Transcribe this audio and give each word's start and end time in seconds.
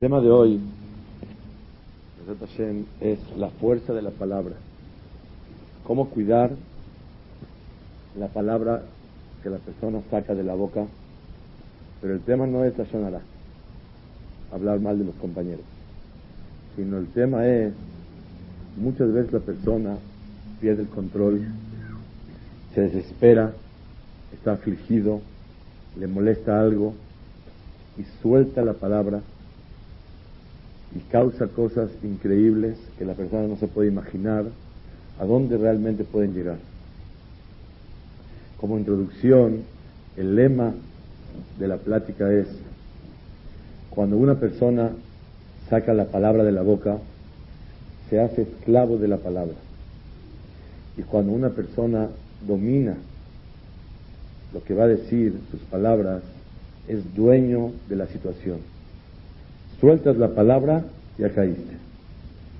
El 0.00 0.10
tema 0.10 0.20
de 0.20 0.30
hoy 0.30 0.60
es 3.00 3.18
la 3.36 3.48
fuerza 3.48 3.92
de 3.92 4.00
la 4.00 4.10
palabra. 4.10 4.54
Cómo 5.82 6.10
cuidar 6.10 6.52
la 8.16 8.28
palabra 8.28 8.82
que 9.42 9.50
la 9.50 9.56
persona 9.56 10.00
saca 10.08 10.36
de 10.36 10.44
la 10.44 10.54
boca. 10.54 10.86
Pero 12.00 12.14
el 12.14 12.20
tema 12.20 12.46
no 12.46 12.64
es 12.64 12.78
la 12.78 12.86
hablar 14.52 14.78
mal 14.78 15.00
de 15.00 15.04
los 15.04 15.16
compañeros. 15.16 15.64
Sino 16.76 16.98
el 16.98 17.08
tema 17.08 17.48
es 17.48 17.72
Muchas 18.76 19.12
veces 19.12 19.32
la 19.32 19.40
persona 19.40 19.96
pierde 20.60 20.82
el 20.82 20.88
control, 20.90 21.44
se 22.72 22.82
desespera, 22.82 23.52
está 24.32 24.52
afligido, 24.52 25.22
le 25.98 26.06
molesta 26.06 26.60
algo 26.60 26.94
y 27.98 28.04
suelta 28.22 28.62
la 28.62 28.74
palabra 28.74 29.22
y 30.98 31.00
causa 31.12 31.46
cosas 31.46 31.90
increíbles 32.02 32.76
que 32.98 33.04
la 33.04 33.14
persona 33.14 33.46
no 33.46 33.56
se 33.56 33.68
puede 33.68 33.88
imaginar 33.88 34.46
a 35.20 35.24
dónde 35.24 35.56
realmente 35.56 36.02
pueden 36.02 36.34
llegar. 36.34 36.58
Como 38.60 38.78
introducción, 38.78 39.62
el 40.16 40.34
lema 40.34 40.74
de 41.56 41.68
la 41.68 41.76
plática 41.76 42.32
es, 42.32 42.48
cuando 43.90 44.16
una 44.16 44.40
persona 44.40 44.90
saca 45.70 45.94
la 45.94 46.06
palabra 46.06 46.42
de 46.42 46.50
la 46.50 46.62
boca, 46.62 46.98
se 48.10 48.20
hace 48.20 48.42
esclavo 48.42 48.96
de 48.96 49.06
la 49.06 49.18
palabra. 49.18 49.54
Y 50.96 51.02
cuando 51.02 51.32
una 51.32 51.50
persona 51.50 52.08
domina 52.44 52.96
lo 54.52 54.64
que 54.64 54.74
va 54.74 54.84
a 54.84 54.88
decir, 54.88 55.38
sus 55.52 55.60
palabras, 55.60 56.22
es 56.88 57.14
dueño 57.14 57.70
de 57.88 57.96
la 57.96 58.06
situación. 58.08 58.77
Sueltas 59.80 60.16
la 60.16 60.28
palabra, 60.28 60.84
ya 61.18 61.30
caíste. 61.30 61.76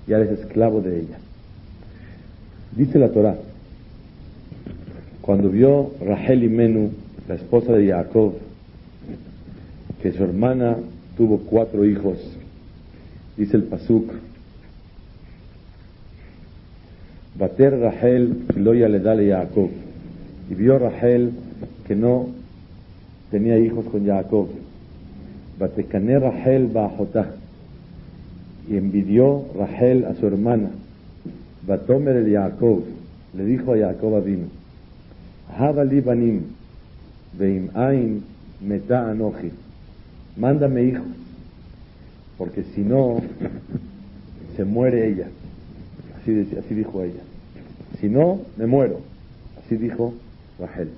Ya 0.06 0.18
eres 0.18 0.40
esclavo 0.40 0.80
de 0.80 1.00
ella. 1.00 1.18
Dice 2.76 2.98
la 2.98 3.08
Torah, 3.08 3.36
cuando 5.20 5.50
vio 5.50 5.92
Rahel 6.00 6.44
y 6.44 6.48
Menú, 6.48 6.92
la 7.28 7.34
esposa 7.34 7.72
de 7.72 7.88
Jacob, 7.88 8.34
que 10.02 10.12
su 10.12 10.22
hermana 10.22 10.76
tuvo 11.16 11.38
cuatro 11.38 11.84
hijos, 11.84 12.18
dice 13.36 13.56
el 13.56 13.64
Pasuk, 13.64 14.12
Bater 17.38 17.78
Rahel 17.78 18.46
Loya 18.56 18.88
le 18.88 18.98
dale 18.98 19.30
Jacob. 19.30 19.70
Y 20.50 20.54
vio 20.54 20.78
Rahel 20.78 21.30
que 21.86 21.94
no 21.94 22.26
tenía 23.30 23.58
hijos 23.58 23.86
con 23.86 24.04
Jacob. 24.04 24.48
Batecané 25.58 26.18
Rahel 26.18 26.68
Bajotá. 26.68 27.30
Y 28.68 28.76
envidió 28.76 29.44
Rahel 29.56 30.04
a 30.04 30.14
su 30.14 30.26
hermana. 30.26 30.70
Batomer 31.66 32.16
el 32.16 32.32
Jacob. 32.32 32.84
Le 33.34 33.44
dijo 33.44 33.72
a 33.72 33.78
Jacob 33.78 34.22
vino. 34.24 34.46
Habali 35.58 36.00
banim. 36.00 36.42
Veim 37.38 37.70
ain 37.74 38.22
meta 38.60 39.10
anoji. 39.10 39.50
Mándame 40.36 40.84
hijos. 40.84 41.06
Porque 42.36 42.62
si 42.74 42.82
no, 42.82 43.20
se 44.56 44.64
muere 44.64 45.08
ella. 45.08 45.26
Así, 46.20 46.48
así 46.58 46.74
dijo 46.74 47.02
ella. 47.02 47.22
Si 48.00 48.08
no, 48.08 48.40
me 48.56 48.66
muero. 48.66 49.00
Así 49.64 49.76
dijo 49.76 50.14
Rahel. 50.58 50.90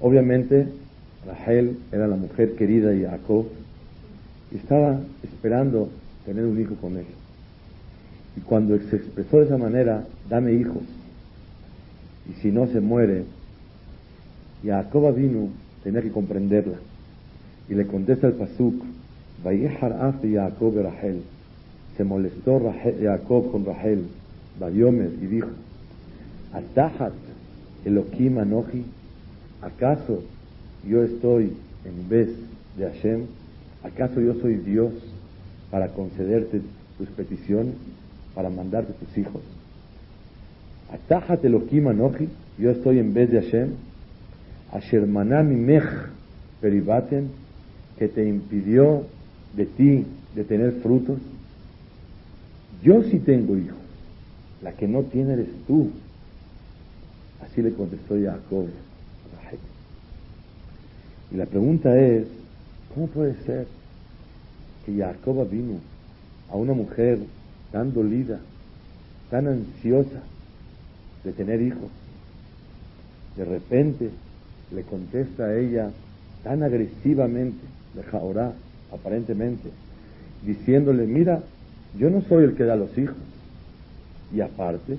Obviamente, 0.00 0.66
Rahel 1.26 1.78
era 1.92 2.06
la 2.06 2.16
mujer 2.16 2.54
querida 2.56 2.90
de 2.90 3.08
Jacob 3.08 3.46
y 4.50 4.56
estaba 4.56 5.00
esperando 5.22 5.88
tener 6.24 6.44
un 6.44 6.60
hijo 6.60 6.74
con 6.76 6.96
él. 6.96 7.06
Y 8.36 8.40
cuando 8.40 8.78
se 8.78 8.96
expresó 8.96 9.38
de 9.38 9.44
esa 9.46 9.58
manera, 9.58 10.04
dame 10.28 10.52
hijos, 10.54 10.82
y 12.28 12.40
si 12.40 12.50
no 12.50 12.66
se 12.66 12.80
muere, 12.80 13.24
Jacob 14.64 15.14
vino, 15.14 15.48
tenía 15.82 16.02
que 16.02 16.10
comprenderla. 16.10 16.78
Y 17.68 17.74
le 17.74 17.86
contesta 17.86 18.28
el 18.28 18.34
Pasuk, 18.34 18.82
Jacob 19.44 20.74
Rahel. 20.82 21.22
Se 21.96 22.04
molestó 22.04 22.60
Jacob 23.00 23.50
con 23.50 23.64
Rahel 23.64 24.06
y 24.60 25.26
dijo, 25.26 25.48
Atahat 26.52 27.12
Elohim 27.84 28.38
Anoji, 28.38 28.84
¿acaso 29.60 30.22
yo 30.88 31.02
estoy 31.02 31.52
en 31.84 32.08
vez 32.08 32.28
de 32.76 32.90
Hashem? 32.90 33.26
¿Acaso 33.82 34.20
yo 34.20 34.34
soy 34.40 34.56
Dios 34.56 34.92
para 35.70 35.88
concederte 35.88 36.60
tus 36.98 37.08
peticiones, 37.08 37.74
para 38.34 38.50
mandarte 38.50 38.92
tus 38.92 39.18
hijos? 39.18 39.42
Atahat 40.92 41.44
Elohim 41.44 41.88
Anoji, 41.88 42.28
yo 42.58 42.70
estoy 42.70 42.98
en 42.98 43.14
vez 43.14 43.30
de 43.30 43.42
Hashem, 43.42 43.70
Asher 44.72 45.06
Mech 45.06 45.84
Peribaten, 46.60 47.30
que 47.98 48.08
te 48.08 48.26
impidió 48.26 49.06
de 49.56 49.66
ti 49.66 50.04
de 50.34 50.44
tener 50.44 50.72
frutos. 50.82 51.18
Yo 52.82 53.02
sí 53.04 53.18
tengo 53.18 53.56
hijos. 53.56 53.78
La 54.62 54.72
que 54.72 54.86
no 54.86 55.02
tiene 55.02 55.34
eres 55.34 55.48
tú. 55.66 55.90
Así 57.42 57.62
le 57.62 57.72
contestó 57.72 58.14
Jacob. 58.20 58.66
Y 61.32 61.36
la 61.36 61.46
pregunta 61.46 61.98
es, 61.98 62.26
¿cómo 62.94 63.06
puede 63.06 63.34
ser 63.46 63.66
que 64.84 64.94
Jacob 64.94 65.48
vino 65.48 65.80
a 66.50 66.56
una 66.56 66.74
mujer 66.74 67.20
tan 67.72 67.94
dolida, 67.94 68.38
tan 69.30 69.48
ansiosa 69.48 70.20
de 71.24 71.32
tener 71.32 71.62
hijos? 71.62 71.88
De 73.36 73.46
repente 73.46 74.10
le 74.74 74.82
contesta 74.82 75.46
a 75.46 75.58
ella 75.58 75.90
tan 76.44 76.62
agresivamente, 76.62 77.62
de 77.94 78.02
Jaorá, 78.02 78.52
aparentemente, 78.92 79.70
diciéndole, 80.44 81.06
mira, 81.06 81.42
yo 81.98 82.10
no 82.10 82.20
soy 82.22 82.44
el 82.44 82.56
que 82.56 82.64
da 82.64 82.76
los 82.76 82.96
hijos, 82.98 83.16
y 84.34 84.40
aparte, 84.42 84.98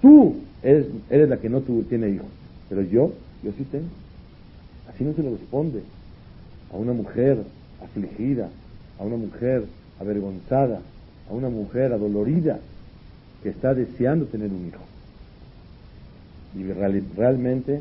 tú 0.00 0.34
eres, 0.64 0.86
eres 1.10 1.28
la 1.28 1.36
que 1.36 1.48
no 1.48 1.60
tiene 1.60 2.08
hijos, 2.10 2.28
pero 2.68 2.82
yo, 2.82 3.12
yo 3.44 3.52
sí 3.52 3.64
tengo. 3.70 3.86
Así 4.88 5.04
no 5.04 5.14
se 5.14 5.22
le 5.22 5.30
responde 5.30 5.82
a 6.72 6.76
una 6.76 6.92
mujer 6.92 7.38
afligida, 7.82 8.48
a 8.98 9.04
una 9.04 9.16
mujer 9.16 9.64
avergonzada, 10.00 10.80
a 11.30 11.32
una 11.32 11.48
mujer 11.48 11.92
adolorida 11.92 12.58
que 13.42 13.50
está 13.50 13.74
deseando 13.74 14.26
tener 14.26 14.50
un 14.50 14.68
hijo. 14.68 14.82
Y 16.54 16.64
realmente, 17.16 17.80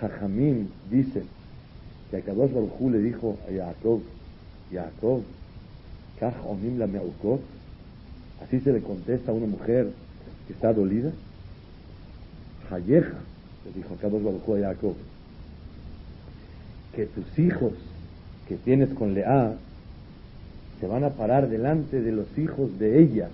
Jajamín 0.00 0.70
dice 0.90 1.22
que 2.10 2.18
a 2.18 2.20
Kadosh 2.20 2.52
Baruj 2.52 2.92
le 2.92 2.98
dijo 2.98 3.36
a 3.48 3.52
Jacob, 3.52 4.00
Jacob, 4.72 5.22
Kaj 6.20 6.34
Onim 6.46 6.78
la 6.78 6.86
Meukot, 6.86 7.40
Así 8.42 8.60
se 8.60 8.72
le 8.72 8.80
contesta 8.80 9.32
a 9.32 9.34
una 9.34 9.46
mujer 9.46 9.90
que 10.46 10.52
está 10.52 10.72
dolida. 10.72 11.10
Hayeja, 12.70 13.18
le 13.64 13.72
dijo 13.74 13.94
acá 13.94 14.08
dos 14.08 14.22
a 14.24 14.60
Jacob, 14.60 14.94
que 16.98 17.06
tus 17.06 17.38
hijos 17.38 17.74
que 18.48 18.56
tienes 18.56 18.92
con 18.92 19.14
Lea 19.14 19.54
se 20.80 20.86
van 20.88 21.04
a 21.04 21.10
parar 21.10 21.48
delante 21.48 22.00
de 22.00 22.10
los 22.10 22.26
hijos 22.36 22.76
de 22.80 23.00
ella 23.00 23.28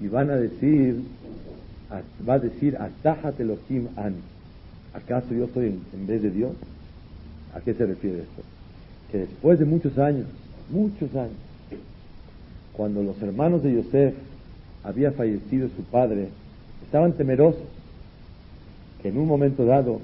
y 0.00 0.08
van 0.08 0.30
a 0.30 0.36
decir, 0.36 1.02
va 2.26 2.34
a 2.34 2.38
decir, 2.38 2.78
Atájate 2.78 3.42
Elohim 3.42 3.88
An. 3.96 4.14
¿Acaso 4.94 5.34
yo 5.34 5.48
soy 5.52 5.78
en 5.92 6.06
vez 6.06 6.22
de 6.22 6.30
Dios? 6.30 6.52
¿A 7.54 7.60
qué 7.60 7.74
se 7.74 7.84
refiere 7.84 8.20
esto? 8.20 8.42
Que 9.10 9.18
después 9.18 9.58
de 9.58 9.66
muchos 9.66 9.98
años, 9.98 10.24
muchos 10.70 11.14
años, 11.14 11.36
cuando 12.72 13.02
los 13.02 13.20
hermanos 13.20 13.62
de 13.62 13.74
Yosef 13.74 14.14
había 14.82 15.12
fallecido 15.12 15.68
su 15.76 15.82
padre, 15.82 16.28
estaban 16.86 17.12
temerosos 17.12 17.60
que 19.02 19.10
en 19.10 19.18
un 19.18 19.28
momento 19.28 19.66
dado 19.66 20.00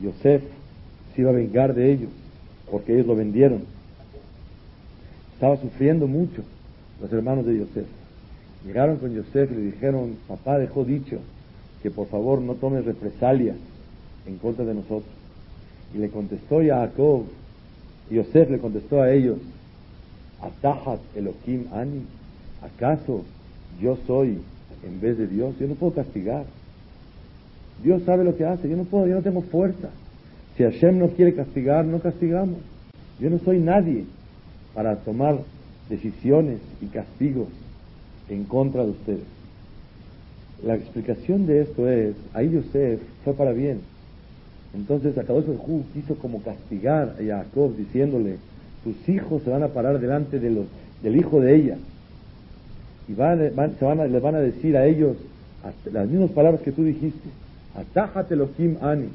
Yosef 0.00 0.42
iba 1.22 1.30
a 1.30 1.34
vengar 1.34 1.74
de 1.74 1.92
ellos 1.92 2.10
porque 2.70 2.94
ellos 2.94 3.06
lo 3.06 3.16
vendieron. 3.16 3.62
Estaba 5.34 5.56
sufriendo 5.56 6.06
mucho 6.06 6.42
los 7.00 7.12
hermanos 7.12 7.46
de 7.46 7.58
Yosef. 7.58 7.86
Llegaron 8.64 8.96
con 8.96 9.14
Yosef 9.14 9.50
y 9.52 9.54
le 9.54 9.60
dijeron, 9.62 10.16
papá 10.26 10.58
dejó 10.58 10.84
dicho 10.84 11.18
que 11.82 11.90
por 11.90 12.08
favor 12.08 12.40
no 12.40 12.54
tomes 12.54 12.84
represalia 12.84 13.54
en 14.26 14.38
contra 14.38 14.64
de 14.64 14.74
nosotros. 14.74 15.12
Y 15.94 15.98
le 15.98 16.08
contestó 16.08 16.60
Jacob, 16.64 17.24
Yosef 18.10 18.50
le 18.50 18.58
contestó 18.58 19.02
a 19.02 19.12
ellos, 19.12 19.38
Atahat 20.42 21.00
Elohim 21.14 21.66
Ani, 21.72 22.02
¿acaso 22.62 23.22
yo 23.80 23.96
soy 24.06 24.38
en 24.84 25.00
vez 25.00 25.16
de 25.18 25.26
Dios? 25.26 25.54
Yo 25.60 25.66
no 25.66 25.74
puedo 25.74 25.94
castigar. 25.94 26.44
Dios 27.82 28.02
sabe 28.04 28.24
lo 28.24 28.36
que 28.36 28.44
hace, 28.44 28.68
yo 28.68 28.76
no 28.76 28.84
puedo, 28.84 29.06
yo 29.06 29.14
no 29.16 29.22
tengo 29.22 29.42
fuerza. 29.42 29.90
Si 30.56 30.62
Hashem 30.62 30.98
no 30.98 31.08
quiere 31.08 31.34
castigar, 31.34 31.84
no 31.84 32.00
castigamos. 32.00 32.58
Yo 33.20 33.30
no 33.30 33.38
soy 33.38 33.58
nadie 33.58 34.04
para 34.74 34.96
tomar 34.96 35.38
decisiones 35.88 36.58
y 36.80 36.86
castigos 36.86 37.48
en 38.28 38.44
contra 38.44 38.84
de 38.84 38.90
ustedes. 38.90 39.24
La 40.64 40.74
explicación 40.74 41.46
de 41.46 41.62
esto 41.62 41.88
es, 41.88 42.14
ahí 42.32 42.50
Yosef 42.50 43.00
fue 43.24 43.34
para 43.34 43.52
bien. 43.52 43.80
Entonces 44.74 45.16
Akadosh 45.16 45.46
Hu 45.46 45.84
quiso 45.92 46.16
como 46.16 46.42
castigar 46.42 47.16
a 47.18 47.24
Jacob 47.24 47.76
diciéndole, 47.76 48.36
tus 48.84 49.08
hijos 49.08 49.42
se 49.42 49.50
van 49.50 49.62
a 49.62 49.68
parar 49.68 50.00
delante 50.00 50.38
de 50.38 50.50
los, 50.50 50.66
del 51.02 51.16
hijo 51.16 51.40
de 51.40 51.56
ella 51.56 51.76
y 53.08 53.14
van, 53.14 53.38
se 53.78 53.84
van 53.84 54.00
a, 54.00 54.06
les 54.06 54.22
van 54.22 54.34
a 54.34 54.40
decir 54.40 54.76
a 54.76 54.86
ellos 54.86 55.16
las 55.92 56.08
mismas 56.08 56.30
palabras 56.30 56.60
que 56.62 56.72
tú 56.72 56.84
dijiste, 56.84 57.28
atájate 57.74 58.36
lo 58.36 58.52
Kim 58.52 58.76
Ani. 58.80 59.08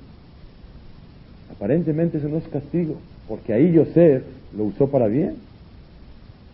Aparentemente 1.61 2.17
eso 2.17 2.27
no 2.27 2.37
es 2.37 2.47
castigo, 2.47 2.95
porque 3.27 3.53
ahí 3.53 3.71
Yosef 3.71 4.23
lo 4.57 4.63
usó 4.63 4.87
para 4.87 5.05
bien. 5.05 5.35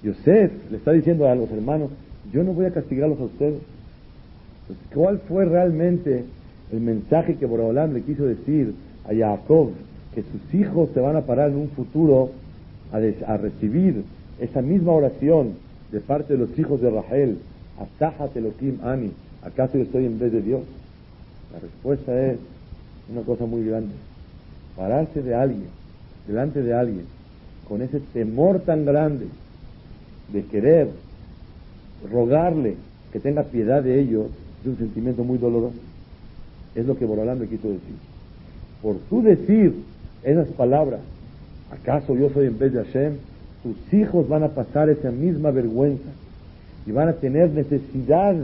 Yosef 0.03 0.51
le 0.69 0.75
está 0.75 0.91
diciendo 0.91 1.29
a 1.29 1.33
los 1.33 1.49
hermanos, 1.49 1.91
yo 2.33 2.43
no 2.43 2.51
voy 2.51 2.65
a 2.65 2.73
castigarlos 2.73 3.17
a 3.21 3.23
ustedes. 3.23 3.61
¿Cuál 4.93 5.19
fue 5.19 5.45
realmente 5.45 6.25
el 6.73 6.81
mensaje 6.81 7.35
que 7.35 7.45
Boraholam 7.45 7.93
le 7.93 8.01
quiso 8.01 8.25
decir 8.25 8.73
a 9.05 9.15
Jacob? 9.15 9.69
Que 10.13 10.23
sus 10.23 10.53
hijos 10.53 10.89
se 10.93 10.99
van 10.99 11.15
a 11.15 11.21
parar 11.21 11.51
en 11.51 11.55
un 11.55 11.69
futuro 11.69 12.31
a, 12.91 13.37
recibir 13.37 14.03
esa 14.41 14.61
misma 14.61 14.91
oración 14.91 15.53
de 15.89 16.01
parte 16.01 16.33
de 16.33 16.39
los 16.39 16.59
hijos 16.59 16.81
de 16.81 16.89
Rahel. 16.89 17.37
Atájate 17.79 18.39
Elohim 18.39 18.79
Ani. 18.83 19.13
¿Acaso 19.41 19.77
yo 19.77 19.85
estoy 19.85 20.05
en 20.05 20.19
vez 20.19 20.33
de 20.33 20.41
Dios? 20.41 20.63
La 21.53 21.59
respuesta 21.59 22.29
es 22.29 22.39
una 23.09 23.21
cosa 23.21 23.45
muy 23.45 23.65
grande. 23.65 23.93
Pararse 24.77 25.23
de 25.23 25.33
alguien, 25.33 25.67
delante 26.27 26.61
de 26.61 26.73
alguien, 26.73 27.05
con 27.67 27.81
ese 27.81 27.99
temor 28.13 28.59
tan 28.59 28.85
grande 28.85 29.25
de 30.31 30.43
querer 30.43 30.89
rogarle 32.11 32.75
que 33.11 33.19
tenga 33.19 33.43
piedad 33.43 33.81
de 33.81 33.99
ellos, 33.99 34.27
es 34.61 34.67
un 34.67 34.77
sentimiento 34.77 35.23
muy 35.23 35.37
doloroso. 35.37 35.79
Es 36.75 36.85
lo 36.85 36.97
que 36.97 37.05
Borolán 37.05 37.39
me 37.39 37.47
quiso 37.47 37.67
decir. 37.67 37.95
Por 38.81 38.97
tú 39.09 39.23
decir 39.23 39.73
esas 40.23 40.47
palabras, 40.49 40.99
¿acaso 41.71 42.15
yo 42.15 42.29
soy 42.29 42.47
en 42.47 42.59
vez 42.59 42.73
de 42.73 42.83
Hashem? 42.83 43.13
Tus 43.63 43.93
hijos 43.93 44.29
van 44.29 44.43
a 44.43 44.49
pasar 44.49 44.89
esa 44.89 45.09
misma 45.09 45.51
vergüenza 45.51 46.09
y 46.85 46.91
van 46.91 47.09
a 47.09 47.13
tener 47.13 47.49
necesidad 47.49 48.35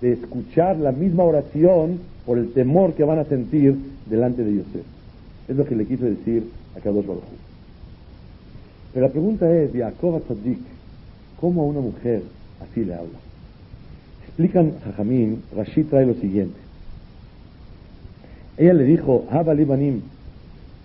de 0.00 0.12
escuchar 0.12 0.76
la 0.76 0.92
misma 0.92 1.24
oración 1.24 2.00
por 2.26 2.38
el 2.38 2.52
temor 2.52 2.94
que 2.94 3.04
van 3.04 3.18
a 3.18 3.24
sentir 3.24 3.76
delante 4.06 4.44
de 4.44 4.56
Yosef. 4.56 4.99
Es 5.50 5.56
lo 5.56 5.64
que 5.64 5.74
le 5.74 5.84
quiso 5.84 6.04
decir 6.04 6.48
a 6.76 6.80
Kadosh 6.80 7.06
Baruj 7.06 7.24
Pero 8.94 9.04
la 9.04 9.10
pregunta 9.10 9.52
es, 9.52 9.72
Jacob 9.72 10.22
Tzadik, 10.22 10.60
¿cómo 11.40 11.62
a 11.62 11.64
una 11.64 11.80
mujer 11.80 12.22
así 12.62 12.84
le 12.84 12.94
habla? 12.94 13.18
Explican 14.28 14.78
Jajamín, 14.84 15.42
Rashid 15.56 15.86
trae 15.86 16.06
lo 16.06 16.14
siguiente. 16.14 16.56
Ella 18.58 18.74
le 18.74 18.84
dijo, 18.84 19.24
Haba 19.28 19.52
Libanim, 19.52 20.02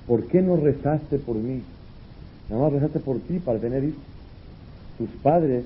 ¿por 0.07 0.25
qué 0.25 0.41
no 0.41 0.55
rezaste 0.55 1.19
por 1.19 1.35
mí? 1.35 1.61
Nada 2.49 2.63
más 2.63 2.73
rezaste 2.73 2.99
por 2.99 3.19
ti 3.19 3.37
para 3.37 3.59
tener 3.59 3.83
hijos. 3.83 4.01
Tus 4.97 5.09
padres, 5.21 5.63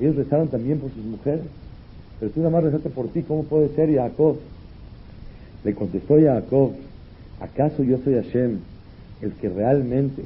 ellos 0.00 0.16
rezaron 0.16 0.48
también 0.48 0.80
por 0.80 0.90
sus 0.90 1.04
mujeres. 1.04 1.44
Pero 2.18 2.32
tú 2.32 2.40
nada 2.40 2.50
más 2.50 2.64
rezaste 2.64 2.90
por 2.90 3.06
ti, 3.06 3.22
¿cómo 3.22 3.44
puede 3.44 3.68
ser 3.76 3.94
Jacob? 3.94 4.38
Le 5.62 5.74
contestó 5.76 6.20
Jacob, 6.20 6.72
¿acaso 7.42 7.82
yo 7.82 7.98
soy 7.98 8.14
Hashem, 8.14 8.58
el 9.20 9.32
que 9.32 9.48
realmente 9.48 10.22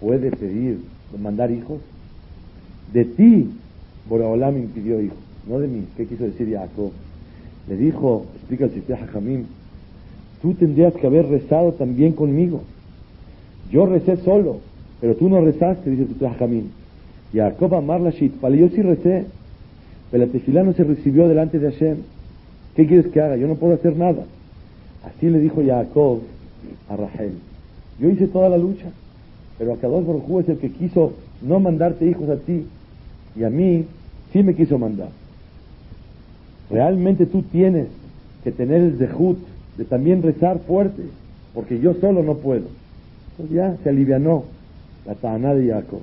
puede 0.00 0.30
pedir, 0.30 0.78
mandar 1.20 1.50
hijos? 1.50 1.80
De 2.92 3.04
ti, 3.04 3.50
Boraholam 4.08 4.58
impidió 4.58 5.00
hijos, 5.00 5.18
no 5.48 5.58
de 5.58 5.68
mí. 5.68 5.84
¿Qué 5.96 6.06
quiso 6.06 6.24
decir 6.24 6.52
Jacob? 6.52 6.92
Le 7.68 7.76
dijo, 7.76 8.26
explica 8.36 8.66
el 8.66 8.72
sistema 8.72 9.06
Jamim, 9.06 9.44
tú 10.42 10.54
tendrías 10.54 10.92
que 10.94 11.06
haber 11.06 11.26
rezado 11.26 11.72
también 11.72 12.12
conmigo. 12.12 12.62
Yo 13.70 13.86
recé 13.86 14.18
solo, 14.18 14.60
pero 15.00 15.16
tú 15.16 15.28
no 15.28 15.40
rezaste, 15.40 15.90
dice 15.90 16.04
tu 16.04 16.26
Jamim. 16.38 16.64
Jacob 17.32 17.74
Amar 17.74 18.00
la 18.00 18.10
yo 18.10 18.68
sí 18.68 18.82
recé, 18.82 19.26
pero 20.10 20.26
la 20.26 20.30
tefilá 20.30 20.62
no 20.62 20.72
se 20.74 20.84
recibió 20.84 21.26
delante 21.26 21.58
de 21.58 21.72
Hashem. 21.72 21.96
¿Qué 22.76 22.86
quieres 22.86 23.10
que 23.10 23.20
haga? 23.20 23.36
Yo 23.36 23.48
no 23.48 23.56
puedo 23.56 23.74
hacer 23.74 23.96
nada. 23.96 24.24
Así 25.04 25.28
le 25.28 25.38
dijo 25.38 25.62
Jacob 25.64 26.20
a 26.88 26.96
Rahel. 26.96 27.34
Yo 27.98 28.08
hice 28.08 28.26
toda 28.26 28.48
la 28.48 28.58
lucha, 28.58 28.86
pero 29.58 29.74
Akadosh 29.74 30.06
Baruj 30.06 30.40
es 30.40 30.48
el 30.48 30.58
que 30.58 30.70
quiso 30.70 31.12
no 31.42 31.60
mandarte 31.60 32.08
hijos 32.08 32.28
a 32.28 32.36
ti, 32.36 32.66
y 33.36 33.44
a 33.44 33.50
mí 33.50 33.84
sí 34.32 34.42
me 34.42 34.54
quiso 34.54 34.78
mandar. 34.78 35.10
Realmente 36.70 37.26
tú 37.26 37.42
tienes 37.42 37.88
que 38.42 38.52
tener 38.52 38.80
el 38.80 38.98
dejut 38.98 39.38
de 39.76 39.84
también 39.84 40.22
rezar 40.22 40.58
fuerte, 40.60 41.02
porque 41.52 41.78
yo 41.78 41.94
solo 41.94 42.22
no 42.22 42.36
puedo. 42.36 42.66
Entonces 43.32 43.56
ya 43.56 43.76
se 43.82 43.88
alivianó 43.90 44.44
la 45.06 45.14
taná 45.14 45.54
de 45.54 45.70
Jacob. 45.70 46.00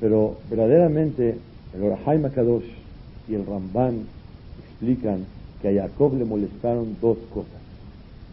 Pero 0.00 0.36
verdaderamente 0.50 1.36
el 1.74 1.82
Orahai 1.82 2.18
Makadosh 2.18 2.64
y 3.28 3.34
el 3.34 3.46
Ramban 3.46 4.02
explican 4.62 5.24
que 5.60 5.68
a 5.68 5.82
Jacob 5.82 6.16
le 6.16 6.24
molestaron 6.24 6.96
dos 7.00 7.18
cosas. 7.32 7.60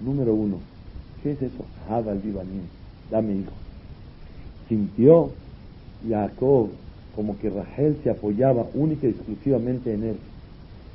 Número 0.02 0.34
uno, 0.34 0.58
¿qué 1.22 1.32
es 1.32 1.42
eso? 1.42 1.66
Dame 3.10 3.34
hijo. 3.34 3.52
Sintió 4.68 5.32
Jacob 6.08 6.70
como 7.16 7.38
que 7.38 7.50
Rahel 7.50 7.98
se 8.04 8.10
apoyaba 8.10 8.66
única 8.74 9.08
y 9.08 9.12
exclusivamente 9.12 9.94
en 9.94 10.04
él. 10.04 10.16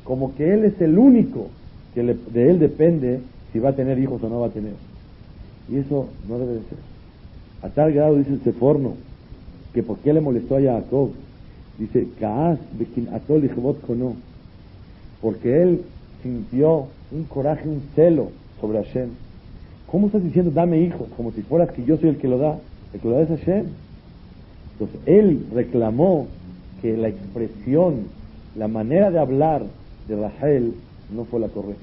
Como 0.04 0.34
que 0.34 0.52
él 0.52 0.64
es 0.64 0.80
el 0.80 0.98
único 0.98 1.48
que 1.94 2.02
de 2.02 2.50
él 2.50 2.58
depende 2.58 3.20
si 3.52 3.58
va 3.58 3.70
a 3.70 3.76
tener 3.76 3.98
hijos 3.98 4.22
o 4.22 4.28
no 4.28 4.40
va 4.40 4.48
a 4.48 4.50
tener. 4.50 4.74
Y 5.68 5.76
eso 5.76 6.08
no 6.28 6.38
debe 6.38 6.54
de 6.54 6.60
ser. 6.60 6.78
A 7.62 7.68
tal 7.68 7.92
grado 7.92 8.16
dice 8.16 8.32
el 8.32 8.42
Seforno, 8.42 8.94
que 9.72 9.82
por 9.82 9.98
qué 9.98 10.12
le 10.12 10.20
molestó 10.20 10.56
a 10.56 10.60
Jacob. 10.62 11.10
Dice, 11.78 12.08
Kaas 12.18 12.58
atol 13.12 13.50
no. 13.96 14.16
Porque 15.20 15.62
él 15.62 15.82
sintió 16.22 16.86
un 17.10 17.24
coraje, 17.24 17.68
un 17.68 17.82
celo 17.94 18.30
sobre 18.60 18.82
Hashem. 18.82 19.10
¿Cómo 19.86 20.06
estás 20.06 20.22
diciendo 20.22 20.50
dame 20.50 20.80
hijos? 20.80 21.08
Como 21.16 21.32
si 21.32 21.42
fueras 21.42 21.70
que 21.70 21.84
yo 21.84 21.96
soy 21.96 22.10
el 22.10 22.18
que 22.18 22.28
lo 22.28 22.38
da. 22.38 22.58
El 22.92 23.00
que 23.00 23.08
lo 23.08 23.14
da 23.14 23.22
es 23.22 23.28
Hashem. 23.28 23.66
Entonces 24.72 25.00
él 25.06 25.46
reclamó 25.52 26.26
que 26.80 26.96
la 26.96 27.08
expresión, 27.08 28.06
la 28.56 28.68
manera 28.68 29.10
de 29.10 29.18
hablar 29.18 29.62
de 30.06 30.16
Rachel 30.16 30.74
no 31.14 31.24
fue 31.24 31.40
la 31.40 31.48
correcta. 31.48 31.82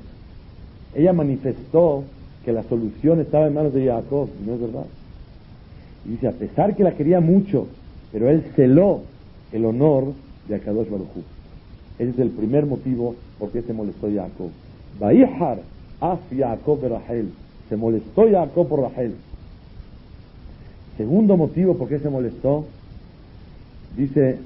Ella 0.95 1.11
manifestó 1.11 2.03
que 2.45 2.53
la 2.53 2.63
solución 2.63 3.19
estaba 3.19 3.47
en 3.47 3.53
manos 3.55 3.73
de 3.73 3.87
Jacob, 3.87 4.29
no 4.45 4.53
es 4.53 4.61
verdad. 4.61 4.85
Y 6.05 6.09
dice, 6.11 6.27
a 6.27 6.31
pesar 6.31 6.75
que 6.75 6.83
la 6.83 6.93
quería 6.93 7.19
mucho, 7.19 7.67
pero 8.11 8.29
él 8.29 8.43
celó 8.55 9.01
el 9.51 9.65
honor 9.65 10.13
de 10.47 10.55
Akadosh 10.55 10.89
Baruj 10.89 11.07
Ese 11.99 12.11
es 12.11 12.19
el 12.19 12.29
primer 12.29 12.65
motivo 12.65 13.15
por 13.39 13.51
qué 13.51 13.61
se 13.61 13.73
molestó 13.73 14.07
Jacob. 14.13 14.49
Baihar 14.99 15.59
af 16.01 16.19
Jacob 16.35 16.79
Rahel. 16.83 17.31
Se 17.69 17.75
molestó 17.75 18.29
Jacob 18.29 18.67
por 18.67 18.81
Rahel. 18.81 19.15
Segundo 20.97 21.35
motivo 21.35 21.75
por 21.75 21.89
qué 21.89 21.99
se 21.99 22.09
molestó, 22.09 22.65
dice 23.97 24.37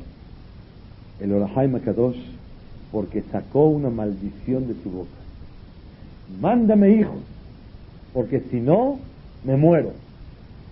el 1.20 1.34
Orahai 1.34 1.68
Makadosh, 1.68 2.18
porque 2.92 3.24
sacó 3.32 3.68
una 3.68 3.90
maldición 3.90 4.68
de 4.68 4.74
su 4.82 4.90
boca. 4.90 5.10
Mándame 6.42 6.92
hijos, 6.92 7.20
porque 8.14 8.42
si 8.52 8.60
no, 8.60 9.00
me 9.44 9.58
muero. 9.58 9.92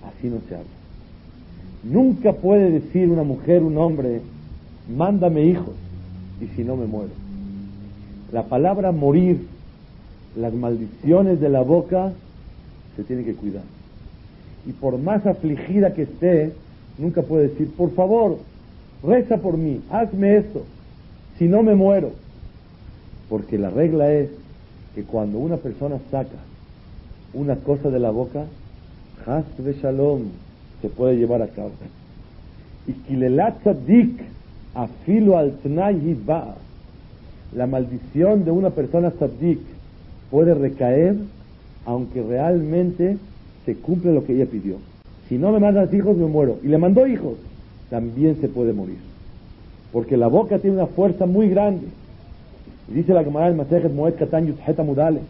Así 0.03 0.27
no 0.27 0.39
se 0.48 0.55
habla. 0.55 0.67
Nunca 1.84 2.34
puede 2.34 2.72
decir 2.72 3.10
una 3.10 3.24
mujer, 3.24 3.62
un 3.62 3.77
hombre, 3.77 4.22
mándame 4.96 5.43
hijos, 5.43 5.75
y 6.41 6.48
si 6.56 6.63
no 6.63 6.75
me 6.75 6.86
muero. 6.86 7.12
La 8.32 8.44
palabra 8.44 8.91
morir, 8.91 9.48
las 10.36 10.53
maldiciones 10.53 11.39
de 11.39 11.50
la 11.50 11.62
boca, 11.62 12.12
se 12.96 13.03
tiene 13.03 13.24
que 13.24 13.36
cuidar. 13.36 13.63
Y 14.65 14.74
por 14.74 14.98
más 14.98 15.25
afligida 15.25 15.94
que 15.94 16.03
esté, 16.03 16.53
nunca 16.98 17.22
puede 17.22 17.50
decir, 17.50 17.72
por 17.72 17.94
favor, 17.94 18.38
reza 19.03 19.38
por 19.38 19.58
mí, 19.58 19.82
hazme 19.89 20.38
esto, 20.38 20.63
si 21.38 21.48
no 21.48 21.63
me 21.63 21.75
muero. 21.75 22.12
Porque 23.29 23.58
la 23.58 23.70
regla 23.70 24.12
es 24.12 24.29
que 24.96 25.03
cuando 25.03 25.38
una 25.38 25.58
persona 25.58 25.98
saca 26.12 26.38
una 27.34 27.56
cosa 27.58 27.89
de 27.89 28.00
la 28.00 28.10
boca, 28.10 28.46
Has 29.27 29.46
de 29.58 29.74
Shalom 29.74 30.29
se 30.82 30.88
puede 30.88 31.17
llevar 31.17 31.41
a 31.41 31.48
cabo. 31.48 31.72
Y 32.88 32.94
Kilelat 32.94 33.62
Dik, 33.86 34.22
afilo 34.77 35.38
al 35.38 35.53
Tnai 35.63 36.17
la 37.55 37.65
maldición 37.65 38.46
de 38.46 38.51
una 38.51 38.69
persona 38.69 39.10
tzaddik 39.10 39.60
puede 40.29 40.53
recaer 40.53 41.15
aunque 41.86 42.22
realmente 42.22 43.17
se 43.65 43.75
cumple 43.75 44.13
lo 44.13 44.25
que 44.25 44.34
ella 44.34 44.46
pidió. 44.46 44.75
Si 45.29 45.38
no 45.38 45.51
me 45.51 45.60
mandas 45.60 45.93
hijos, 45.93 46.15
me 46.17 46.25
muero. 46.27 46.60
Y 46.63 46.67
le 46.67 46.77
mandó 46.77 47.07
hijos, 47.07 47.36
también 47.89 48.39
se 48.39 48.50
puede 48.50 48.74
morir. 48.74 48.98
Porque 49.91 50.17
la 50.17 50.27
boca 50.27 50.60
tiene 50.60 50.75
una 50.77 50.88
fuerza 50.88 51.25
muy 51.25 51.50
grande. 51.50 51.88
Dice 52.89 53.13
la 53.13 53.24
Gemara 53.24 53.48
del 53.48 53.55
Masejet 53.55 53.93
Moed 53.93 54.15
Katan 54.15 54.48
Yutheta 54.48 54.84
Mudale. 54.84 55.22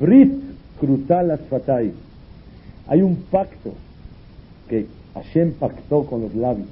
Brit 0.00 0.32
Krutal 0.80 1.30
Asfatay. 1.30 1.92
Hay 2.88 3.02
un 3.02 3.16
pacto 3.30 3.72
que 4.68 4.86
Hashem 5.14 5.52
pactó 5.52 6.04
con 6.04 6.22
los 6.22 6.34
labios. 6.34 6.68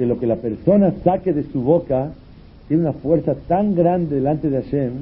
Que 0.00 0.06
lo 0.06 0.18
que 0.18 0.26
la 0.26 0.36
persona 0.36 0.94
saque 1.04 1.34
de 1.34 1.42
su 1.42 1.60
boca 1.60 2.12
tiene 2.68 2.84
una 2.84 2.94
fuerza 2.94 3.34
tan 3.34 3.74
grande 3.74 4.14
delante 4.14 4.48
de 4.48 4.62
Hashem 4.62 4.92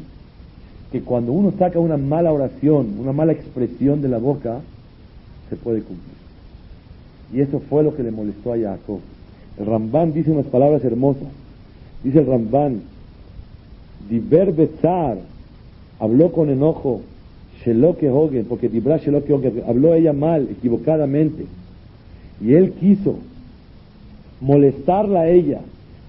que 0.90 1.02
cuando 1.02 1.30
uno 1.30 1.52
saca 1.56 1.78
una 1.78 1.96
mala 1.96 2.32
oración, 2.32 2.96
una 2.98 3.12
mala 3.12 3.30
expresión 3.30 4.02
de 4.02 4.08
la 4.08 4.18
boca, 4.18 4.58
se 5.50 5.54
puede 5.54 5.82
cumplir. 5.82 6.16
Y 7.32 7.42
eso 7.42 7.60
fue 7.60 7.84
lo 7.84 7.94
que 7.94 8.02
le 8.02 8.10
molestó 8.10 8.52
a 8.52 8.58
Jacob. 8.58 8.98
El 9.56 9.66
Ramban 9.66 10.12
dice 10.12 10.32
unas 10.32 10.46
palabras 10.46 10.84
hermosas. 10.84 11.28
Dice 12.02 12.18
el 12.18 12.26
Ramban, 12.26 12.80
Diber 14.10 14.52
Betzar, 14.52 15.18
habló 16.00 16.32
con 16.32 16.50
enojo, 16.50 17.02
Sheloke 17.64 18.10
Hogen, 18.10 18.46
porque 18.46 18.68
Dibra 18.68 18.96
Sheloke 18.96 19.32
Hogen, 19.32 19.62
habló 19.64 19.94
ella 19.94 20.12
mal, 20.12 20.48
equivocadamente. 20.50 21.46
Y 22.40 22.54
él 22.54 22.72
quiso 22.72 23.20
molestarla 24.40 25.20
a 25.20 25.28
ella, 25.28 25.60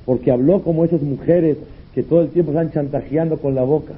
porque 0.05 0.31
habló 0.31 0.62
como 0.62 0.86
esas 0.86 1.01
mujeres 1.01 1.57
que 1.93 2.03
todo 2.03 2.21
el 2.21 2.29
tiempo 2.29 2.51
están 2.51 2.71
chantajeando 2.71 3.38
con 3.38 3.55
la 3.55 3.63
boca 3.63 3.93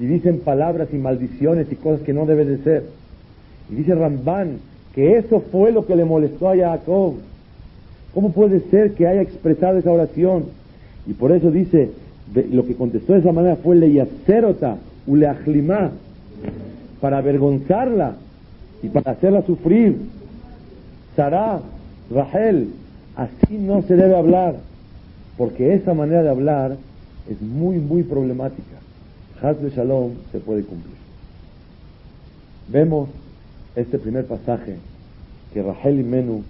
y 0.00 0.06
dicen 0.06 0.40
palabras 0.40 0.88
y 0.92 0.96
maldiciones 0.96 1.66
y 1.70 1.76
cosas 1.76 2.02
que 2.02 2.12
no 2.12 2.26
deben 2.26 2.48
de 2.48 2.58
ser. 2.62 2.84
Y 3.70 3.74
dice 3.76 3.94
Ramban 3.94 4.58
que 4.94 5.16
eso 5.16 5.40
fue 5.52 5.72
lo 5.72 5.86
que 5.86 5.96
le 5.96 6.04
molestó 6.04 6.48
a 6.48 6.56
Jacob. 6.56 7.14
¿Cómo 8.14 8.32
puede 8.32 8.60
ser 8.70 8.92
que 8.94 9.06
haya 9.06 9.22
expresado 9.22 9.78
esa 9.78 9.92
oración? 9.92 10.46
Y 11.06 11.12
por 11.12 11.32
eso 11.32 11.50
dice, 11.50 11.90
lo 12.50 12.66
que 12.66 12.74
contestó 12.74 13.12
de 13.12 13.20
esa 13.20 13.32
manera 13.32 13.56
fue 13.56 13.76
leyacerota, 13.76 14.76
uleachlimá, 15.06 15.90
para 17.00 17.18
avergonzarla 17.18 18.16
y 18.82 18.88
para 18.88 19.12
hacerla 19.12 19.42
sufrir. 19.42 19.96
Sarah, 21.16 21.60
Rahel, 22.10 22.68
así 23.18 23.58
no 23.58 23.82
se 23.82 23.96
debe 23.96 24.16
hablar 24.16 24.54
porque 25.36 25.74
esa 25.74 25.92
manera 25.92 26.22
de 26.22 26.30
hablar 26.30 26.76
es 27.28 27.42
muy, 27.42 27.78
muy 27.78 28.04
problemática. 28.04 28.78
Haz 29.42 29.60
de 29.60 29.70
Shalom 29.70 30.12
se 30.32 30.38
puede 30.38 30.62
cumplir. 30.62 30.96
Vemos 32.68 33.08
este 33.74 33.98
primer 33.98 34.24
pasaje 34.26 34.76
que 35.52 35.62
Rahel 35.62 36.00
y 36.00 36.04
Menú 36.04 36.44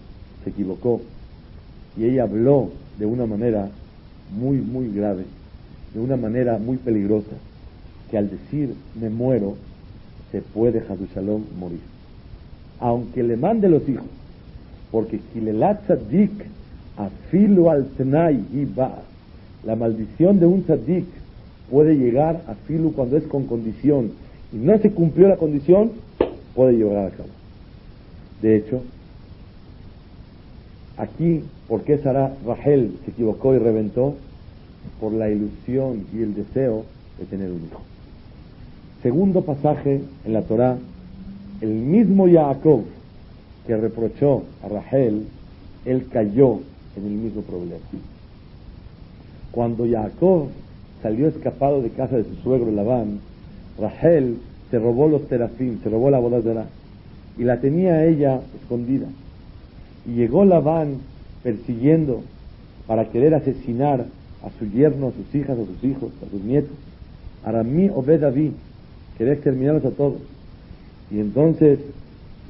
se 0.44 0.50
equivocó 0.50 1.00
y 1.96 2.04
ella 2.04 2.24
habló 2.24 2.70
de 2.98 3.06
una 3.06 3.26
manera 3.26 3.70
muy, 4.30 4.58
muy 4.58 4.92
grave, 4.92 5.24
de 5.94 6.00
una 6.00 6.16
manera 6.16 6.58
muy 6.58 6.76
peligrosa, 6.76 7.32
que 8.10 8.18
al 8.18 8.30
decir 8.30 8.74
me 9.00 9.08
muero, 9.08 9.56
se 10.32 10.42
puede 10.42 10.82
Shalom 11.14 11.44
morir. 11.58 11.80
Aunque 12.78 13.22
le 13.22 13.38
mande 13.38 13.70
los 13.70 13.88
hijos, 13.88 14.06
porque 14.90 15.20
Kilelat 15.32 15.88
Dik 16.10 16.57
Afilu 16.98 17.70
al 17.70 17.86
Tnai 17.96 18.44
y 18.52 18.64
va. 18.64 19.02
La 19.64 19.76
maldición 19.76 20.40
de 20.40 20.46
un 20.46 20.64
tzaddik 20.64 21.06
puede 21.70 21.94
llegar 21.94 22.42
a 22.48 22.54
filu 22.54 22.92
cuando 22.92 23.16
es 23.16 23.24
con 23.24 23.46
condición 23.46 24.12
y 24.52 24.56
no 24.56 24.76
se 24.78 24.90
cumplió 24.90 25.28
la 25.28 25.36
condición, 25.36 25.92
puede 26.54 26.72
llegar 26.72 27.06
a 27.06 27.10
cabo. 27.10 27.28
De 28.42 28.56
hecho, 28.56 28.82
aquí, 30.96 31.44
¿por 31.68 31.82
qué 31.82 31.98
Sara 31.98 32.34
Rahel 32.46 32.92
se 33.04 33.10
equivocó 33.10 33.54
y 33.54 33.58
reventó? 33.58 34.14
Por 35.00 35.12
la 35.12 35.28
ilusión 35.28 36.06
y 36.14 36.22
el 36.22 36.34
deseo 36.34 36.84
de 37.18 37.26
tener 37.26 37.50
un 37.50 37.64
hijo. 37.64 37.82
Segundo 39.02 39.42
pasaje 39.42 40.00
en 40.24 40.32
la 40.32 40.42
Torá, 40.42 40.78
el 41.60 41.68
mismo 41.68 42.26
Jacob 42.28 42.84
que 43.66 43.76
reprochó 43.76 44.44
a 44.64 44.68
Rahel, 44.68 45.26
él 45.84 46.06
cayó 46.10 46.60
en 46.96 47.04
el 47.04 47.12
mismo 47.12 47.42
problema. 47.42 47.84
Cuando 49.52 49.86
Jacob 49.88 50.48
salió 51.02 51.28
escapado 51.28 51.82
de 51.82 51.90
casa 51.90 52.16
de 52.16 52.24
su 52.24 52.34
suegro 52.36 52.70
Labán, 52.70 53.20
Rahel 53.78 54.38
se 54.70 54.78
robó 54.78 55.08
los 55.08 55.26
terafim, 55.28 55.80
se 55.82 55.88
robó 55.88 56.10
la 56.10 56.18
boda 56.18 56.66
y 57.38 57.44
la 57.44 57.60
tenía 57.60 58.04
ella 58.04 58.40
escondida. 58.60 59.06
Y 60.06 60.14
llegó 60.14 60.44
Labán 60.44 60.98
persiguiendo 61.42 62.22
para 62.86 63.10
querer 63.10 63.34
asesinar 63.34 64.06
a 64.42 64.50
su 64.58 64.66
yerno, 64.66 65.08
a 65.08 65.12
sus 65.12 65.34
hijas, 65.34 65.58
a 65.58 65.64
sus 65.64 65.84
hijos, 65.84 66.10
a 66.26 66.30
sus 66.30 66.42
nietos. 66.42 66.72
Aramí 67.44 67.88
Obed 67.94 68.20
David, 68.20 68.52
quería 69.16 69.34
exterminarlos 69.34 69.84
a 69.84 69.90
todos. 69.90 70.20
Y 71.10 71.20
entonces 71.20 71.78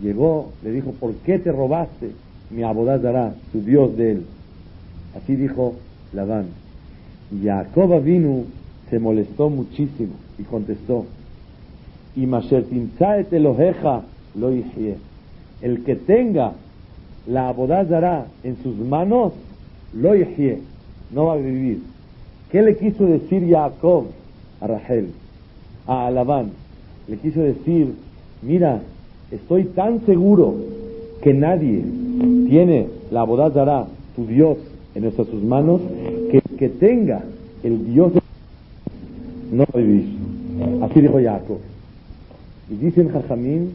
llegó, 0.03 0.51
le 0.63 0.73
dijo, 0.73 0.93
¿por 0.93 1.15
qué 1.17 1.39
te 1.39 1.53
robaste 1.53 2.11
mi 2.51 2.63
abodazará, 2.63 3.35
su 3.53 3.61
Dios 3.61 3.97
de 3.97 4.13
él? 4.13 4.27
Así 5.17 5.37
dijo 5.37 5.75
Labán. 6.13 6.47
Y 7.31 7.45
Jacob 7.45 8.03
vino, 8.03 8.45
se 8.89 8.99
molestó 8.99 9.51
muchísimo 9.51 10.15
y 10.39 10.45
contestó, 10.45 11.05
y 12.17 12.27
lo 14.35 14.51
El 15.61 15.85
que 15.85 15.97
tenga 15.97 16.53
la 17.27 17.49
abodazara 17.49 18.27
en 18.43 18.57
sus 18.63 18.77
manos, 18.77 19.33
lo 19.93 20.15
no 21.11 21.27
va 21.27 21.35
a 21.35 21.37
vivir. 21.37 21.83
¿Qué 22.51 22.63
le 22.63 22.77
quiso 22.77 23.05
decir 23.05 23.49
Jacob 23.51 24.07
a 24.61 24.67
Rachel, 24.67 25.13
a 25.87 26.11
Labán? 26.11 26.51
Le 27.09 27.17
quiso 27.19 27.41
decir, 27.41 27.95
mira, 28.43 28.81
estoy 29.31 29.65
tan 29.65 30.05
seguro 30.07 30.55
que 31.23 31.35
nadie 31.35 31.83
tiene 32.49 32.87
la 33.11 33.21
abodazara, 33.21 33.87
tu 34.17 34.27
Dios, 34.27 34.57
en 34.95 35.13
sus 35.15 35.43
manos, 35.45 35.81
que 36.31 36.41
que 36.59 36.69
tenga 36.69 37.23
el 37.63 37.93
Dios 37.93 38.13
no 39.53 39.65
va 39.65 39.69
a 39.75 39.79
vivir. 39.79 40.09
Así 40.83 41.01
dijo 41.01 41.21
Jacob. 41.23 41.59
Y 42.71 42.75
dicen 42.75 43.11
Jajamín 43.11 43.73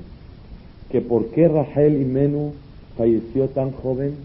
que 0.91 1.01
por 1.01 1.27
qué 1.27 1.47
Rachel 1.47 2.01
y 2.01 2.05
Menú 2.05 2.53
falleció 2.97 3.47
tan 3.47 3.71
joven, 3.71 4.15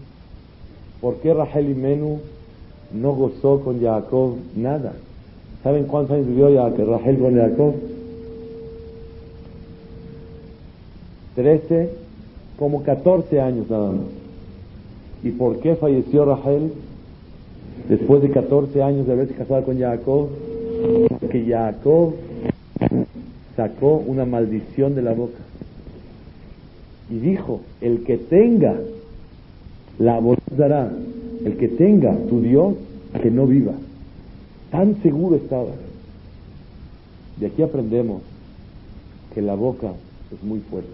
por 0.99 1.15
qué 1.17 1.33
Rachel 1.33 1.69
y 1.69 1.73
Menú 1.73 2.19
no 2.93 3.13
gozó 3.13 3.61
con 3.61 3.81
Jacob 3.81 4.35
nada. 4.55 4.93
¿Saben 5.63 5.85
cuántos 5.85 6.15
años 6.15 6.27
vivió 6.27 6.49
Rachel 6.49 7.17
con 7.19 7.35
Jacob? 7.35 7.75
Trece, 11.35 11.89
como 12.57 12.83
catorce 12.83 13.39
años 13.39 13.69
nada 13.69 13.91
más. 13.91 14.18
¿Y 15.23 15.31
por 15.31 15.59
qué 15.59 15.75
falleció 15.75 16.25
Rachel? 16.25 16.71
después 17.89 18.21
de 18.21 18.29
14 18.29 18.83
años 18.83 19.07
de 19.07 19.13
haberse 19.13 19.33
casado 19.33 19.63
con 19.63 19.79
Jacob, 19.79 20.29
que 21.31 21.45
Jacob 21.45 22.13
sacó 23.55 23.97
una 23.97 24.25
maldición 24.25 24.95
de 24.95 25.01
la 25.01 25.13
boca 25.13 25.39
y 27.09 27.15
dijo, 27.15 27.61
el 27.81 28.03
que 28.03 28.17
tenga 28.17 28.75
la 29.97 30.21
dará, 30.55 30.91
el 31.43 31.57
que 31.57 31.67
tenga 31.67 32.15
tu 32.29 32.41
Dios, 32.41 32.75
que 33.21 33.31
no 33.31 33.47
viva. 33.47 33.73
Tan 34.69 35.01
seguro 35.01 35.35
estaba. 35.35 35.71
De 37.37 37.47
aquí 37.47 37.63
aprendemos 37.63 38.21
que 39.33 39.41
la 39.41 39.55
boca 39.55 39.91
es 40.31 40.43
muy 40.43 40.59
fuerte. 40.59 40.89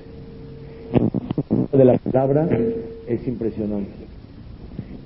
De 1.77 1.85
la 1.85 1.97
palabra 1.97 2.47
es 3.07 3.27
impresionante. 3.27 4.04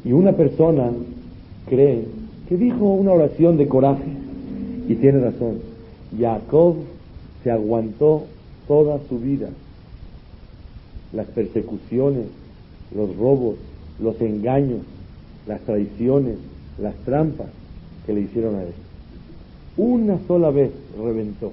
Y 0.05 0.11
una 0.13 0.33
persona 0.33 0.91
cree 1.67 2.05
que 2.47 2.57
dijo 2.57 2.85
una 2.85 3.13
oración 3.13 3.57
de 3.57 3.67
coraje 3.67 4.11
y 4.87 4.95
tiene 4.95 5.19
razón. 5.19 5.59
Jacob 6.17 6.75
se 7.43 7.51
aguantó 7.51 8.23
toda 8.67 8.99
su 9.07 9.19
vida 9.19 9.49
las 11.13 11.27
persecuciones, 11.27 12.25
los 12.95 13.15
robos, 13.17 13.55
los 13.99 14.19
engaños, 14.21 14.81
las 15.47 15.61
traiciones, 15.61 16.37
las 16.79 16.95
trampas 17.05 17.47
que 18.05 18.13
le 18.13 18.21
hicieron 18.21 18.55
a 18.55 18.63
él. 18.63 18.73
Una 19.77 20.19
sola 20.27 20.51
vez 20.51 20.71
reventó. 20.97 21.51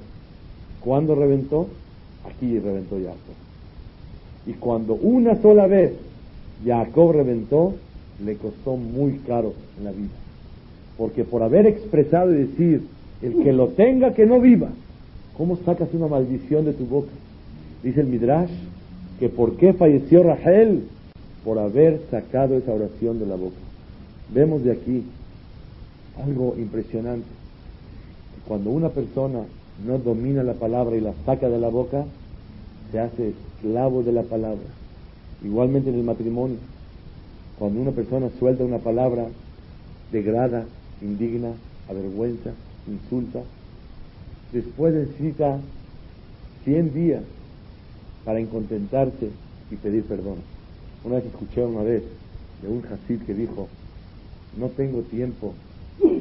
¿Cuándo 0.80 1.14
reventó? 1.14 1.68
Aquí 2.24 2.58
reventó 2.58 2.96
Jacob. 2.96 3.16
Y 4.46 4.52
cuando 4.54 4.94
una 4.94 5.40
sola 5.40 5.66
vez 5.66 5.92
Jacob 6.64 7.12
reventó, 7.12 7.74
le 8.24 8.36
costó 8.36 8.76
muy 8.76 9.18
caro 9.26 9.54
en 9.78 9.84
la 9.84 9.92
vida. 9.92 10.14
Porque 10.96 11.24
por 11.24 11.42
haber 11.42 11.66
expresado 11.66 12.32
y 12.32 12.38
decir, 12.46 12.82
el 13.22 13.42
que 13.42 13.52
lo 13.52 13.68
tenga, 13.68 14.14
que 14.14 14.26
no 14.26 14.40
viva, 14.40 14.68
¿cómo 15.36 15.56
sacas 15.64 15.88
una 15.92 16.06
maldición 16.06 16.64
de 16.64 16.72
tu 16.72 16.86
boca? 16.86 17.10
Dice 17.82 18.00
el 18.00 18.06
Midrash 18.06 18.50
que 19.18 19.28
por 19.28 19.56
qué 19.56 19.72
falleció 19.72 20.22
Rachel 20.22 20.84
por 21.44 21.58
haber 21.58 22.00
sacado 22.10 22.56
esa 22.56 22.72
oración 22.72 23.18
de 23.18 23.26
la 23.26 23.36
boca. 23.36 23.56
Vemos 24.32 24.64
de 24.64 24.72
aquí 24.72 25.04
algo 26.22 26.54
impresionante. 26.58 27.26
Cuando 28.48 28.70
una 28.70 28.90
persona 28.90 29.40
no 29.86 29.98
domina 29.98 30.42
la 30.42 30.54
palabra 30.54 30.96
y 30.96 31.00
la 31.00 31.12
saca 31.24 31.48
de 31.48 31.58
la 31.58 31.68
boca, 31.68 32.04
se 32.90 32.98
hace 32.98 33.30
esclavo 33.30 34.02
de 34.02 34.12
la 34.12 34.22
palabra. 34.22 34.64
Igualmente 35.44 35.90
en 35.90 35.96
el 35.96 36.04
matrimonio, 36.04 36.56
cuando 37.58 37.80
una 37.80 37.92
persona 37.92 38.28
suelta 38.38 38.64
una 38.64 38.78
palabra, 38.78 39.26
degrada, 40.12 40.64
indigna, 41.00 41.52
avergüenza, 41.88 42.50
insulta, 42.86 43.40
después 44.52 44.94
necesita 44.94 45.58
100 46.64 46.94
días 46.94 47.22
para 48.24 48.40
incontentarse 48.40 49.30
y 49.70 49.76
pedir 49.76 50.04
perdón. 50.04 50.36
Una 51.04 51.16
vez 51.16 51.26
escuché 51.26 51.64
una 51.64 51.82
vez 51.82 52.02
de 52.62 52.68
un 52.68 52.82
Hasid 52.84 53.22
que 53.22 53.34
dijo, 53.34 53.68
no 54.58 54.68
tengo 54.68 55.02
tiempo, 55.02 55.54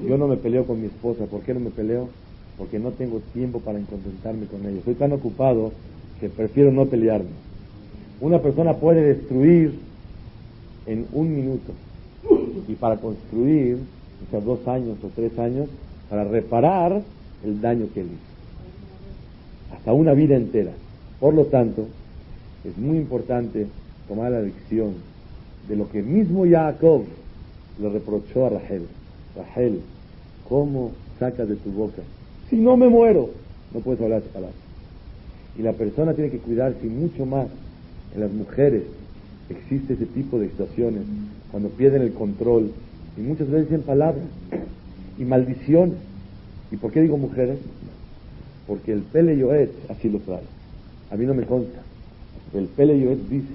yo 0.08 0.18
no 0.18 0.28
me 0.28 0.38
peleo 0.38 0.66
con 0.66 0.80
mi 0.80 0.88
esposa, 0.88 1.26
¿por 1.26 1.42
qué 1.42 1.54
no 1.54 1.60
me 1.60 1.70
peleo? 1.70 2.10
Porque 2.58 2.80
no 2.80 2.92
tengo 2.92 3.20
tiempo 3.34 3.60
para 3.60 3.80
incontentarme 3.80 4.46
con 4.46 4.62
ella, 4.66 4.78
estoy 4.78 4.96
tan 4.96 5.12
ocupado 5.12 5.72
que 6.20 6.30
prefiero 6.30 6.72
no 6.72 6.86
pelearme. 6.86 7.30
Una 8.22 8.42
persona 8.42 8.76
puede 8.76 9.02
destruir 9.02 9.85
en 10.86 11.08
un 11.14 11.36
minuto 11.36 11.74
y 12.68 12.74
para 12.74 12.98
construir, 12.98 13.78
o 14.28 14.32
sea, 14.32 14.40
dos 14.40 14.68
años 14.68 14.98
o 15.04 15.08
tres 15.16 15.38
años, 15.38 15.68
para 16.10 16.24
reparar 16.24 17.02
el 17.44 17.62
daño 17.62 17.88
que 17.94 18.02
él 18.02 18.08
hizo. 18.08 19.76
Hasta 19.76 19.94
una 19.94 20.14
vida 20.14 20.36
entera. 20.36 20.72
Por 21.20 21.34
lo 21.34 21.46
tanto, 21.46 21.88
es 22.64 22.78
muy 22.78 22.98
importante 22.98 23.68
tomar 24.08 24.32
la 24.32 24.42
lección 24.42 24.94
de 25.68 25.76
lo 25.76 25.90
que 25.90 26.02
mismo 26.02 26.46
Jacob 26.48 27.04
le 27.80 27.90
reprochó 27.90 28.46
a 28.46 28.50
Rachel. 28.50 28.88
Rachel, 29.36 29.82
¿cómo 30.48 30.92
sacas 31.20 31.48
de 31.48 31.56
tu 31.56 31.72
boca? 31.72 32.02
Si 32.50 32.56
no 32.56 32.78
me 32.78 32.88
muero, 32.88 33.30
no 33.74 33.80
puedes 33.80 34.02
hablar 34.02 34.22
esa 34.22 34.34
palabra. 34.34 34.56
Y 35.58 35.62
la 35.62 35.74
persona 35.74 36.14
tiene 36.14 36.32
que 36.32 36.40
cuidarse 36.40 36.86
mucho 36.88 37.26
más. 37.26 37.48
En 38.14 38.22
las 38.22 38.32
mujeres 38.32 38.84
existe 39.50 39.94
ese 39.94 40.06
tipo 40.06 40.40
de 40.40 40.50
situaciones 40.50 41.04
cuando 41.52 41.70
pierden 41.70 42.02
el 42.02 42.14
control 42.14 42.72
y 43.18 43.22
muchas 43.22 43.50
veces 43.50 43.70
dicen 43.70 43.84
palabras 43.84 44.26
y 45.18 45.24
maldiciones. 45.24 45.96
¿Y 46.72 46.78
por 46.78 46.92
qué 46.92 47.02
digo 47.02 47.18
mujeres? 47.18 47.60
Porque 48.68 48.92
el 48.92 49.02
Pele 49.02 49.38
Yoet 49.38 49.72
así 49.90 50.10
lo 50.10 50.20
trae. 50.20 50.44
A 51.12 51.16
mí 51.16 51.26
no 51.26 51.34
me 51.34 51.44
consta. 51.44 51.80
El 52.54 52.66
Pele 52.66 53.00
Yoet 53.00 53.20
dice 53.30 53.54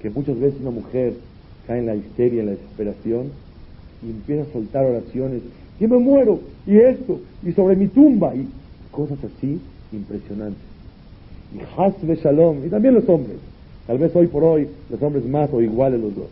que 0.00 0.10
muchas 0.10 0.38
veces 0.38 0.60
una 0.60 0.70
mujer 0.70 1.14
cae 1.66 1.78
en 1.78 1.86
la 1.86 1.94
histeria, 1.94 2.40
en 2.40 2.46
la 2.46 2.52
desesperación 2.52 3.30
y 4.02 4.10
empieza 4.10 4.42
a 4.42 4.52
soltar 4.52 4.84
oraciones. 4.84 5.42
Y 5.78 5.86
me 5.86 5.98
muero, 5.98 6.40
y 6.66 6.76
esto, 6.76 7.20
y 7.42 7.52
sobre 7.52 7.74
mi 7.74 7.88
tumba, 7.88 8.34
y 8.34 8.46
cosas 8.90 9.18
así 9.24 9.58
impresionantes. 9.92 10.62
Y 11.54 11.58
Hasbe 11.80 12.16
Shalom, 12.16 12.66
y 12.66 12.68
también 12.68 12.94
los 12.94 13.08
hombres. 13.08 13.36
Tal 13.90 13.98
vez 13.98 14.14
hoy 14.14 14.28
por 14.28 14.44
hoy 14.44 14.68
los 14.88 15.02
hombres 15.02 15.26
más 15.26 15.52
o 15.52 15.60
iguales 15.60 16.00
los 16.00 16.14
dos. 16.14 16.28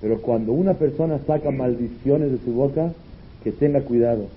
Pero 0.00 0.22
cuando 0.22 0.54
una 0.54 0.72
persona 0.72 1.18
saca 1.26 1.50
maldiciones 1.50 2.32
de 2.32 2.38
su 2.38 2.54
boca, 2.54 2.90
que 3.42 3.52
tenga 3.52 3.82
cuidado, 3.82 4.28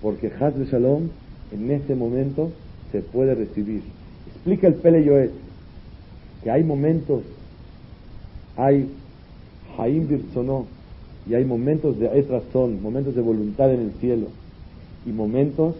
porque 0.00 0.28
Hasbe 0.28 0.64
Shalom 0.64 1.10
en 1.52 1.70
ese 1.70 1.94
momento 1.94 2.52
se 2.90 3.02
puede 3.02 3.34
recibir. 3.34 3.82
Explica 4.28 4.66
el 4.66 4.76
Pele 4.76 5.04
Yoet 5.04 5.30
que 6.42 6.50
hay 6.50 6.64
momentos, 6.64 7.20
hay 8.56 8.88
Haim 9.76 10.08
Birzonó, 10.08 10.64
y 11.28 11.34
hay 11.34 11.44
momentos 11.44 11.98
de 11.98 12.18
etrazón, 12.18 12.80
momentos 12.80 13.14
de 13.14 13.20
voluntad 13.20 13.70
en 13.74 13.80
el 13.80 13.92
cielo, 14.00 14.28
y 15.04 15.10
momentos 15.10 15.74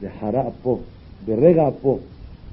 de 0.00 0.08
Hara 0.08 0.48
Apo, 0.48 0.80
de 1.24 1.36
Rega 1.36 1.68
Apo. 1.68 2.00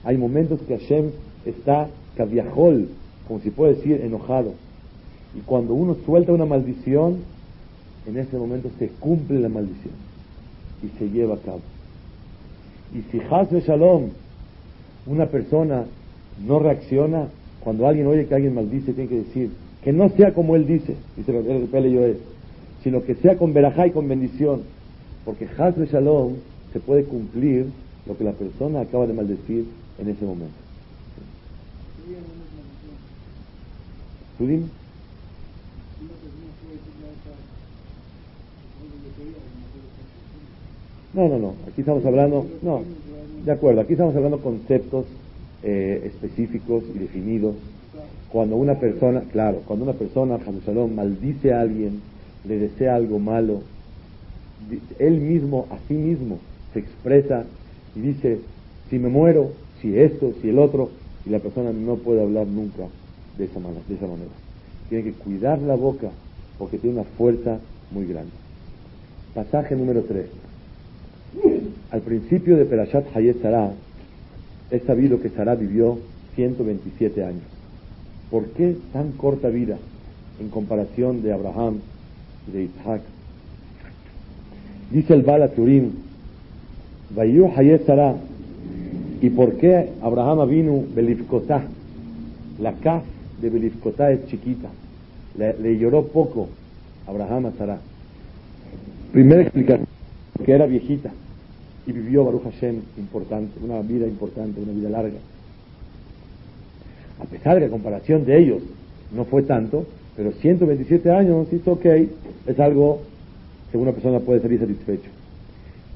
Hay 0.04 0.18
momentos 0.18 0.60
que 0.68 0.78
Hashem 0.78 1.10
está 1.48 1.90
caviajol, 2.16 2.90
como 3.28 3.40
si 3.42 3.50
puede 3.50 3.76
decir, 3.76 4.02
enojado. 4.02 4.54
Y 5.36 5.42
cuando 5.42 5.74
uno 5.74 5.96
suelta 6.06 6.32
una 6.32 6.46
maldición, 6.46 7.18
en 8.08 8.18
ese 8.18 8.38
momento 8.38 8.70
se 8.80 8.88
cumple 9.00 9.40
la 9.40 9.50
maldición 9.50 9.94
y 10.84 10.98
se 10.98 11.10
lleva 11.10 11.36
a 11.36 11.40
cabo. 11.40 11.62
Y 12.94 13.02
si 13.12 13.20
Hasbe 13.30 13.62
Shalom, 13.62 14.10
una 15.06 15.28
persona 15.28 15.86
no 16.46 16.60
reacciona, 16.60 17.28
cuando 17.60 17.88
alguien 17.88 18.08
oye 18.08 18.26
que 18.26 18.36
alguien 18.36 18.56
maldice, 18.56 18.94
tiene 18.94 19.10
que 19.10 19.20
decir 19.20 19.52
que 19.84 19.94
no 19.94 20.10
sea 20.10 20.34
como 20.34 20.56
él 20.56 20.66
dice, 20.66 20.96
dice 21.16 21.38
el 21.38 21.68
Pele 21.68 21.92
Yoel, 21.92 22.18
sino 22.84 23.04
que 23.04 23.16
sea 23.16 23.38
con 23.38 23.54
verajá 23.54 23.88
y 23.88 23.92
con 23.92 24.08
bendición, 24.08 24.62
porque 25.26 25.48
Hasbe 25.58 25.86
Shalom 25.86 26.34
se 26.74 26.80
puede 26.80 27.04
cumplir 27.04 27.68
lo 28.08 28.18
que 28.18 28.24
la 28.24 28.32
persona 28.32 28.82
acaba 28.82 29.06
de 29.06 29.14
maldecir 29.14 29.66
en 30.00 30.10
ese 30.10 30.26
momento. 30.26 30.69
¿Tú 34.38 34.48
No, 41.14 41.28
no, 41.28 41.38
no. 41.38 41.54
Aquí 41.68 41.82
estamos 41.82 42.06
hablando, 42.06 42.46
no, 42.62 42.82
de 43.44 43.52
acuerdo. 43.52 43.82
Aquí 43.82 43.94
estamos 43.94 44.16
hablando 44.16 44.42
conceptos 44.42 45.06
eh, 45.62 46.02
específicos 46.06 46.84
y 46.96 47.00
definidos. 47.00 47.56
Cuando 48.32 48.56
una 48.56 48.80
persona, 48.80 49.22
claro, 49.32 49.62
cuando 49.68 49.86
una 49.86 49.94
persona, 49.94 50.40
Shalom, 50.66 50.96
maldice 50.96 51.52
a 51.52 51.62
alguien, 51.62 52.02
le 52.46 52.60
desea 52.60 52.96
algo 52.96 53.20
malo, 53.20 53.62
él 55.00 55.20
mismo, 55.20 55.68
a 55.72 55.78
sí 55.88 55.94
mismo, 55.94 56.40
se 56.74 56.80
expresa 56.80 57.46
y 57.96 58.02
dice, 58.02 58.40
si 58.90 59.00
me 59.00 59.10
muero, 59.10 59.52
si 59.82 59.98
esto, 59.98 60.34
si 60.42 60.50
el 60.50 60.60
otro, 60.60 60.99
y 61.26 61.30
la 61.30 61.40
persona 61.40 61.72
no 61.72 61.96
puede 61.96 62.22
hablar 62.22 62.48
nunca 62.48 62.84
de 63.38 63.46
esa 63.46 63.60
manera. 63.60 63.82
De 63.88 63.96
esa 63.96 64.08
manera. 64.08 64.32
Tiene 64.90 65.04
que 65.06 65.14
cuidar 65.14 65.60
la 65.62 65.76
boca 65.76 66.10
porque 66.58 66.78
tiene 66.78 67.00
una 67.00 67.10
fuerza 67.18 67.60
muy 67.92 68.06
grande. 68.06 68.32
Pasaje 69.34 69.76
número 69.76 70.04
3. 70.04 70.26
Al 71.92 72.02
principio 72.02 72.58
de 72.58 72.66
Perashat 72.66 73.16
Hayet 73.16 73.42
Sarah, 73.42 73.72
es 74.72 74.84
sabido 74.84 75.22
que 75.22 75.30
Sarah 75.30 75.56
vivió 75.56 75.98
127 76.36 77.24
años. 77.24 77.44
¿Por 78.30 78.46
qué 78.50 78.76
tan 78.94 79.12
corta 79.14 79.50
vida 79.50 79.78
en 80.40 80.50
comparación 80.50 81.24
de 81.24 81.34
Abraham 81.34 81.80
y 82.48 82.52
de 82.52 82.64
Isaac? 82.66 83.02
Dice 84.92 85.14
el 85.14 85.24
Bala 85.24 85.50
Turim, 85.50 85.92
Hayet 87.18 87.86
Sarah, 87.86 88.16
¿y 89.22 89.30
por 89.30 89.56
qué 89.56 89.90
Abraham 90.02 90.48
vino 90.50 90.84
Belifkotá? 90.94 91.64
La 92.60 92.74
casa 92.74 93.06
de 93.42 93.50
Belifkotá 93.50 94.12
es 94.12 94.26
chiquita, 94.28 94.70
le, 95.38 95.78
lloró 95.78 96.08
poco 96.08 96.50
Abraham 97.08 97.48
a 97.48 97.52
Sarah. 97.52 97.80
Primera 99.12 99.42
explicación, 99.42 99.88
que 100.46 100.52
era 100.52 100.66
viejita 100.66 101.12
y 101.88 101.92
vivió 101.92 102.26
Baruch 102.26 102.44
Hashem 102.44 102.82
importante, 102.98 103.60
una 103.64 103.82
vida 103.82 104.06
importante, 104.06 104.62
una 104.62 104.74
vida 104.74 104.90
larga. 104.90 105.18
A 107.20 107.26
pesar 107.26 107.56
de 107.56 107.62
la 107.62 107.70
comparación 107.70 108.26
de 108.26 108.38
ellos 108.38 108.62
no 109.16 109.26
fue 109.26 109.44
tanto, 109.44 109.86
pero 110.16 110.32
127 110.34 111.12
años, 111.12 111.48
es 111.52 111.68
ok, 111.68 111.86
es 112.48 112.60
algo 112.60 113.02
que 113.72 113.78
una 113.78 113.92
persona 113.92 114.20
puede 114.20 114.42
salir 114.42 114.60
satisfecho. 114.60 115.10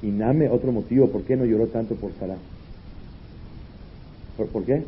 Y 0.01 0.07
Name, 0.07 0.49
otro 0.49 0.71
motivo, 0.71 1.07
¿por 1.07 1.23
qué 1.23 1.35
no 1.35 1.45
lloró 1.45 1.67
tanto 1.67 1.95
por 1.95 2.11
Sarah? 2.19 2.37
¿Por, 4.37 4.47
¿por 4.47 4.63
qué? 4.63 4.83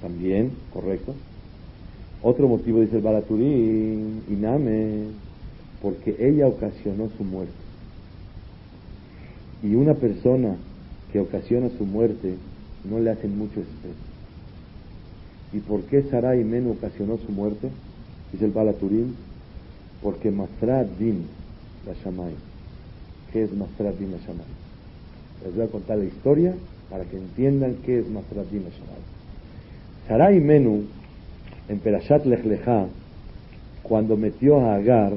También, 0.00 0.52
correcto. 0.72 1.14
Otro 2.22 2.48
motivo 2.48 2.80
dice 2.80 2.96
el 2.96 3.02
Balaturín, 3.02 4.22
Iname, 4.30 5.04
porque 5.82 6.16
ella 6.18 6.48
ocasionó 6.48 7.08
su 7.16 7.24
muerte. 7.24 7.52
Y 9.62 9.74
una 9.74 9.94
persona 9.94 10.56
que 11.12 11.20
ocasiona 11.20 11.68
su 11.78 11.84
muerte 11.84 12.34
no 12.90 13.00
le 13.00 13.10
hacen 13.10 13.36
mucho 13.38 13.56
respeto. 13.56 14.06
¿Y 15.52 15.58
por 15.60 15.82
qué 15.82 16.02
Sarai 16.10 16.44
Menú 16.44 16.72
ocasionó 16.72 17.18
su 17.18 17.32
muerte? 17.32 17.68
Dice 18.32 18.44
el 18.44 18.50
Balaturim, 18.50 19.12
porque 20.02 20.30
Masrat 20.30 20.88
Din 20.98 21.26
la 21.86 21.94
Shamay. 21.94 22.34
¿Qué 23.32 23.44
es 23.44 23.52
Masrat 23.52 23.96
Din 23.98 24.10
la 24.10 24.18
Shamay? 24.18 24.46
Les 25.44 25.54
voy 25.54 25.64
a 25.64 25.68
contar 25.68 25.98
la 25.98 26.04
historia 26.04 26.54
para 26.90 27.04
que 27.04 27.16
entiendan 27.16 27.76
qué 27.84 28.00
es 28.00 28.08
Masrat 28.08 28.46
Din 28.50 28.62
Shamay. 28.62 29.16
Sarai 30.08 30.40
Menú, 30.40 30.84
en 31.68 31.78
Perashat 31.80 32.24
Lech 32.26 32.44
cuando 33.82 34.16
metió 34.16 34.60
a 34.60 34.76
Agar, 34.76 35.12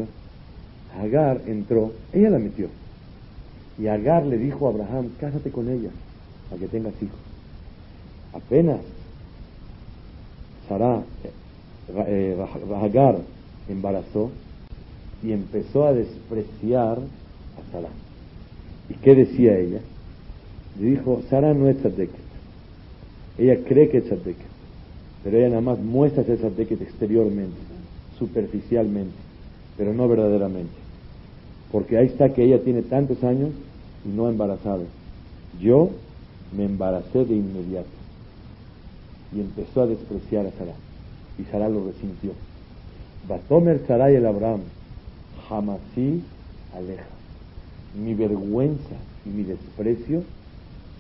Agar 0.99 1.41
entró, 1.45 1.93
ella 2.13 2.31
la 2.31 2.39
metió. 2.39 2.67
Y 3.77 3.87
Agar 3.87 4.25
le 4.25 4.37
dijo 4.37 4.67
a 4.67 4.71
Abraham, 4.71 5.09
cásate 5.19 5.51
con 5.51 5.69
ella, 5.69 5.89
para 6.49 6.59
que 6.59 6.67
tengas 6.67 6.93
hijos. 7.01 7.19
Apenas 8.33 8.79
Sarah, 10.67 11.03
eh, 12.07 12.37
Agar 12.81 13.17
embarazó 13.67 14.31
y 15.23 15.31
empezó 15.31 15.85
a 15.85 15.93
despreciar 15.93 16.97
a 16.99 17.71
Sarah. 17.71 17.89
¿Y 18.89 18.93
qué 18.95 19.15
decía 19.15 19.57
ella? 19.57 19.81
Le 20.79 20.91
dijo, 20.91 21.21
Sara 21.29 21.53
no 21.53 21.67
es 21.67 21.77
tzadeket. 21.77 22.29
Ella 23.37 23.57
cree 23.65 23.89
que 23.89 23.97
es 23.97 24.05
tzadeket, 24.05 24.47
pero 25.23 25.37
ella 25.37 25.49
nada 25.49 25.61
más 25.61 25.79
muestra 25.79 26.23
ser 26.23 26.37
tzadeket 26.37 26.81
exteriormente, 26.81 27.57
superficialmente, 28.17 29.15
pero 29.77 29.93
no 29.93 30.07
verdaderamente. 30.07 30.73
Porque 31.71 31.97
ahí 31.97 32.07
está 32.07 32.33
que 32.33 32.43
ella 32.43 32.63
tiene 32.63 32.81
tantos 32.81 33.23
años 33.23 33.51
y 34.05 34.09
no 34.09 34.27
ha 34.27 34.29
embarazado. 34.29 34.83
Yo 35.59 35.91
me 36.55 36.65
embaracé 36.65 37.25
de 37.25 37.35
inmediato 37.35 37.87
y 39.35 39.39
empezó 39.41 39.81
a 39.81 39.87
despreciar 39.87 40.45
a 40.45 40.51
Sarah. 40.51 40.75
Y 41.37 41.43
Sarah 41.45 41.69
lo 41.69 41.85
resintió. 41.85 42.31
Batomer 43.27 43.81
Sarai 43.85 44.15
el 44.15 44.25
Abraham, 44.25 44.61
jamasí 45.47 46.23
aleja. 46.75 47.05
Mi 48.03 48.13
vergüenza 48.13 48.95
y 49.25 49.29
mi 49.29 49.43
desprecio, 49.43 50.23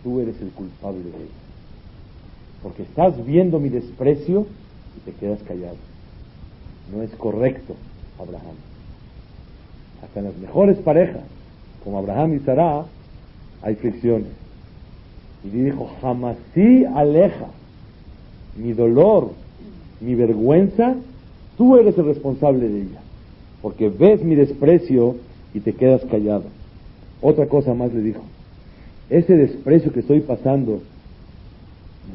tú 0.03 0.19
eres 0.19 0.39
el 0.41 0.49
culpable 0.49 1.03
de 1.03 1.09
ello. 1.09 1.39
Porque 2.63 2.83
estás 2.83 3.25
viendo 3.25 3.59
mi 3.59 3.69
desprecio 3.69 4.45
y 4.97 5.09
te 5.09 5.17
quedas 5.17 5.41
callado. 5.43 5.77
No 6.93 7.01
es 7.01 7.11
correcto, 7.11 7.75
Abraham. 8.19 8.55
Hasta 10.03 10.19
en 10.19 10.25
las 10.25 10.37
mejores 10.37 10.77
parejas, 10.77 11.23
como 11.83 11.99
Abraham 11.99 12.35
y 12.35 12.39
Sarah, 12.39 12.85
hay 13.61 13.75
fricciones. 13.75 14.27
Y 15.43 15.49
dijo, 15.49 15.89
jamasí 16.01 16.85
aleja 16.85 17.47
mi 18.57 18.73
dolor, 18.73 19.31
mi 20.01 20.15
vergüenza, 20.15 20.95
tú 21.57 21.77
eres 21.77 21.97
el 21.97 22.05
responsable 22.05 22.67
de 22.67 22.81
ella. 22.81 22.99
Porque 23.61 23.89
ves 23.89 24.23
mi 24.23 24.35
desprecio 24.35 25.15
y 25.53 25.59
te 25.59 25.73
quedas 25.73 26.03
callado. 26.05 26.43
Otra 27.21 27.47
cosa 27.47 27.73
más 27.73 27.93
le 27.93 28.01
dijo, 28.01 28.21
ese 29.09 29.35
desprecio 29.35 29.91
que 29.91 30.01
estoy 30.01 30.21
pasando, 30.21 30.81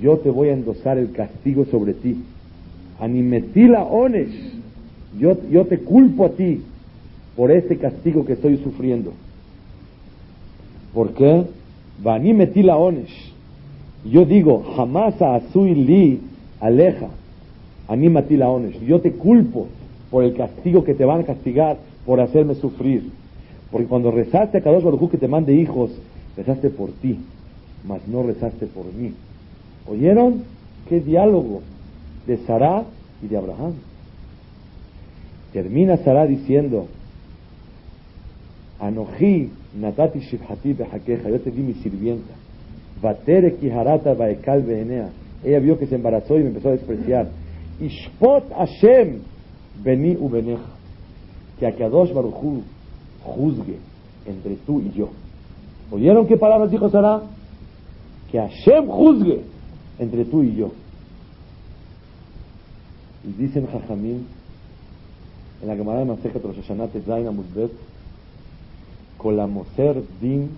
yo 0.00 0.18
te 0.18 0.30
voy 0.30 0.48
a 0.48 0.54
endosar 0.54 0.98
el 0.98 1.12
castigo 1.12 1.64
sobre 1.66 1.94
ti. 1.94 2.22
Animetila 3.00 3.84
onesh, 3.84 4.54
yo, 5.18 5.36
yo 5.50 5.66
te 5.66 5.78
culpo 5.78 6.26
a 6.26 6.30
ti 6.30 6.62
por 7.36 7.50
este 7.50 7.76
castigo 7.76 8.24
que 8.24 8.34
estoy 8.34 8.58
sufriendo. 8.58 9.12
¿Por 10.92 11.14
qué? 11.14 11.44
Vanimetila 12.02 12.76
onesh. 12.76 13.32
Yo 14.04 14.24
digo, 14.24 14.62
jamás 14.76 15.20
a 15.22 15.40
li 15.54 16.20
aleja, 16.60 17.08
anímate 17.88 18.36
la 18.36 18.48
ones. 18.48 18.80
Yo 18.80 19.00
te 19.00 19.12
culpo 19.12 19.68
por 20.10 20.24
el 20.24 20.34
castigo 20.34 20.84
que 20.84 20.94
te 20.94 21.04
van 21.04 21.20
a 21.20 21.24
castigar 21.24 21.78
por 22.04 22.20
hacerme 22.20 22.54
sufrir. 22.54 23.10
Porque 23.70 23.86
cuando 23.86 24.10
rezaste 24.10 24.58
a 24.58 24.60
Kadosh 24.60 24.84
Baruj 24.84 25.10
que 25.10 25.18
te 25.18 25.28
mande 25.28 25.54
hijos, 25.54 25.90
rezaste 26.36 26.70
por 26.70 26.90
ti, 26.92 27.18
mas 27.84 28.06
no 28.08 28.22
rezaste 28.22 28.66
por 28.66 28.86
mí. 28.92 29.12
¿Oyeron? 29.86 30.42
¿Qué 30.88 31.00
diálogo 31.00 31.62
de 32.26 32.38
Sarah 32.46 32.84
y 33.22 33.28
de 33.28 33.36
Abraham? 33.36 33.74
Termina 35.52 35.96
Sarah 35.98 36.26
diciendo, 36.26 36.88
Anoji 38.80 39.50
natati 39.80 40.20
shibhati 40.20 40.72
behakeja, 40.72 41.30
yo 41.30 41.40
te 41.40 41.50
di 41.50 41.62
mi 41.62 41.74
sirvienta. 41.74 42.34
Vatere 43.00 43.56
kiharata 43.56 44.14
baekal 44.14 44.62
beenea. 44.62 45.10
Ella 45.44 45.60
vio 45.60 45.78
que 45.78 45.86
se 45.86 45.94
embarazó 45.94 46.38
y 46.38 46.42
me 46.42 46.48
empezó 46.48 46.68
a 46.68 46.72
despreciar. 46.72 47.28
Ishpot 47.80 48.50
Hashem 48.52 49.20
beni 49.82 50.16
ubeneja. 50.16 50.74
Que 51.58 51.66
a 51.66 51.72
Kadosh 51.72 52.12
Baruchu 52.12 52.62
juzgue 53.22 53.78
entre 54.26 54.56
tú 54.66 54.80
y 54.80 54.90
yo. 54.96 55.10
¿Oyeron 55.90 56.26
qué 56.26 56.36
palabras 56.36 56.70
dijo 56.70 56.88
Sara? 56.88 57.22
Que 58.30 58.38
Hashem 58.38 58.86
juzgue 58.86 59.42
entre 59.98 60.24
tú 60.24 60.42
y 60.42 60.56
yo. 60.56 60.72
Y 63.24 63.32
dicen 63.42 63.66
Jajamín, 63.66 64.26
en 65.62 65.68
la 65.68 65.76
Gemara 65.76 66.00
de 66.00 66.04
Masejet 66.04 66.42
Rosh 66.42 66.56
Hashanah 66.56 66.88
Zaina 67.06 67.30
Mudbet, 67.30 67.70
Moser 69.48 70.02
Din 70.20 70.50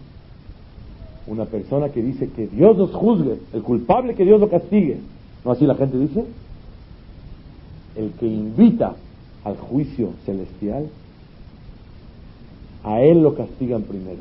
una 1.27 1.45
persona 1.45 1.89
que 1.91 2.03
dice 2.03 2.29
que 2.31 2.47
Dios 2.47 2.77
nos 2.77 2.93
juzgue, 2.95 3.39
el 3.53 3.63
culpable 3.63 4.15
que 4.15 4.25
Dios 4.25 4.41
lo 4.41 4.49
castigue. 4.49 4.99
¿No 5.45 5.51
así 5.51 5.67
la 5.67 5.75
gente 5.75 5.99
dice? 5.99 6.25
El 7.97 8.13
que 8.13 8.27
invita 8.27 8.95
al 9.45 9.57
juicio 9.57 10.11
celestial, 10.25 10.89
a 12.85 13.01
él 13.01 13.23
lo 13.23 13.35
castigan 13.35 13.83
primero. 13.83 14.21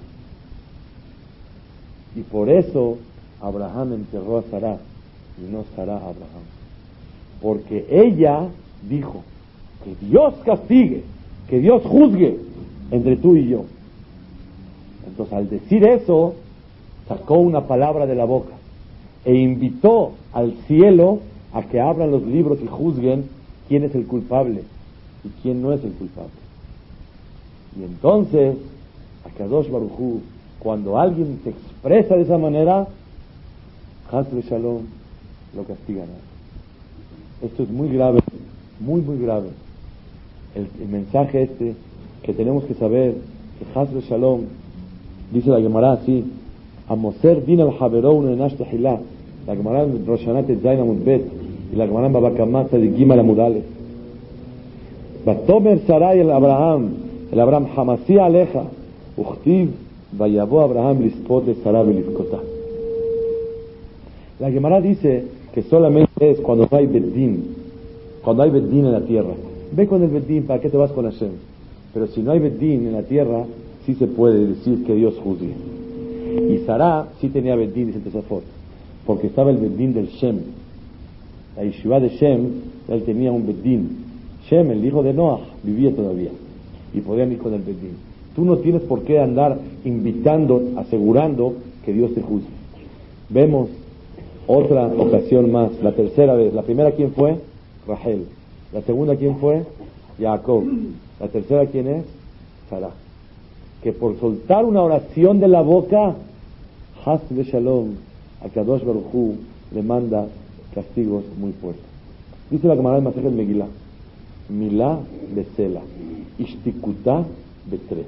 Y 2.16 2.22
por 2.22 2.50
eso 2.50 2.98
Abraham 3.42 3.94
enterró 3.94 4.38
a 4.38 4.44
Sarah 4.44 4.78
y 5.38 5.52
no 5.52 5.66
Sarah 5.76 5.96
a 5.98 6.10
Abraham. 6.10 6.46
Porque 7.42 7.86
ella 7.90 8.48
dijo 8.90 9.24
que 9.84 9.96
Dios 10.06 10.34
castigue, 10.46 11.04
que 11.50 11.60
Dios 11.60 11.84
juzgue 11.84 12.40
entre 12.92 13.18
tú 13.18 13.36
y 13.36 13.50
yo. 13.50 13.66
Entonces 15.08 15.34
al 15.34 15.50
decir 15.50 15.84
eso, 15.84 16.36
sacó 17.08 17.36
una 17.36 17.68
palabra 17.68 18.06
de 18.06 18.16
la 18.16 18.26
boca 18.26 18.54
e 19.24 19.36
invitó 19.36 20.14
al 20.34 20.54
cielo 20.68 21.20
a 21.54 21.64
que 21.64 21.80
abran 21.80 22.12
los 22.12 22.24
libros 22.24 22.60
y 22.64 22.68
juzguen 22.68 23.26
quién 23.68 23.84
es 23.84 23.96
el 23.96 24.06
culpable 24.06 24.64
y 25.24 25.30
quién 25.42 25.62
no 25.62 25.74
es 25.74 25.84
el 25.84 25.92
culpable. 25.94 26.32
Y 27.78 27.84
entonces, 27.84 28.58
a 29.26 29.30
Kadosh 29.38 29.68
cuando 30.60 30.98
alguien 30.98 31.40
se 31.44 31.52
expresa 31.52 32.16
de 32.16 32.24
esa 32.24 32.38
manera, 32.38 32.88
Hasle 34.12 34.42
Shalom 34.42 34.84
lo 35.56 35.64
castigará. 35.64 36.14
Esto 37.42 37.64
es 37.64 37.70
muy 37.70 37.90
grave, 37.90 38.20
muy, 38.80 39.02
muy 39.02 39.20
grave. 39.20 39.50
El, 40.56 40.88
mensaje 40.88 41.44
este 41.44 41.76
que 42.24 42.34
tenemos 42.34 42.64
que 42.66 42.74
saber, 42.76 43.16
que 43.60 44.02
Shalom, 44.02 44.42
dice 45.32 45.50
la 45.50 45.62
Gemara 45.62 45.94
así, 45.94 46.24
Amoser 46.88 47.46
din 47.46 47.62
al 47.62 47.78
jaberón 47.78 48.32
en 48.32 48.42
Ashtahilá, 48.42 49.00
la 49.48 49.56
Gemara 49.56 49.86
Roshanat 50.06 50.46
Zainamut 50.62 51.04
Bet, 51.04 51.26
y 51.74 51.76
la 51.76 51.88
Gemara 51.88 52.10
Babakamata 52.10 52.78
de 52.78 52.92
Gimel 52.92 53.20
Amudales. 53.20 53.64
Batomer 55.26 55.80
Sarai 55.88 56.20
el 56.20 56.30
Abraham, 56.30 56.94
el 57.32 57.40
Abraham 57.40 57.68
Hamasí 57.76 58.20
Aleja, 58.20 58.66
Uchtiv 59.18 59.85
Vayabó 60.18 60.62
Abraham 60.62 61.02
lispot 61.02 61.46
de 61.46 61.56
Sarab 61.56 61.88
La 64.40 64.52
Gemara 64.52 64.80
dice 64.80 65.24
que 65.54 65.64
solamente 65.64 66.32
es 66.32 66.40
cuando 66.40 66.68
no 66.72 66.78
hay 66.78 66.86
Beddin, 66.88 67.44
cuando 68.24 68.44
hay 68.44 68.50
Beddin 68.50 68.86
en 68.86 68.92
la 68.92 69.02
tierra. 69.02 69.34
Ve 69.72 69.88
con 69.88 70.04
el 70.04 70.10
Beddin, 70.10 70.44
¿para 70.44 70.62
qué 70.62 70.70
te 70.70 70.78
vas 70.78 70.92
con 70.92 71.06
Hashem? 71.06 71.32
Pero 71.94 72.08
si 72.08 72.22
no 72.22 72.32
hay 72.32 72.40
Beddin 72.40 72.88
en 72.88 72.94
la 72.94 73.04
tierra, 73.04 73.46
sí 73.86 73.96
se 73.96 74.08
puede 74.08 74.48
decir 74.48 74.86
que 74.86 74.96
Dios 74.96 75.16
juzgue. 75.24 75.54
Y 76.50 76.60
Sará 76.66 77.08
sí 77.20 77.30
tenía 77.30 77.56
Beddin, 77.56 77.88
dice 77.88 78.00
Tesafot, 78.00 78.44
porque 79.06 79.28
estaba 79.28 79.52
el 79.52 79.58
Beddin 79.58 79.94
del 79.94 80.08
Shem. 80.08 80.40
La 81.58 81.64
yeshiva 81.64 82.00
de 82.00 82.10
Shem, 82.10 82.50
él 82.88 83.04
tenía 83.04 83.32
un 83.32 83.48
Beddin. 83.48 84.06
Shem, 84.50 84.72
el 84.72 84.86
hijo 84.86 85.04
de 85.04 85.14
Noah, 85.14 85.40
vivía 85.64 85.94
todavía 85.94 86.32
y 86.94 87.02
podían 87.02 87.32
ir 87.32 87.40
con 87.40 87.54
el 87.54 87.62
Beddin. 87.62 88.05
Tú 88.36 88.46
no 88.46 88.58
tienes 88.58 88.82
por 88.84 89.04
qué 89.04 89.20
andar 89.20 89.58
invitando, 89.84 90.62
asegurando 90.78 91.54
que 91.86 91.94
Dios 91.94 92.14
te 92.14 92.22
juzgue. 92.22 92.48
Vemos 93.30 93.70
otra 94.48 94.88
ocasión 94.88 95.52
más, 95.52 95.72
la 95.82 95.94
tercera 95.94 96.36
vez. 96.36 96.54
La 96.54 96.64
primera, 96.64 96.92
¿quién 96.92 97.12
fue? 97.14 97.38
Rahel. 97.88 98.26
La 98.74 98.82
segunda, 98.82 99.16
¿quién 99.16 99.38
fue? 99.38 99.64
Jacob. 100.20 100.64
La 101.20 101.28
tercera, 101.28 101.66
¿quién 101.68 101.88
es? 101.88 102.06
Sarah 102.70 102.92
que 103.86 103.94
por 103.94 104.20
soltar 104.20 104.66
una 104.66 104.82
oración 104.82 105.40
de 105.40 105.48
la 105.48 105.62
boca, 105.62 106.16
Has 107.06 107.22
de 107.30 107.44
Shalom, 107.44 107.90
a 108.44 108.50
Kadosh 108.50 108.84
Baruchu 108.84 109.36
le 109.72 109.84
manda 109.84 110.26
castigos 110.74 111.24
muy 111.40 111.52
fuertes. 111.52 111.86
Dice 112.50 112.68
la 112.68 112.76
camarada 112.76 113.02
de 113.02 113.10
Masaje 113.10 113.30
Megilá, 113.30 113.68
Milá 114.50 114.98
Besela, 115.36 115.82
Ishtikuta 116.40 117.26
Betre. 117.70 118.06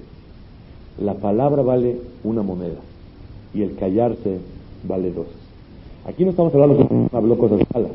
La 1.00 1.14
palabra 1.14 1.62
vale 1.62 2.00
una 2.24 2.42
moneda 2.42 2.80
y 3.54 3.62
el 3.62 3.76
callarse 3.76 4.40
vale 4.84 5.12
dos. 5.12 5.28
Aquí 6.06 6.24
no 6.24 6.32
estamos 6.32 6.54
hablando 6.56 6.76
de 6.76 6.88
que 6.88 7.16
habló 7.16 7.38
cosas 7.38 7.60
malas, 7.74 7.92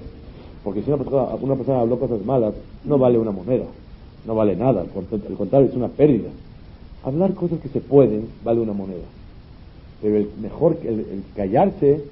porque 0.63 0.83
si 0.83 0.91
una 0.91 0.99
persona, 1.03 1.35
una 1.41 1.57
persona 1.57 1.81
habló 1.81 1.99
cosas 1.99 2.25
malas, 2.25 2.55
no 2.85 2.99
vale 2.99 3.19
una 3.19 3.33
moneda, 3.33 3.65
no 4.25 4.35
vale 4.37 4.55
nada, 4.55 4.83
al 4.83 5.37
contrario, 5.37 5.69
es 5.69 5.75
una 5.75 5.89
pérdida. 5.89 6.29
Hablar 7.05 7.35
cosas 7.35 7.59
que 7.61 7.69
se 7.71 7.81
pueden 7.81 8.29
vale 8.45 8.61
una 8.61 8.73
moneda, 8.73 9.07
pero 10.01 10.17
el 10.17 10.29
mejor, 10.41 10.79
el 10.85 11.25
callarse 11.35 12.05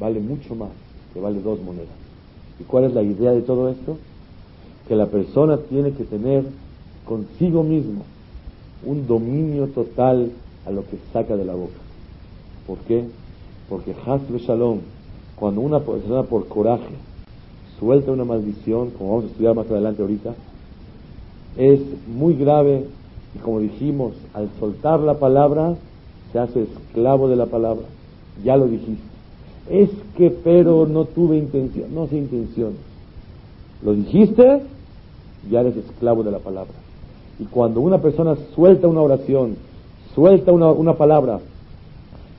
vale 0.00 0.18
mucho 0.18 0.56
más, 0.56 0.70
que 1.14 1.20
vale 1.20 1.40
dos 1.40 1.60
monedas. 1.62 1.94
¿Y 2.58 2.64
cuál 2.64 2.84
es 2.84 2.94
la 2.94 3.02
idea 3.02 3.30
de 3.30 3.42
todo 3.42 3.68
esto? 3.68 3.96
Que 4.88 4.96
la 4.96 5.06
persona 5.06 5.58
tiene 5.68 5.92
que 5.92 6.02
tener 6.02 6.44
consigo 7.06 7.62
mismo 7.62 8.02
un 8.84 9.06
dominio 9.06 9.68
total 9.68 10.30
a 10.66 10.70
lo 10.70 10.82
que 10.82 10.98
saca 11.12 11.36
de 11.36 11.44
la 11.44 11.54
boca. 11.54 11.78
¿Por 12.66 12.78
qué? 12.78 13.04
Porque 13.68 13.94
Hasbe 14.06 14.38
Shalom, 14.38 14.80
cuando 15.36 15.60
una 15.60 15.80
persona 15.80 16.22
por 16.22 16.48
coraje 16.48 16.94
suelta 17.78 18.12
una 18.12 18.24
maldición, 18.24 18.90
como 18.90 19.10
vamos 19.10 19.24
a 19.24 19.28
estudiar 19.28 19.54
más 19.54 19.70
adelante 19.70 20.02
ahorita, 20.02 20.34
es 21.56 21.80
muy 22.06 22.34
grave 22.34 22.86
y 23.34 23.38
como 23.38 23.60
dijimos, 23.60 24.12
al 24.34 24.48
soltar 24.60 25.00
la 25.00 25.18
palabra, 25.18 25.74
se 26.32 26.38
hace 26.38 26.62
esclavo 26.62 27.28
de 27.28 27.36
la 27.36 27.46
palabra. 27.46 27.84
Ya 28.44 28.56
lo 28.56 28.66
dijiste. 28.66 29.02
Es 29.70 29.90
que 30.16 30.30
pero 30.30 30.86
no 30.86 31.04
tuve 31.04 31.36
intención, 31.36 31.94
no 31.94 32.06
sé 32.08 32.16
intención. 32.16 32.74
Lo 33.82 33.94
dijiste, 33.94 34.62
ya 35.50 35.60
eres 35.60 35.76
esclavo 35.76 36.22
de 36.22 36.30
la 36.30 36.38
palabra. 36.38 36.72
Y 37.42 37.46
cuando 37.46 37.80
una 37.80 37.98
persona 37.98 38.36
suelta 38.54 38.86
una 38.86 39.00
oración, 39.00 39.56
suelta 40.14 40.52
una, 40.52 40.70
una 40.70 40.94
palabra, 40.94 41.40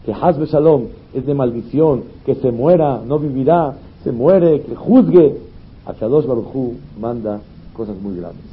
que 0.06 0.14
Hazbe 0.14 0.46
Shalom 0.46 0.86
es 1.14 1.26
de 1.26 1.34
maldición, 1.34 2.06
que 2.26 2.36
se 2.36 2.54
muera, 2.54 3.02
no 3.06 3.20
vivirá, 3.20 3.74
se 4.06 4.14
muere, 4.14 4.62
que 4.62 4.74
juzgue, 4.74 5.42
a 5.86 5.94
Kadosh 5.94 6.26
Baruj 6.26 6.76
manda 6.98 7.42
cosas 7.74 7.98
muy 8.02 8.16
grandes. 8.16 8.46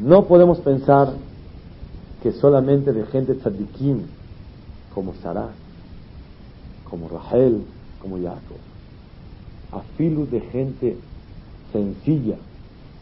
No 0.00 0.24
podemos 0.24 0.60
pensar 0.60 1.12
que 2.22 2.32
solamente 2.32 2.94
de 2.94 3.04
gente 3.04 3.34
tzadikim, 3.34 3.98
como 4.94 5.12
Sarah, 5.22 5.50
como 6.88 7.06
Rahel, 7.10 7.60
como 8.00 8.16
Jacob, 8.16 8.56
afilu 9.72 10.24
de 10.24 10.40
gente 10.40 10.96
sencilla 11.70 12.36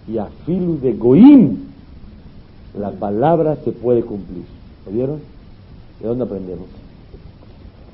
y 0.08 0.18
afilu 0.18 0.80
de 0.80 0.92
goim, 0.94 1.73
la 2.78 2.90
palabra 2.90 3.56
se 3.64 3.72
puede 3.72 4.02
cumplir. 4.02 4.44
¿Oyeron? 4.88 5.20
¿De 6.00 6.08
dónde 6.08 6.24
aprendemos? 6.24 6.66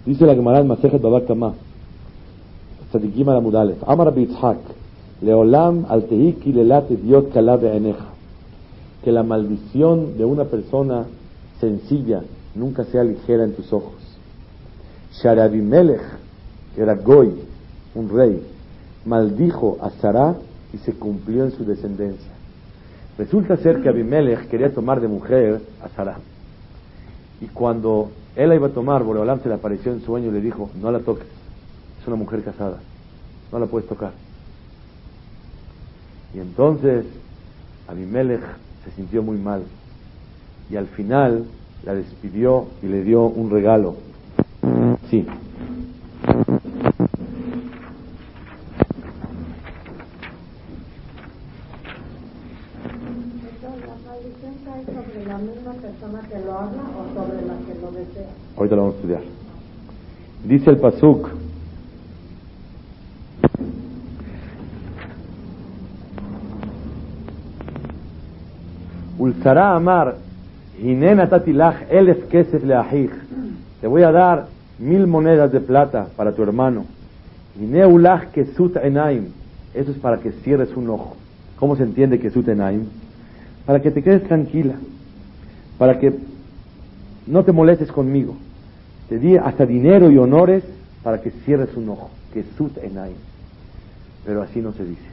Dice 0.07 0.27
la 0.27 0.35
Gemara 0.35 0.61
en 0.61 0.67
Masejet 0.67 1.01
Babak 1.01 1.27
Kama, 1.27 1.55
Tzadikim 2.91 3.29
al 3.29 3.77
Amar 3.87 4.15
Bitzhak, 4.15 4.59
Leolam 5.21 5.85
al 5.89 6.05
Tehiki 6.05 6.53
lelate 6.53 6.97
Diot 6.97 7.33
Kalabe 7.33 7.77
Eneja, 7.77 8.07
que 9.05 9.13
la 9.13 9.23
maldición 9.23 10.17
de 10.17 10.25
una 10.25 10.45
persona 10.45 11.05
sencilla 11.61 12.23
nunca 12.55 12.85
sea 12.85 13.05
ligera 13.05 13.45
en 13.45 13.53
tus 13.53 13.73
ojos. 13.73 14.01
Sharabimelech, 15.23 16.01
que 16.75 16.83
era 16.83 16.95
Goy, 16.95 17.35
un 17.95 18.09
rey, 18.09 18.43
maldijo 19.05 19.77
a 19.83 19.91
Sarah 19.91 20.37
y 20.73 20.79
se 20.79 20.95
cumplió 20.95 21.45
en 21.45 21.53
su 21.53 21.65
descendencia. 21.65 22.40
Resulta 23.21 23.59
ser 23.59 23.83
que 23.83 23.89
Abimelech 23.91 24.49
quería 24.49 24.73
tomar 24.73 24.99
de 24.99 25.07
mujer 25.07 25.61
a 25.85 25.91
Sarah. 25.91 26.17
Y 27.43 27.49
cuando 27.49 28.13
él 28.35 28.49
la 28.49 28.55
iba 28.55 28.69
a 28.69 28.71
tomar, 28.71 29.05
Boreolam 29.05 29.43
se 29.43 29.51
le 29.51 29.57
apareció 29.57 29.93
en 29.93 30.01
sueño 30.01 30.31
y 30.31 30.33
le 30.33 30.41
dijo, 30.41 30.71
no 30.81 30.91
la 30.91 31.01
toques, 31.01 31.27
es 32.01 32.07
una 32.07 32.17
mujer 32.17 32.43
casada, 32.43 32.79
no 33.53 33.59
la 33.59 33.67
puedes 33.67 33.87
tocar. 33.87 34.13
Y 36.33 36.39
entonces 36.39 37.05
Abimelech 37.89 38.41
se 38.85 38.91
sintió 38.93 39.23
muy 39.23 39.37
mal 39.37 39.65
y 40.71 40.77
al 40.77 40.87
final 40.87 41.45
la 41.85 41.93
despidió 41.93 42.69
y 42.83 42.87
le 42.87 43.05
dio 43.05 43.25
un 43.25 43.51
regalo. 43.51 43.97
Sí. 45.11 45.27
Sobre 54.65 55.27
la 55.27 55.39
misma 55.39 55.73
persona 55.73 56.21
que 56.29 56.39
lo 56.45 56.53
habla 56.53 56.83
o 56.99 57.15
sobre 57.15 57.47
la 57.47 57.55
que 57.67 57.81
lo 57.81 57.91
desea? 57.93 58.29
Ahorita 58.57 58.77
lo 58.77 58.83
vamos 58.83 58.95
a 58.95 58.99
estudiar. 58.99 59.23
Dice 60.45 60.71
el 60.71 60.77
Pasuk. 60.79 61.29
Ulsara 69.19 69.77
Amar, 69.77 70.17
Hinena 70.79 71.29
Tatilach 71.29 71.77
Elef 71.91 72.27
Kesef 72.29 72.65
Leahij. 72.65 73.11
Te 73.81 73.87
voy 73.87 74.03
a 74.03 74.13
dar 74.13 74.47
mil 74.79 75.07
monedas 75.07 75.53
de 75.53 75.61
plata 75.61 76.09
para 76.17 76.33
tu 76.33 76.43
hermano. 76.43 76.87
Hineulach 77.59 78.31
Kesut 78.33 78.77
Enaim. 78.77 79.29
Eso 79.75 79.91
es 79.91 79.99
para 79.99 80.19
que 80.19 80.33
cierres 80.33 80.75
un 80.77 80.89
ojo. 80.89 81.17
¿Cómo 81.59 81.77
se 81.77 81.83
entiende 81.83 82.19
Kesut 82.19 82.49
Enaim? 82.49 82.87
Para 83.67 83.81
que 83.81 83.91
te 83.91 84.03
quedes 84.03 84.25
tranquila. 84.25 84.75
Para 85.79 85.99
que 85.99 86.13
no 87.27 87.45
te 87.45 87.53
molestes 87.53 87.91
conmigo. 87.93 88.37
Te 89.09 89.19
di 89.19 89.37
hasta 89.37 89.67
dinero 89.67 90.11
y 90.11 90.19
honores 90.19 90.65
para 91.03 91.21
que 91.21 91.31
cierres 91.31 91.77
un 91.77 91.89
ojo. 91.89 92.11
Kesut 92.33 92.77
Enaim. 92.79 93.17
Pero 94.25 94.43
así 94.43 94.61
no 94.61 94.73
se 94.73 94.85
dice. 94.85 95.09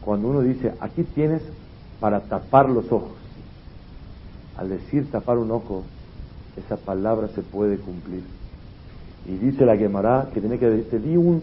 Cuando 0.00 0.28
uno 0.28 0.40
dice, 0.40 0.72
aquí 0.80 1.02
tienes 1.02 1.42
para 2.00 2.20
tapar 2.20 2.68
los 2.68 2.92
ojos. 2.92 3.16
Al 4.56 4.68
decir 4.68 5.10
tapar 5.10 5.38
un 5.38 5.50
ojo, 5.50 5.82
esa 6.56 6.76
palabra 6.76 7.28
se 7.34 7.42
puede 7.42 7.76
cumplir. 7.76 8.22
Y 9.26 9.36
dice 9.36 9.66
la 9.66 9.76
Gemara 9.76 10.28
que 10.32 10.40
tiene 10.40 10.58
que 10.58 10.68
te 10.70 10.98
di 10.98 11.16
un, 11.16 11.42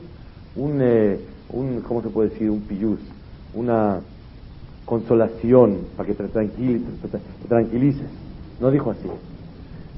un, 0.55 0.79
eh, 0.81 1.19
un, 1.49 1.81
¿cómo 1.81 2.01
se 2.01 2.09
puede 2.09 2.29
decir? 2.29 2.49
Un 2.49 2.61
piyus, 2.61 2.99
una 3.53 3.99
consolación 4.85 5.79
para 5.95 6.07
que 6.07 6.13
te, 6.13 6.23
tranquil, 6.27 6.85
te, 7.01 7.47
tranquilices. 7.47 8.07
No 8.59 8.71
dijo 8.71 8.91
así. 8.91 9.07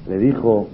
Le 0.08 0.20
dijo, 0.20 0.70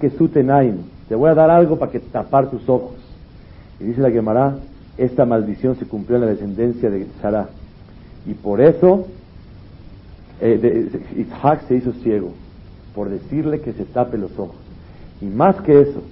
que 0.00 0.10
sutenaim, 0.10 0.76
te 1.08 1.14
voy 1.14 1.30
a 1.30 1.34
dar 1.34 1.50
algo 1.50 1.78
para 1.78 1.90
que 1.92 2.00
tapar 2.00 2.50
tus 2.50 2.68
ojos. 2.68 2.96
Y 3.80 3.84
dice 3.84 4.00
la 4.00 4.10
Gemara, 4.10 4.58
esta 4.96 5.24
maldición 5.24 5.76
se 5.76 5.86
cumplió 5.86 6.16
en 6.16 6.22
la 6.24 6.30
descendencia 6.30 6.90
de 6.90 7.06
Sarah. 7.20 7.48
Y 8.26 8.34
por 8.34 8.60
eso 8.60 9.06
eh, 10.40 10.58
de- 10.58 11.26
se 11.66 11.74
hizo 11.76 11.92
ciego, 11.94 12.30
por 12.94 13.08
decirle 13.08 13.60
que 13.60 13.72
se 13.72 13.84
tape 13.84 14.18
los 14.18 14.32
ojos. 14.38 14.56
Y 15.20 15.26
más 15.26 15.60
que 15.62 15.80
eso, 15.80 16.02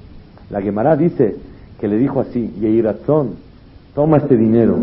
la 0.50 0.60
Gemara 0.60 0.96
dice 0.96 1.36
que 1.80 1.88
le 1.88 1.98
dijo 1.98 2.20
así, 2.20 2.50
Yehirazón, 2.60 3.45
toma 3.96 4.18
este 4.18 4.36
dinero, 4.36 4.76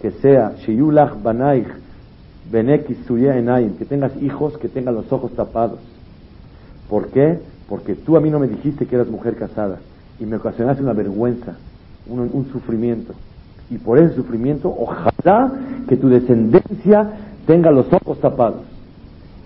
que 0.00 0.12
sea 0.12 0.54
Sheyulach 0.64 1.20
Banaich 1.20 1.66
que 2.48 3.84
tengas 3.84 4.12
hijos 4.22 4.56
que 4.58 4.68
tengan 4.68 4.94
los 4.94 5.12
ojos 5.12 5.32
tapados. 5.32 5.80
¿Por 6.88 7.08
qué? 7.08 7.40
Porque 7.68 7.96
tú 7.96 8.16
a 8.16 8.20
mí 8.20 8.30
no 8.30 8.38
me 8.38 8.46
dijiste 8.46 8.86
que 8.86 8.94
eras 8.94 9.08
mujer 9.08 9.34
casada 9.34 9.78
y 10.20 10.26
me 10.26 10.36
ocasionaste 10.36 10.80
una 10.80 10.92
vergüenza, 10.92 11.56
un, 12.08 12.20
un 12.20 12.46
sufrimiento. 12.52 13.14
Y 13.68 13.78
por 13.78 13.98
ese 13.98 14.14
sufrimiento, 14.14 14.72
ojalá 14.78 15.52
que 15.88 15.96
tu 15.96 16.08
descendencia 16.08 17.10
tenga 17.48 17.72
los 17.72 17.92
ojos 17.92 18.20
tapados. 18.20 18.62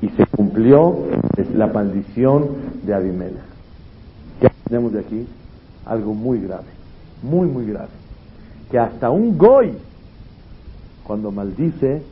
Y 0.02 0.10
se 0.10 0.26
cumplió 0.26 1.06
la 1.54 1.68
maldición 1.68 2.48
de 2.84 2.92
Abimelech. 2.92 3.40
¿Qué 4.42 4.50
tenemos 4.68 4.92
de 4.92 5.00
aquí? 5.00 5.26
Algo 5.86 6.12
muy 6.12 6.38
grave, 6.38 6.68
muy, 7.22 7.48
muy 7.48 7.64
grave. 7.64 7.99
Que 8.70 8.78
hasta 8.78 9.10
un 9.10 9.36
goy, 9.36 9.72
cuando 11.04 11.30
maldice, 11.30 12.02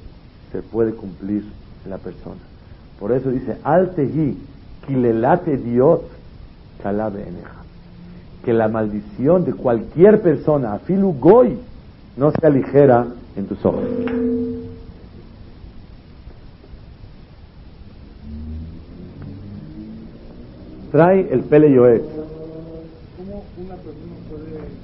se 0.53 0.63
puede 0.63 0.93
cumplir 0.93 1.45
en 1.85 1.91
la 1.91 1.99
persona. 1.99 2.41
Por 2.99 3.13
eso 3.13 3.31
dice, 3.31 3.59
al 3.63 3.95
tehi, 3.95 4.37
kilelate 4.87 5.57
diot, 5.57 6.03
kalabe 6.83 7.29
eneja. 7.29 7.63
Que 8.45 8.53
la 8.53 8.69
maldición 8.69 9.45
de 9.45 9.53
cualquier 9.53 10.21
persona, 10.21 10.75
afilu 10.75 11.13
goy, 11.13 11.59
no 12.17 12.33
sea 12.33 12.51
ligera 12.51 13.07
en 13.37 13.47
tus 13.47 13.65
ojos. 13.65 13.85
Trae 20.91 21.29
el 21.31 21.41
pele 21.41 21.71
yoet. 21.71 22.03
¿Cómo 22.03 23.45
una 23.59 23.75
persona 23.77 24.15
puede 24.31 24.57
eh, 24.57 24.75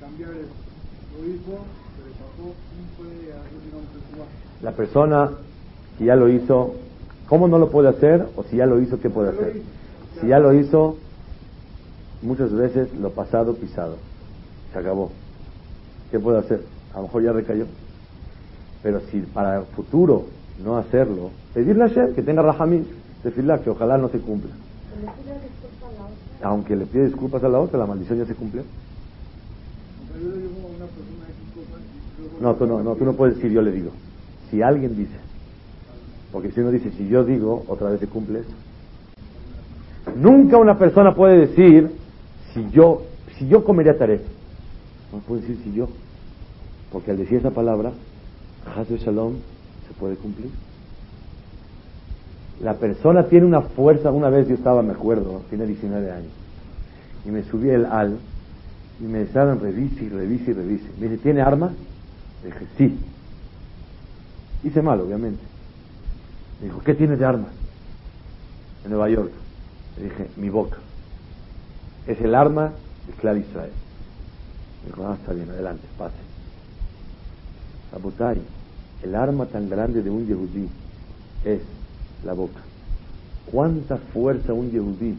cambiar 0.00 0.30
eso. 0.30 0.54
Lo 1.18 1.26
hizo, 1.28 1.35
se 1.35 1.35
le 1.35 1.35
pasó, 1.35 1.35
¿cómo 1.35 1.35
puede 1.35 1.35
hacer, 1.35 1.35
digamos, 1.35 1.35
el 1.35 1.35
La 4.62 4.72
persona 4.72 5.30
que 5.98 6.04
ya 6.04 6.16
lo 6.16 6.28
hizo, 6.28 6.74
¿cómo 7.28 7.46
no 7.46 7.58
lo 7.58 7.70
puede 7.70 7.88
hacer? 7.88 8.26
O 8.36 8.42
si 8.44 8.56
ya 8.56 8.66
lo 8.66 8.80
hizo, 8.80 9.00
¿qué 9.00 9.10
puede 9.10 9.30
hacer? 9.30 9.62
Si 10.20 10.28
ya 10.28 10.38
lo 10.38 10.52
hizo, 10.52 10.96
muchas 12.22 12.52
veces 12.52 12.92
lo 12.94 13.10
pasado 13.10 13.54
pisado. 13.54 13.96
Se 14.72 14.78
acabó. 14.78 15.10
¿Qué 16.10 16.18
puede 16.18 16.38
hacer? 16.38 16.62
A 16.92 16.96
lo 16.96 17.02
mejor 17.04 17.22
ya 17.22 17.32
recayó. 17.32 17.66
Pero 18.82 19.00
si 19.10 19.20
para 19.20 19.58
el 19.58 19.64
futuro 19.66 20.24
no 20.64 20.78
hacerlo, 20.78 21.30
pedirle 21.54 21.84
a 21.84 21.88
Hashem 21.88 22.14
que 22.14 22.22
tenga 22.22 22.42
rahamim, 22.42 22.84
decirle 23.22 23.60
que 23.60 23.70
ojalá 23.70 23.98
no 23.98 24.08
se 24.08 24.18
cumpla. 24.18 24.50
¿Le 24.50 25.10
pide 25.22 25.34
disculpas 25.42 25.82
a 25.82 25.92
la 25.92 26.04
otra? 26.04 26.48
Aunque 26.48 26.76
le 26.76 26.86
pide 26.86 27.06
disculpas 27.06 27.44
a 27.44 27.48
la 27.48 27.58
otra, 27.60 27.78
la 27.78 27.86
maldición 27.86 28.18
ya 28.18 28.26
se 28.26 28.34
cumplió. 28.34 28.62
No, 32.40 32.54
tú 32.54 32.66
no, 32.66 32.82
no, 32.82 32.94
tú 32.94 33.04
no 33.04 33.14
puedes 33.14 33.36
decir 33.36 33.50
yo 33.52 33.62
le 33.62 33.72
digo. 33.72 33.92
Si 34.50 34.62
alguien 34.62 34.96
dice, 34.96 35.16
porque 36.32 36.50
si 36.50 36.60
uno 36.60 36.70
dice 36.70 36.90
si 36.90 37.08
yo 37.08 37.24
digo, 37.24 37.64
otra 37.68 37.90
vez 37.90 38.00
se 38.00 38.06
cumple 38.06 38.40
eso. 38.40 38.54
Nunca 40.16 40.58
una 40.58 40.78
persona 40.78 41.14
puede 41.14 41.46
decir 41.46 41.90
si 42.52 42.68
yo, 42.70 43.02
si 43.38 43.48
yo 43.48 43.64
comería 43.64 43.98
taref. 43.98 44.22
No 45.12 45.20
puede 45.20 45.42
decir 45.42 45.58
si 45.64 45.72
yo, 45.72 45.88
porque 46.92 47.10
al 47.10 47.16
decir 47.16 47.38
esa 47.38 47.50
palabra, 47.50 47.92
Haz 48.76 48.88
de 48.88 48.98
Shalom 48.98 49.34
se 49.86 49.94
puede 49.94 50.16
cumplir. 50.16 50.50
La 52.60 52.74
persona 52.74 53.24
tiene 53.24 53.46
una 53.46 53.62
fuerza. 53.62 54.10
Una 54.10 54.30
vez 54.30 54.48
yo 54.48 54.54
estaba, 54.54 54.82
me 54.82 54.92
acuerdo, 54.92 55.42
tiene 55.48 55.66
19 55.66 56.10
años, 56.10 56.32
y 57.24 57.30
me 57.30 57.42
subí 57.44 57.70
el 57.70 57.86
al 57.86 58.18
y 58.98 59.04
me 59.04 59.22
estaban 59.22 59.60
revise 59.60 60.04
y 60.04 60.08
revise 60.08 60.50
y 60.50 60.54
revise. 60.54 60.88
Me 60.98 61.16
¿tiene 61.18 61.42
arma? 61.42 61.72
Le 62.46 62.52
dije, 62.52 62.66
sí. 62.78 62.98
Hice 64.62 64.80
mal, 64.80 65.00
obviamente. 65.00 65.42
Me 66.60 66.68
dijo, 66.68 66.80
¿qué 66.84 66.94
tienes 66.94 67.18
de 67.18 67.24
armas? 67.24 67.50
En 68.84 68.90
Nueva 68.90 69.10
York. 69.10 69.32
Le 69.98 70.04
dije, 70.04 70.30
mi 70.36 70.48
boca. 70.48 70.76
Es 72.06 72.20
el 72.20 72.36
arma 72.36 72.70
de 73.08 73.12
Clar 73.14 73.36
Israel. 73.36 73.72
Me 74.82 74.90
dijo, 74.90 75.08
ah, 75.08 75.16
está 75.20 75.32
bien, 75.32 75.50
adelante, 75.50 75.82
pase. 75.98 76.14
Abutay, 77.92 78.40
el 79.02 79.14
arma 79.16 79.46
tan 79.46 79.68
grande 79.68 80.02
de 80.02 80.10
un 80.10 80.26
yehudí 80.28 80.68
es 81.44 81.62
la 82.24 82.32
boca. 82.32 82.60
¿Cuánta 83.50 83.96
fuerza 83.96 84.52
un 84.52 84.70
yehudí 84.70 85.18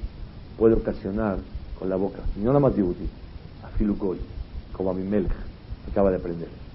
puede 0.57 0.75
ocasionar 0.75 1.39
con 1.77 1.89
la 1.89 1.97
boca? 1.97 2.19
Y 2.37 2.39
no 2.39 2.47
nada 2.47 2.61
más 2.61 2.75
yehudí, 2.75 3.09
a 3.65 3.67
Filukoy, 3.77 4.19
como 4.71 4.91
a 4.91 4.93
mi 4.93 5.03
Melech, 5.03 5.31
que 5.31 5.91
acaba 5.91 6.09
de 6.09 6.17
aprender. 6.17 6.66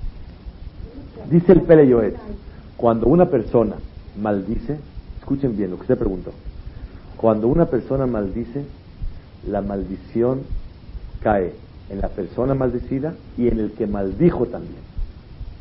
Dice 1.30 1.52
el 1.52 1.62
Pele 1.62 1.86
Yoet, 1.86 2.16
cuando 2.76 3.06
una 3.06 3.26
persona 3.26 3.76
maldice, 4.20 4.78
escuchen 5.18 5.56
bien 5.56 5.70
lo 5.70 5.76
que 5.76 5.82
usted 5.82 5.98
preguntó, 5.98 6.32
cuando 7.16 7.48
una 7.48 7.66
persona 7.66 8.06
maldice, 8.06 8.64
la 9.48 9.62
maldición 9.62 10.40
cae 11.22 11.52
en 11.90 12.00
la 12.00 12.08
persona 12.08 12.54
maldecida 12.54 13.14
y 13.36 13.48
en 13.48 13.60
el 13.60 13.72
que 13.72 13.86
maldijo 13.86 14.46
también. 14.46 14.80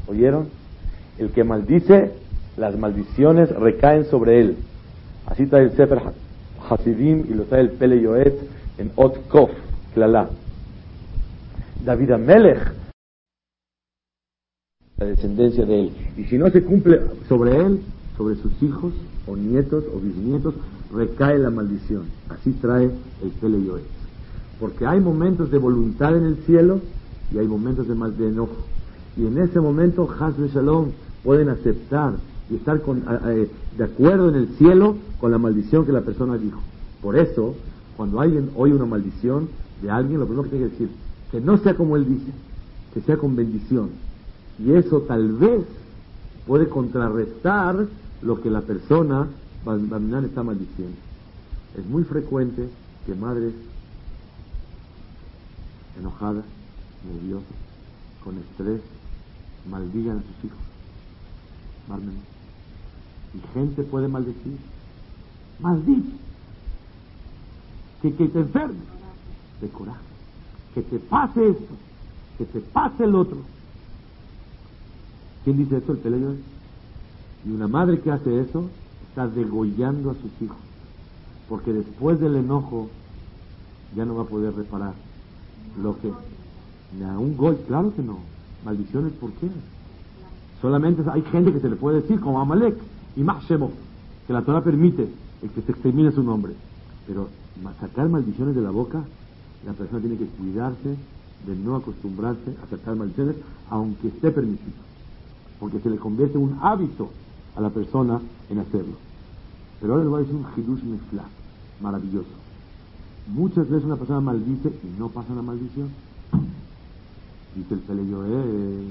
¿Oyeron? 0.08 0.48
El 1.18 1.32
que 1.32 1.44
maldice, 1.44 2.12
las 2.58 2.78
maldiciones 2.78 3.50
recaen 3.50 4.06
sobre 4.06 4.42
él. 4.42 4.58
Así 5.26 5.44
está 5.44 5.60
el 5.60 5.72
Sefer 5.72 6.02
Hasidim 6.70 7.26
y 7.30 7.34
lo 7.34 7.44
trae 7.44 7.62
el 7.62 7.70
Pele 7.72 8.02
Yoet 8.02 8.34
en 8.78 8.92
Ot 8.96 9.28
Kof, 9.28 9.52
Klala. 9.94 10.30
David 11.86 12.12
Amelech, 12.12 12.74
descendencia 15.06 15.66
de 15.66 15.82
él. 15.82 15.92
Y 16.18 16.24
si 16.26 16.38
no 16.38 16.50
se 16.50 16.64
cumple 16.64 17.02
sobre 17.28 17.58
él, 17.58 17.80
sobre 18.18 18.36
sus 18.36 18.52
hijos, 18.62 18.94
o 19.28 19.36
nietos, 19.36 19.84
o 19.94 20.00
bisnietos, 20.00 20.54
recae 20.94 21.38
la 21.40 21.50
maldición. 21.50 22.04
Así 22.30 22.52
trae 22.62 22.86
el 22.86 23.30
Pele 23.40 23.64
Yoet. 23.64 23.84
Porque 24.60 24.86
hay 24.86 25.00
momentos 25.00 25.52
de 25.52 25.58
voluntad 25.58 26.16
en 26.16 26.26
el 26.26 26.36
cielo 26.46 26.82
y 27.34 27.38
hay 27.38 27.48
momentos 27.48 27.88
de, 27.88 27.96
mal, 27.96 28.16
de 28.18 28.28
enojo. 28.28 28.56
Y 29.18 29.26
en 29.26 29.38
ese 29.38 29.60
momento, 29.60 30.10
Haz 30.20 30.38
de 30.38 30.48
Shalom 30.50 30.90
pueden 31.24 31.50
aceptar 31.50 32.14
y 32.50 32.56
estar 32.56 32.82
eh, 33.28 33.50
de 33.78 33.84
acuerdo 33.84 34.30
en 34.30 34.36
el 34.36 34.48
cielo 34.58 34.96
con 35.20 35.32
la 35.32 35.38
maldición 35.38 35.86
que 35.86 35.92
la 35.92 36.02
persona 36.02 36.38
dijo. 36.38 36.60
Por 37.02 37.18
eso, 37.18 37.56
cuando 37.98 38.20
alguien 38.20 38.50
oye 38.56 38.74
una 38.74 38.86
maldición 38.86 39.50
de 39.82 39.90
alguien, 39.90 40.20
lo 40.20 40.26
primero 40.26 40.44
que 40.44 40.50
tiene 40.50 40.66
que 40.66 40.72
decir, 40.72 40.90
que 41.32 41.42
no 41.42 41.58
sea 41.58 41.76
como 41.76 41.96
él 41.96 42.06
dice, 42.08 42.32
que 42.94 43.02
sea 43.02 43.18
con 43.18 43.36
bendición. 43.36 43.90
Y 44.64 44.74
eso 44.74 45.02
tal 45.02 45.34
vez 45.34 45.64
puede 46.46 46.70
contrarrestar 46.70 47.88
lo 48.22 48.42
que 48.42 48.50
la 48.50 48.62
persona 48.62 49.28
Baminan 49.66 50.26
está 50.26 50.44
maldiciendo. 50.44 50.98
Es 51.78 51.86
muy 51.86 52.04
frecuente 52.04 52.70
que 53.06 53.16
madres 53.16 53.54
enojadas, 56.00 56.44
nerviosas, 57.12 57.48
con 58.24 58.38
estrés, 58.38 58.82
maldigan 59.70 60.18
a 60.18 60.22
sus 60.22 60.46
hijos. 60.46 60.60
Y 63.34 63.54
gente 63.54 63.84
puede 63.84 64.08
maldecir. 64.08 64.58
Maldito. 65.60 66.18
Que, 68.02 68.14
que 68.14 68.28
te 68.28 68.40
enfermes. 68.40 68.78
De 69.62 69.70
coraje. 69.70 70.00
Que 70.74 70.82
te 70.82 71.00
pase 71.00 71.50
esto. 71.50 71.76
Que 72.38 72.46
te 72.46 72.60
pase 72.60 73.04
el 73.04 73.16
otro. 73.16 73.38
¿Quién 75.44 75.58
dice 75.58 75.78
eso? 75.78 75.94
El 75.94 75.98
peleo. 76.00 76.36
Y 77.46 77.52
una 77.52 77.68
madre 77.68 78.00
que 78.00 78.12
hace 78.12 78.42
eso 78.42 78.70
está 79.10 79.28
degollando 79.28 80.12
a 80.12 80.16
sus 80.16 80.32
hijos. 80.42 80.58
Porque 81.50 81.74
después 81.74 82.20
del 82.20 82.36
enojo 82.36 82.90
ya 83.96 84.06
no 84.06 84.16
va 84.16 84.24
a 84.24 84.28
poder 84.28 84.56
reparar 84.56 84.94
lo 85.82 86.00
que... 86.00 86.12
A 87.04 87.18
un 87.18 87.38
gol, 87.38 87.58
claro 87.68 87.94
que 87.96 88.02
no. 88.02 88.20
Maldiciones, 88.66 89.14
¿por 89.14 89.32
qué? 89.34 89.48
Solamente 90.62 91.04
hay 91.10 91.22
gente 91.24 91.54
que 91.54 91.60
se 91.60 91.70
le 91.70 91.76
puede 91.76 92.02
decir, 92.02 92.20
como 92.20 92.40
Amalek 92.40 92.76
y 93.16 93.24
Mahshemo, 93.24 93.72
que 94.28 94.34
la 94.34 94.42
Torah 94.42 94.62
permite 94.62 95.08
el 95.42 95.50
que 95.50 95.62
se 95.62 95.72
extermine 95.72 96.12
su 96.12 96.22
nombre. 96.22 96.54
Pero 97.08 97.30
sacar 97.80 98.10
maldiciones 98.10 98.56
de 98.56 98.62
la 98.62 98.72
boca, 98.72 99.04
la 99.66 99.74
persona 99.74 100.00
tiene 100.00 100.18
que 100.18 100.26
cuidarse 100.26 100.96
de 101.46 101.56
no 101.56 101.76
acostumbrarse 101.76 102.56
a 102.64 102.70
sacar 102.70 102.96
maldiciones, 102.96 103.36
aunque 103.70 104.10
esté 104.10 104.32
permitido. 104.32 104.91
Porque 105.62 105.80
se 105.80 105.92
le 105.92 105.98
convierte 105.98 106.40
un 106.40 106.58
hábito 106.62 107.12
a 107.56 107.62
la 107.62 107.70
persona 107.70 108.20
en 108.50 108.58
hacerlo. 108.58 108.96
Pero 109.80 109.94
ahora 109.94 110.04
les 110.04 110.12
voy 110.12 110.20
a 110.20 110.26
decir 110.26 110.36
un 110.36 110.48
hidush 110.58 110.84
mifla, 110.84 111.24
maravilloso. 111.80 112.28
Muchas 113.28 113.70
veces 113.70 113.86
una 113.86 113.96
persona 113.96 114.20
maldice 114.20 114.70
y 114.70 115.00
no 115.00 115.10
pasa 115.10 115.36
la 115.36 115.44
maldición. 115.44 115.90
Dice 117.56 117.76
el 117.76 117.80
Peleyo, 117.82 118.26
eh, 118.26 118.88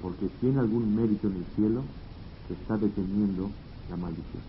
porque 0.00 0.28
tiene 0.40 0.60
algún 0.60 0.96
mérito 0.96 1.28
en 1.28 1.34
el 1.34 1.44
cielo 1.54 1.82
que 2.46 2.54
está 2.54 2.78
deteniendo 2.78 3.50
la 3.90 3.96
maldición. 3.96 4.42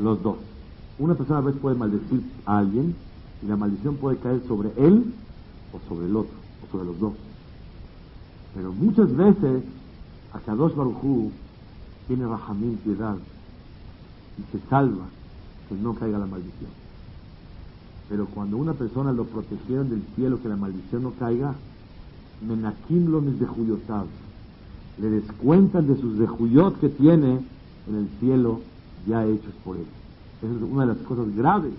Los 0.00 0.22
dos. 0.22 0.36
Una 0.98 1.14
persona 1.14 1.40
a 1.40 1.42
veces 1.42 1.60
puede 1.60 1.76
maldecir 1.76 2.22
a 2.46 2.58
alguien 2.58 2.94
y 3.42 3.46
la 3.46 3.56
maldición 3.56 3.96
puede 3.96 4.16
caer 4.16 4.42
sobre 4.48 4.72
él 4.78 5.12
o 5.72 5.88
sobre 5.88 6.06
el 6.06 6.16
otro, 6.16 6.34
o 6.66 6.72
sobre 6.72 6.86
los 6.86 6.98
dos. 6.98 7.12
Pero 8.54 8.72
muchas 8.72 9.14
veces 9.16 9.62
a 10.32 10.38
Kadosh 10.40 10.74
Barujú 10.74 11.30
tiene 12.06 12.26
Rahamín, 12.26 12.78
piedad, 12.84 13.16
y 14.38 14.42
se 14.52 14.68
salva 14.68 15.04
que 15.68 15.74
no 15.74 15.94
caiga 15.94 16.18
la 16.18 16.26
maldición. 16.26 16.70
Pero 18.08 18.26
cuando 18.26 18.56
una 18.56 18.74
persona 18.74 19.12
lo 19.12 19.24
protegieron 19.24 19.88
del 19.88 20.02
cielo 20.16 20.40
que 20.42 20.48
la 20.48 20.56
maldición 20.56 21.02
no 21.02 21.12
caiga, 21.12 21.54
Menakim 22.46 23.10
lo 23.10 23.20
mis 23.20 23.38
dejuyotav. 23.38 24.06
Le 24.98 25.08
descuentan 25.08 25.86
de 25.86 25.96
sus 25.96 26.18
dejuyot 26.18 26.78
que 26.80 26.88
tiene 26.88 27.40
en 27.88 27.96
el 27.96 28.08
cielo 28.20 28.60
ya 29.06 29.24
hechos 29.24 29.54
por 29.64 29.76
él. 29.76 29.86
Esa 30.42 30.52
es 30.52 30.62
una 30.62 30.86
de 30.86 30.94
las 30.94 31.06
cosas 31.06 31.34
graves 31.34 31.72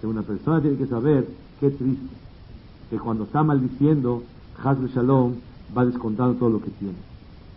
que 0.00 0.06
una 0.06 0.22
persona 0.22 0.60
tiene 0.60 0.76
que 0.76 0.86
saber. 0.86 1.28
Qué 1.60 1.70
triste. 1.70 2.16
Que 2.90 2.98
cuando 2.98 3.24
está 3.24 3.42
maldiciendo, 3.42 4.22
Hazbe 4.62 4.88
Shalom 4.88 5.34
va 5.76 5.84
descontando 5.84 6.34
todo 6.34 6.50
lo 6.50 6.60
que 6.60 6.70
tiene. 6.70 6.94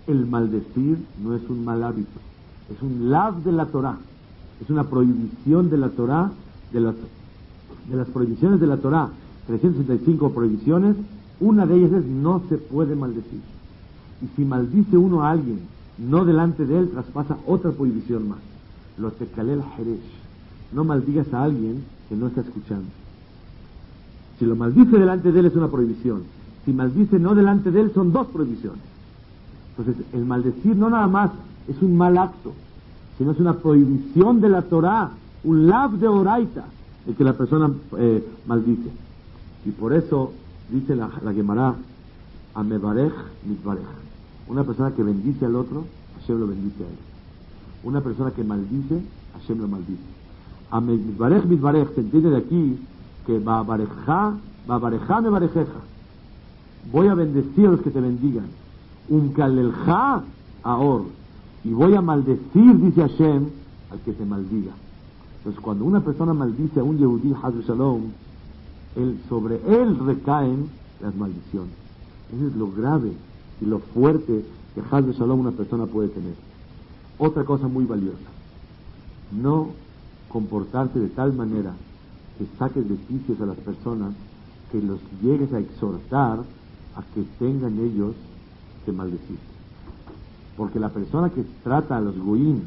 El 0.07 0.25
maldecir 0.25 0.97
no 1.23 1.35
es 1.35 1.41
un 1.49 1.63
mal 1.63 1.83
hábito, 1.83 2.19
es 2.73 2.81
un 2.81 3.09
lav 3.09 3.43
de 3.43 3.51
la 3.51 3.65
Torah. 3.65 3.97
Es 4.61 4.69
una 4.69 4.83
prohibición 4.83 5.69
de 5.69 5.77
la 5.77 5.89
Torah, 5.89 6.31
de 6.71 6.79
las, 6.79 6.95
de 7.89 7.95
las 7.97 8.07
prohibiciones 8.09 8.59
de 8.59 8.67
la 8.67 8.77
Torah, 8.77 9.09
365 9.47 10.31
prohibiciones, 10.31 10.95
una 11.39 11.65
de 11.65 11.75
ellas 11.75 11.91
es 11.93 12.05
no 12.05 12.43
se 12.47 12.57
puede 12.57 12.95
maldecir. 12.95 13.41
Y 14.21 14.27
si 14.35 14.45
maldice 14.45 14.97
uno 14.97 15.23
a 15.23 15.31
alguien, 15.31 15.61
no 15.97 16.25
delante 16.25 16.65
de 16.65 16.77
él, 16.77 16.89
traspasa 16.89 17.37
otra 17.47 17.71
prohibición 17.71 18.29
más. 18.29 18.37
Lo 18.97 19.11
tekalel 19.11 19.63
jeresh. 19.75 19.99
No 20.71 20.83
maldigas 20.83 21.33
a 21.33 21.43
alguien 21.43 21.83
que 22.07 22.15
no 22.15 22.27
está 22.27 22.41
escuchando. 22.41 22.87
Si 24.37 24.45
lo 24.45 24.55
maldice 24.55 24.97
delante 24.97 25.31
de 25.31 25.39
él 25.39 25.45
es 25.47 25.55
una 25.55 25.67
prohibición. 25.67 26.21
Si 26.65 26.71
maldice 26.71 27.19
no 27.19 27.33
delante 27.35 27.71
de 27.71 27.81
él 27.81 27.91
son 27.93 28.11
dos 28.11 28.27
prohibiciones. 28.27 28.81
Entonces, 29.77 30.05
el 30.13 30.25
maldecir 30.25 30.75
no 30.75 30.89
nada 30.89 31.07
más 31.07 31.31
es 31.67 31.81
un 31.81 31.97
mal 31.97 32.17
acto, 32.17 32.53
sino 33.17 33.31
es 33.31 33.39
una 33.39 33.53
prohibición 33.53 34.41
de 34.41 34.49
la 34.49 34.61
Torah, 34.63 35.11
un 35.43 35.67
lab 35.67 35.91
de 35.91 36.07
oraita, 36.07 36.65
el 37.07 37.15
que 37.15 37.23
la 37.23 37.33
persona 37.33 37.71
eh, 37.97 38.23
maldice. 38.47 38.89
Y 39.65 39.71
por 39.71 39.93
eso 39.93 40.33
dice 40.69 40.95
la, 40.95 41.09
la 41.23 41.33
Gemara, 41.33 41.75
Amebarej 42.53 43.13
mitbarej. 43.47 43.85
Una 44.47 44.63
persona 44.63 44.91
que 44.91 45.03
bendice 45.03 45.45
al 45.45 45.55
otro, 45.55 45.85
Hashem 46.19 46.39
lo 46.39 46.47
bendice 46.47 46.83
a 46.83 46.87
él. 46.87 46.97
Una 47.83 48.01
persona 48.01 48.31
que 48.31 48.43
maldice, 48.43 49.01
Hashem 49.33 49.61
lo 49.61 49.67
maldice. 49.67 50.01
Amebarej 50.69 51.45
mitbarej, 51.45 51.87
se 51.95 52.01
entiende 52.01 52.29
de 52.29 52.37
aquí 52.37 52.77
que 53.25 53.39
va 53.39 53.63
bareja, 53.63 54.33
va 54.69 54.77
bareja 54.77 55.21
me 55.21 55.29
barejeja. 55.29 55.90
Voy 56.91 57.07
a 57.07 57.15
bendecir 57.15 57.67
a 57.67 57.71
los 57.71 57.81
que 57.81 57.91
te 57.91 58.01
bendigan. 58.01 58.45
Un 59.09 59.29
kalelja 59.29 60.23
ahor. 60.63 61.03
Y 61.63 61.71
voy 61.73 61.93
a 61.95 62.01
maldecir, 62.01 62.77
dice 62.79 63.01
Hashem, 63.01 63.45
al 63.91 63.99
que 63.99 64.13
te 64.13 64.25
maldiga. 64.25 64.71
Entonces, 65.37 65.61
cuando 65.61 65.85
una 65.85 66.01
persona 66.01 66.33
maldice 66.33 66.79
a 66.79 66.83
un 66.83 66.97
Yehudí, 66.97 67.33
Shalom, 67.67 68.01
él, 68.95 69.19
sobre 69.29 69.55
él 69.67 69.97
recaen 70.05 70.69
las 71.01 71.15
maldiciones. 71.15 71.73
Eso 72.35 72.47
es 72.47 72.55
lo 72.55 72.71
grave 72.71 73.11
y 73.59 73.65
lo 73.65 73.79
fuerte 73.79 74.45
que 74.73 74.81
Hazru 74.89 75.11
Shalom 75.11 75.39
una 75.39 75.51
persona 75.51 75.85
puede 75.85 76.09
tener. 76.09 76.33
Otra 77.17 77.43
cosa 77.43 77.67
muy 77.67 77.85
valiosa, 77.85 78.17
no 79.31 79.69
comportarte 80.29 80.99
de 80.99 81.09
tal 81.09 81.33
manera 81.33 81.73
que 82.37 82.47
saques 82.57 82.87
beneficios 82.87 83.39
a 83.41 83.45
las 83.45 83.57
personas 83.57 84.13
que 84.71 84.81
los 84.81 84.99
llegues 85.21 85.51
a 85.53 85.59
exhortar 85.59 86.39
a 86.95 87.01
que 87.13 87.23
tengan 87.39 87.79
ellos 87.79 88.15
que 88.85 88.91
maldecir. 88.91 89.37
Porque 90.57 90.79
la 90.79 90.89
persona 90.89 91.29
que 91.29 91.43
trata 91.63 91.97
a 91.97 92.01
los 92.01 92.17
goín 92.17 92.63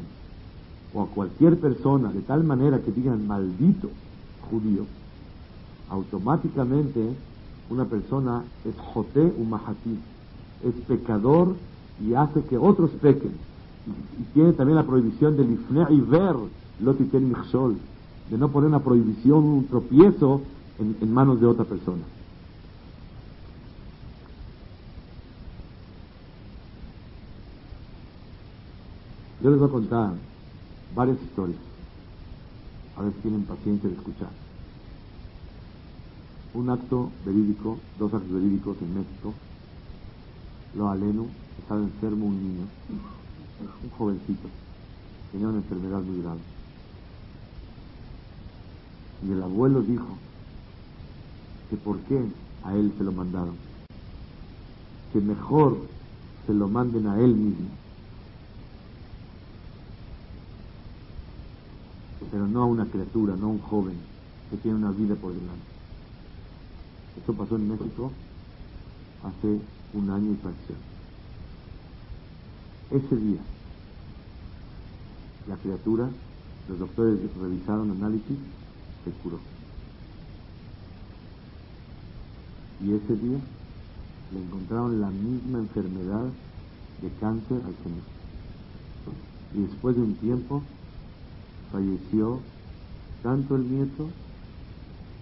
o 0.93 1.03
a 1.03 1.07
cualquier 1.07 1.59
persona 1.59 2.11
de 2.11 2.21
tal 2.21 2.43
manera 2.43 2.79
que 2.79 2.91
digan 2.91 3.27
maldito 3.27 3.89
judío, 4.49 4.85
automáticamente 5.89 7.13
una 7.69 7.85
persona 7.85 8.43
es 8.63 8.75
joté 8.93 9.33
mahati 9.49 9.99
es 10.63 10.73
pecador 10.87 11.55
y 12.01 12.13
hace 12.13 12.41
que 12.43 12.57
otros 12.57 12.91
pequen. 13.01 13.33
Y, 14.19 14.23
tiene 14.33 14.53
también 14.53 14.77
la 14.77 14.85
prohibición 14.85 15.35
ifne 15.53 15.85
y 15.89 16.01
ver 16.01 16.35
lo 16.81 16.93
de 18.29 18.37
no 18.37 18.49
poner 18.49 18.69
una 18.69 18.79
prohibición, 18.79 19.43
un 19.43 19.67
tropiezo 19.67 20.41
en 20.79 21.13
manos 21.13 21.39
de 21.39 21.45
otra 21.45 21.65
persona. 21.65 22.01
Yo 29.41 29.49
les 29.49 29.59
voy 29.59 29.67
a 29.67 29.71
contar 29.71 30.13
varias 30.95 31.21
historias. 31.21 31.59
A 32.95 33.03
ver 33.03 33.13
si 33.13 33.19
tienen 33.19 33.43
paciencia 33.43 33.89
de 33.89 33.95
escuchar. 33.95 34.29
Un 36.53 36.69
acto 36.69 37.11
verídico, 37.25 37.77
dos 37.99 38.13
actos 38.13 38.31
verídicos 38.31 38.77
en 38.81 38.93
México. 38.95 39.33
Lo 40.73 40.89
aleno, 40.89 41.27
estaba 41.61 41.81
enfermo 41.81 42.27
un 42.27 42.39
niño, 42.41 42.67
un 43.83 43.89
jovencito, 43.97 44.49
tenía 45.31 45.47
una 45.47 45.57
enfermedad 45.57 46.01
muy 46.01 46.21
grave. 46.21 46.39
Y 49.27 49.31
el 49.31 49.43
abuelo 49.43 49.81
dijo 49.81 50.17
que 51.69 51.77
por 51.77 51.97
qué 52.03 52.25
a 52.63 52.75
él 52.75 52.93
se 52.97 53.03
lo 53.03 53.11
mandaron, 53.11 53.55
que 55.11 55.19
mejor 55.19 55.77
se 56.45 56.53
lo 56.53 56.67
manden 56.67 57.07
a 57.07 57.19
él 57.19 57.35
mismo 57.35 57.84
pero 62.31 62.47
no 62.47 62.61
a 62.61 62.65
una 62.65 62.85
criatura, 62.85 63.35
no 63.35 63.47
a 63.47 63.49
un 63.49 63.61
joven 63.61 63.95
que 64.49 64.57
tiene 64.57 64.77
una 64.77 64.91
vida 64.91 65.15
por 65.15 65.33
delante. 65.33 65.65
Esto 67.17 67.33
pasó 67.33 67.55
en 67.55 67.69
México 67.69 68.11
hace 69.23 69.59
un 69.93 70.09
año 70.09 70.31
y 70.31 70.35
fracción. 70.35 70.77
Ese 72.91 73.15
día, 73.15 73.39
la 75.47 75.55
criatura, 75.57 76.09
los 76.69 76.79
doctores 76.79 77.19
revisaron 77.41 77.91
análisis, 77.91 78.37
se 79.03 79.11
curó. 79.23 79.39
Y 82.83 82.93
ese 82.93 83.15
día 83.15 83.39
le 84.33 84.39
encontraron 84.39 84.99
la 85.01 85.09
misma 85.09 85.59
enfermedad 85.59 86.25
de 87.01 87.09
cáncer 87.19 87.57
al 87.57 87.75
señor. 87.83 88.03
Y 89.53 89.61
después 89.61 89.95
de 89.95 90.01
un 90.01 90.15
tiempo 90.15 90.61
falleció 91.71 92.39
tanto 93.23 93.55
el 93.55 93.69
nieto 93.69 94.07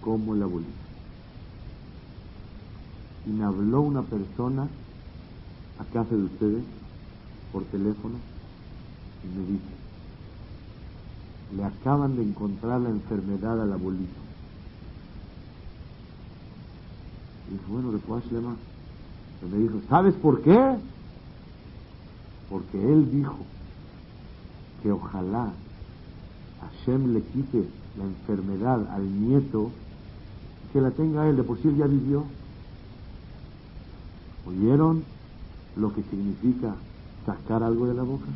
como 0.00 0.34
el 0.34 0.42
abuelito. 0.42 0.72
Y 3.26 3.30
me 3.30 3.44
habló 3.44 3.80
una 3.80 4.02
persona 4.02 4.68
a 5.78 5.84
casa 5.92 6.14
de 6.14 6.24
ustedes 6.24 6.62
por 7.52 7.64
teléfono 7.64 8.16
y 9.24 9.38
me 9.38 9.46
dice, 9.46 9.74
le 11.56 11.64
acaban 11.64 12.16
de 12.16 12.22
encontrar 12.22 12.80
la 12.80 12.90
enfermedad 12.90 13.62
al 13.62 13.72
abuelito. 13.72 14.20
Y 17.48 17.52
dije, 17.52 17.64
bueno, 17.68 17.92
después. 17.92 18.24
Y 18.30 19.46
me 19.46 19.58
dijo, 19.58 19.80
¿sabes 19.88 20.14
por 20.14 20.42
qué? 20.42 20.76
Porque 22.50 22.92
él 22.92 23.10
dijo 23.10 23.36
que 24.82 24.92
ojalá 24.92 25.52
Hashem 26.64 27.12
le 27.12 27.22
quite 27.22 27.64
la 27.96 28.04
enfermedad 28.04 28.86
al 28.92 29.28
nieto, 29.28 29.70
que 30.72 30.80
la 30.80 30.90
tenga 30.90 31.28
él, 31.28 31.36
de 31.36 31.42
por 31.42 31.58
sí 31.58 31.68
él 31.68 31.76
ya 31.76 31.86
vivió. 31.86 32.24
¿Oyeron 34.46 35.04
lo 35.76 35.94
que 35.94 36.02
significa 36.02 36.74
sacar 37.24 37.62
algo 37.62 37.86
de 37.86 37.94
la 37.94 38.02
boca? 38.02 38.26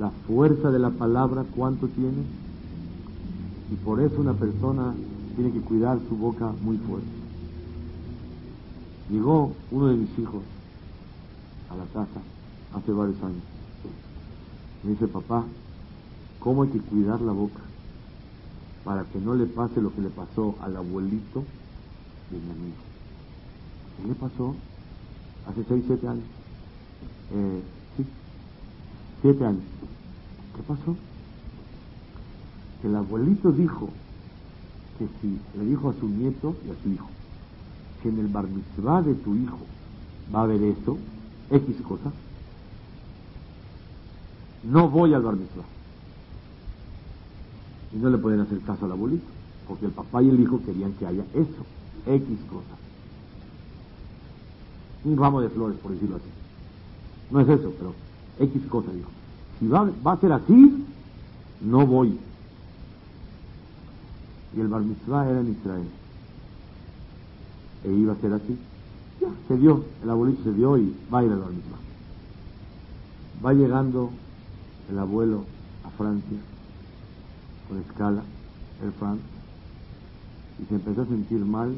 La 0.00 0.10
fuerza 0.26 0.70
de 0.70 0.78
la 0.78 0.90
palabra, 0.90 1.44
¿cuánto 1.54 1.86
tiene? 1.88 2.22
Y 3.70 3.74
por 3.84 4.00
eso 4.00 4.20
una 4.20 4.34
persona 4.34 4.94
tiene 5.36 5.52
que 5.52 5.60
cuidar 5.60 5.98
su 6.08 6.16
boca 6.16 6.50
muy 6.64 6.78
fuerte. 6.78 7.08
Llegó 9.10 9.52
uno 9.70 9.86
de 9.88 9.96
mis 9.96 10.18
hijos 10.18 10.42
a 11.70 11.76
la 11.76 11.84
casa 11.86 12.20
hace 12.74 12.92
varios 12.92 13.22
años. 13.22 13.42
Me 14.82 14.90
dice, 14.90 15.06
papá, 15.06 15.44
cómo 16.42 16.64
hay 16.64 16.70
que 16.70 16.80
cuidar 16.80 17.20
la 17.20 17.32
boca 17.32 17.60
para 18.84 19.04
que 19.04 19.18
no 19.20 19.34
le 19.34 19.46
pase 19.46 19.80
lo 19.80 19.94
que 19.94 20.00
le 20.00 20.10
pasó 20.10 20.56
al 20.60 20.76
abuelito 20.76 21.44
de 22.30 22.38
mi 22.38 22.50
amigo. 22.50 22.76
¿Qué 23.96 24.08
le 24.08 24.14
pasó? 24.14 24.56
Hace 25.46 25.64
seis, 25.68 25.84
siete 25.86 26.08
años. 26.08 26.24
Eh, 27.32 27.62
sí, 27.96 28.04
siete 29.20 29.44
años. 29.44 29.62
¿Qué 30.56 30.62
pasó? 30.62 30.96
Que 32.80 32.88
el 32.88 32.96
abuelito 32.96 33.52
dijo 33.52 33.88
que 34.98 35.06
si 35.20 35.38
le 35.58 35.64
dijo 35.66 35.90
a 35.90 35.94
su 35.94 36.08
nieto 36.08 36.56
y 36.66 36.70
a 36.70 36.82
su 36.82 36.90
hijo 36.90 37.08
que 38.02 38.08
en 38.08 38.18
el 38.18 38.26
bar 38.26 38.48
mitzvah 38.48 39.02
de 39.02 39.14
tu 39.14 39.34
hijo 39.36 39.58
va 40.34 40.40
a 40.40 40.42
haber 40.42 40.60
esto, 40.62 40.98
X 41.50 41.76
cosa, 41.86 42.10
no 44.64 44.88
voy 44.88 45.14
al 45.14 45.22
bar 45.22 45.36
y 47.94 47.98
no 47.98 48.10
le 48.10 48.18
pueden 48.18 48.40
hacer 48.40 48.58
caso 48.60 48.86
al 48.86 48.92
abuelito, 48.92 49.26
porque 49.68 49.86
el 49.86 49.92
papá 49.92 50.22
y 50.22 50.28
el 50.28 50.40
hijo 50.40 50.60
querían 50.64 50.92
que 50.94 51.06
haya 51.06 51.24
eso, 51.34 51.66
X 52.06 52.38
cosas. 52.50 52.78
Un 55.04 55.16
ramo 55.16 55.40
de 55.40 55.50
flores, 55.50 55.76
por 55.78 55.92
decirlo 55.92 56.16
así. 56.16 56.28
No 57.30 57.40
es 57.40 57.48
eso, 57.48 57.72
pero 57.78 57.94
X 58.38 58.62
cosa, 58.68 58.92
dijo. 58.92 59.10
Si 59.58 59.66
va, 59.66 59.90
va 60.06 60.12
a 60.12 60.20
ser 60.20 60.32
así, 60.32 60.84
no 61.60 61.86
voy. 61.86 62.18
Y 64.56 64.60
el 64.60 64.68
bar 64.68 64.82
mitzvah 64.82 65.28
era 65.28 65.40
en 65.40 65.50
Israel. 65.50 65.88
E 67.84 67.92
iba 67.92 68.12
a 68.12 68.16
ser 68.16 68.32
así. 68.32 68.56
Ya, 69.20 69.28
se 69.48 69.56
dio, 69.56 69.84
el 70.02 70.10
abuelito 70.10 70.44
se 70.44 70.52
dio 70.52 70.78
y 70.78 70.94
va 71.12 71.18
a 71.18 71.24
ir 71.24 71.32
al 71.32 71.40
bar 71.40 71.50
mitzvah. 71.50 71.78
Va 73.44 73.52
llegando 73.52 74.10
el 74.90 74.98
abuelo 74.98 75.44
a 75.84 75.90
Francia 75.90 76.38
escala, 77.80 78.22
Air 78.82 78.92
France, 78.98 79.22
y 80.62 80.66
se 80.66 80.74
empezó 80.74 81.02
a 81.02 81.06
sentir 81.06 81.44
mal 81.44 81.74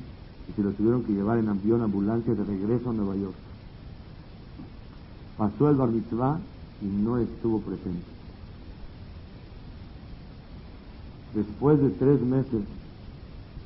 y 0.49 0.53
se 0.53 0.63
lo 0.63 0.71
tuvieron 0.73 1.05
que 1.05 1.13
llevar 1.13 1.39
en 1.39 1.49
avión 1.49 1.83
ambulancia 1.83 2.35
de 2.35 2.45
regreso 2.45 2.91
a 2.91 2.93
Nueva 2.93 3.17
York. 3.17 3.35
Pasó 5.39 5.71
el 5.71 5.77
bar 5.77 5.89
mitzvah 5.89 6.39
y 6.83 6.87
no 6.87 7.19
estuvo 7.19 7.61
presente. 7.61 8.15
Después 11.35 11.81
de 11.81 11.91
tres 11.91 12.21
meses 12.21 12.63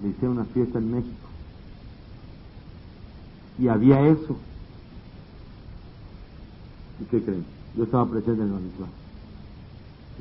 le 0.03 0.09
hice 0.09 0.29
una 0.29 0.45
fiesta 0.45 0.79
en 0.79 0.91
México 0.91 1.29
y 3.59 3.69
había 3.69 4.01
eso. 4.09 4.37
¿Y 7.01 7.05
qué 7.07 7.23
creen? 7.23 7.45
Yo 7.77 7.85
estaba 7.85 8.07
presente 8.07 8.43
en 8.43 8.53
la 8.53 8.61
misma. 8.61 8.87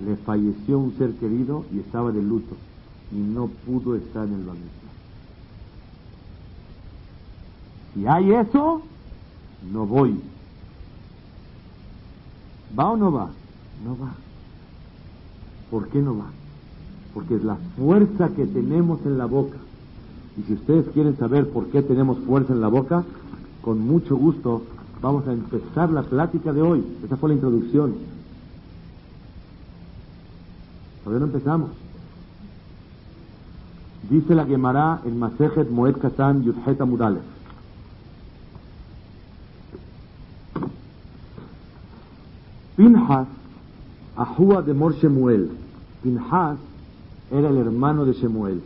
Le 0.06 0.16
falleció 0.18 0.80
un 0.80 0.98
ser 0.98 1.12
querido 1.14 1.66
y 1.74 1.80
estaba 1.80 2.12
de 2.12 2.22
luto 2.22 2.56
y 3.12 3.16
no 3.16 3.48
pudo 3.48 3.95
estar 3.95 4.28
en 4.28 4.34
el 4.34 4.39
misma. 4.39 4.58
Si 7.93 8.06
hay 8.06 8.32
eso, 8.32 8.82
no 9.72 9.86
voy. 9.86 10.20
¿Va 12.78 12.91
o 12.91 12.98
no 12.98 13.12
va? 13.12 13.30
No 13.84 13.98
va. 13.98 14.14
¿Por 15.72 15.88
qué 15.89 16.02
no 16.02 16.18
va? 16.18 16.28
Porque 17.14 17.36
es 17.36 17.43
la 17.43 17.56
fuerza 17.78 18.30
que 18.30 18.45
tenemos 18.45 19.00
en 19.06 19.18
la 19.18 19.26
boca. 19.26 19.58
Y 20.38 20.43
si 20.43 20.54
ustedes 20.54 20.86
quieren 20.93 21.18
saber 21.18 21.50
por 21.50 21.68
qué 21.68 21.82
tenemos 21.82 22.20
fuerza 22.20 22.54
en 22.54 22.62
la 22.62 22.68
boca, 22.68 23.04
con 23.62 23.80
mucho 23.80 24.16
gusto 24.16 24.64
vamos 25.02 25.28
a 25.28 25.34
empezar 25.34 25.89
la 25.89 26.04
plática 26.04 26.54
de 26.54 26.62
hoy. 26.62 26.86
Esa 27.04 27.18
fue 27.18 27.30
la 27.30 27.36
introducción. 27.36 27.95
Todavía 31.08 31.26
no 31.26 31.32
empezamos. 31.34 31.70
Dice 34.10 34.36
la 34.36 34.45
Gemara 34.45 34.99
en 35.05 35.18
Masejet 35.18 35.70
Moed 35.70 35.95
Katan 35.95 36.43
Yudhet 36.43 36.82
Amudalef. 36.82 37.22
Pinhas, 42.76 43.26
Ahua 44.18 44.62
de 44.62 44.74
Mor 44.74 44.95
Shemuel. 44.95 45.51
Pinhas 46.03 46.58
era 47.32 47.51
el 47.51 47.58
hermano 47.58 48.03
de 48.03 48.12
Shemuel. 48.12 48.62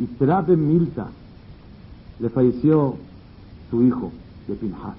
Y 0.00 0.06
Trabe 0.18 0.56
Milta 0.56 1.06
le 2.18 2.28
falleció 2.28 2.96
su 3.70 3.84
hijo 3.84 4.10
de 4.48 4.54
Pinhas. 4.56 4.96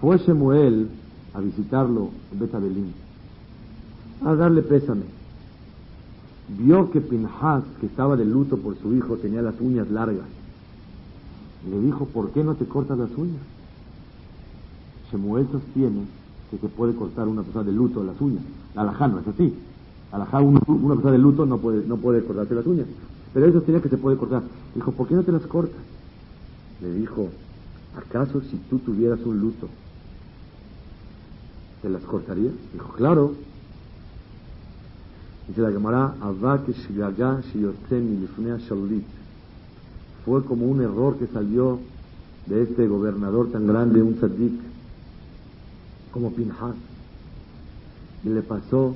Fue 0.00 0.18
Shemuel 0.18 0.88
a 1.34 1.40
visitarlo 1.40 2.10
en 2.30 2.38
Betabelín, 2.38 2.94
a 4.24 4.34
darle 4.34 4.62
pésame. 4.62 5.04
Vio 6.58 6.90
que 6.90 7.00
Pinhas, 7.00 7.62
que 7.80 7.86
estaba 7.86 8.16
de 8.16 8.24
luto 8.24 8.56
por 8.56 8.76
su 8.76 8.94
hijo, 8.94 9.16
tenía 9.16 9.40
las 9.42 9.60
uñas 9.60 9.90
largas. 9.90 10.26
Le 11.70 11.78
dijo, 11.80 12.06
¿por 12.06 12.30
qué 12.30 12.42
no 12.42 12.54
te 12.54 12.64
cortas 12.64 12.98
las 12.98 13.10
uñas? 13.16 13.42
Shemuel 15.10 15.46
sostiene 15.52 16.04
que 16.50 16.58
se 16.58 16.68
puede 16.68 16.94
cortar 16.94 17.28
una 17.28 17.42
persona 17.42 17.64
de 17.64 17.72
luto 17.72 18.02
las 18.02 18.20
uñas. 18.20 18.42
La 18.74 18.82
alajá 18.82 19.08
no 19.08 19.20
es 19.20 19.28
así. 19.28 19.54
Alajá, 20.12 20.40
una, 20.40 20.60
una 20.66 20.94
persona 20.94 21.12
de 21.12 21.18
luto 21.18 21.46
no 21.46 21.58
puede, 21.58 21.86
no 21.86 21.96
puede 21.96 22.24
cortarse 22.24 22.54
las 22.54 22.66
uñas. 22.66 22.86
Pero 23.32 23.46
eso 23.46 23.58
sostenía 23.58 23.80
que 23.80 23.88
se 23.88 23.96
puede 23.96 24.16
cortar. 24.16 24.42
Dijo, 24.74 24.90
¿por 24.92 25.06
qué 25.06 25.14
no 25.14 25.22
te 25.22 25.32
las 25.32 25.46
cortas? 25.46 25.80
Le 26.82 26.94
dijo, 26.94 27.28
¿acaso 27.96 28.40
si 28.40 28.56
tú 28.68 28.78
tuvieras 28.78 29.20
un 29.24 29.38
luto, 29.38 29.68
te 31.82 31.88
las 31.88 32.02
cortarías? 32.02 32.52
Dijo, 32.72 32.92
claro. 32.94 33.49
Dice 35.50 35.62
la 35.62 35.72
Gemara, 35.72 36.14
fue 40.24 40.44
como 40.44 40.66
un 40.66 40.80
error 40.80 41.16
que 41.16 41.26
salió 41.26 41.80
de 42.46 42.62
este 42.62 42.86
gobernador 42.86 43.50
tan 43.50 43.66
grande, 43.66 44.00
un 44.00 44.14
tzaddik, 44.14 44.60
como 46.12 46.30
Pinhas. 46.30 46.76
Y 48.22 48.28
le 48.28 48.42
pasó 48.42 48.94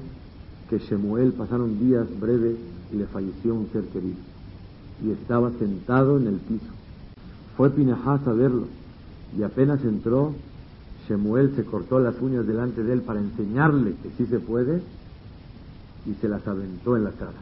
que 0.71 0.79
Shemuel 0.79 1.33
pasaron 1.33 1.81
días 1.81 2.07
breves 2.21 2.57
y 2.93 2.99
le 2.99 3.07
falleció 3.07 3.53
un 3.53 3.69
ser 3.73 3.83
querido. 3.87 4.19
Y 5.05 5.11
estaba 5.11 5.51
sentado 5.59 6.19
en 6.19 6.29
el 6.29 6.37
piso. 6.37 6.73
Fue 7.57 7.71
Pinhas 7.71 7.99
a 8.07 8.33
verlo 8.33 8.67
y 9.37 9.43
apenas 9.43 9.85
entró, 9.85 10.33
Shemuel 11.09 11.57
se 11.57 11.65
cortó 11.65 11.99
las 11.99 12.15
uñas 12.21 12.47
delante 12.47 12.85
de 12.85 12.93
él 12.93 13.03
para 13.03 13.19
enseñarle 13.19 13.97
que 14.05 14.11
sí 14.17 14.27
se 14.27 14.39
puede 14.39 14.83
y 16.07 16.15
se 16.15 16.29
las 16.29 16.47
aventó 16.47 16.97
en 16.97 17.05
la 17.05 17.13
cara. 17.13 17.39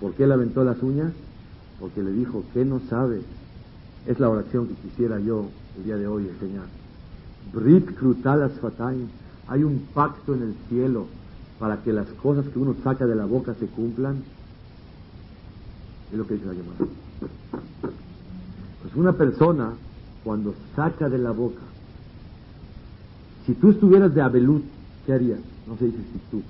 ¿Por 0.00 0.14
qué 0.14 0.26
le 0.26 0.34
aventó 0.34 0.64
las 0.64 0.82
uñas? 0.82 1.12
Porque 1.80 2.02
le 2.02 2.12
dijo, 2.12 2.44
¿qué 2.54 2.64
no 2.64 2.80
sabe? 2.88 3.22
Es 4.06 4.20
la 4.20 4.28
oración 4.28 4.68
que 4.68 4.74
quisiera 4.74 5.18
yo 5.20 5.46
el 5.76 5.84
día 5.84 5.96
de 5.96 6.06
hoy 6.06 6.28
enseñar. 6.28 6.66
Brit 7.52 7.94
Krutalas 7.94 8.52
Fataim. 8.60 9.08
Hay 9.48 9.64
un 9.64 9.86
pacto 9.94 10.34
en 10.34 10.42
el 10.42 10.54
cielo 10.68 11.06
para 11.58 11.82
que 11.82 11.92
las 11.92 12.06
cosas 12.22 12.46
que 12.48 12.58
uno 12.58 12.76
saca 12.84 13.06
de 13.06 13.14
la 13.14 13.24
boca 13.24 13.54
se 13.54 13.66
cumplan. 13.66 14.22
Es 16.12 16.18
lo 16.18 16.26
que 16.26 16.34
dice 16.34 16.46
la 16.46 16.52
llamada. 16.52 16.78
Pues 18.82 18.94
una 18.94 19.12
persona, 19.12 19.72
cuando 20.24 20.54
saca 20.76 21.08
de 21.08 21.18
la 21.18 21.30
boca, 21.32 21.62
si 23.46 23.54
tú 23.54 23.70
estuvieras 23.70 24.14
de 24.14 24.20
Abelut, 24.20 24.62
¿qué 25.06 25.14
harías? 25.14 25.40
No 25.66 25.74
dice 25.74 25.96
si 26.12 26.18
tú. 26.30 26.42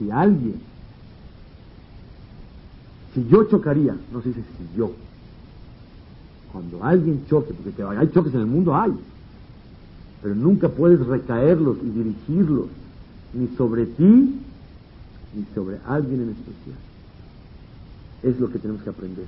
Si 0.00 0.10
alguien, 0.10 0.58
si 3.14 3.28
yo 3.28 3.44
chocaría, 3.44 3.94
no 4.10 4.22
se 4.22 4.30
dice 4.30 4.40
si 4.40 4.78
yo. 4.78 4.92
Cuando 6.52 6.82
alguien 6.82 7.26
choque, 7.28 7.52
porque 7.52 7.82
hay 7.82 8.10
choques 8.10 8.32
en 8.32 8.40
el 8.40 8.46
mundo, 8.46 8.74
hay, 8.74 8.92
pero 10.22 10.34
nunca 10.34 10.70
puedes 10.70 11.06
recaerlos 11.06 11.76
y 11.82 11.90
dirigirlos 11.90 12.68
ni 13.34 13.46
sobre 13.56 13.84
ti 13.84 14.40
ni 15.34 15.44
sobre 15.54 15.78
alguien 15.86 16.22
en 16.22 16.30
especial. 16.30 16.76
Es 18.22 18.40
lo 18.40 18.50
que 18.50 18.58
tenemos 18.58 18.82
que 18.82 18.90
aprender. 18.90 19.26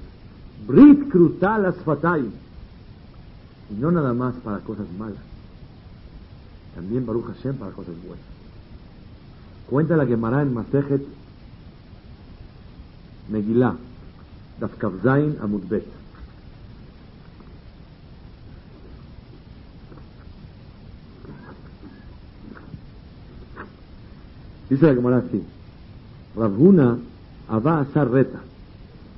Brit 0.67 1.11
crutal 1.11 1.71
fatay. 1.85 2.31
Y 3.71 3.75
no 3.75 3.91
nada 3.91 4.15
más 4.15 4.35
para 4.37 4.59
cosas 4.61 4.87
malas. 4.99 5.23
También 6.75 7.05
Baruch 7.05 7.27
Hashem 7.27 7.57
para 7.57 7.73
cosas 7.73 7.95
buenas. 8.07 8.32
Cuenta 9.73 9.97
la 9.97 10.05
Gemara 10.05 10.43
en 10.43 10.53
Masejet 10.53 11.01
Megillah, 13.31 13.75
Dafkavzain 14.61 15.39
Amudbet. 15.41 15.87
Dice 24.69 24.87
la 24.87 24.95
Gemara 24.95 25.17
así. 25.17 25.43
Rabuna 26.37 26.99
Abba 27.49 27.81
Asar 27.81 28.11
Reta. 28.11 28.43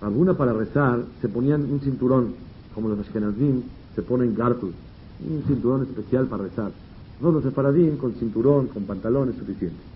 Rabuna 0.00 0.34
para 0.34 0.52
rezar 0.52 1.02
se 1.20 1.28
ponían 1.28 1.62
un 1.62 1.80
cinturón, 1.80 2.32
como 2.76 2.90
los 2.90 3.00
Ashkenazim 3.00 3.62
se 3.96 4.02
ponen 4.02 4.36
gartul, 4.36 4.72
un 5.28 5.42
cinturón 5.48 5.82
especial 5.82 6.26
para 6.26 6.44
rezar. 6.44 6.70
No 7.20 7.32
los 7.32 7.42
sefaradín 7.42 7.96
con 7.96 8.14
cinturón, 8.14 8.68
con 8.68 8.84
pantalones 8.84 9.34
suficientes. 9.34 9.93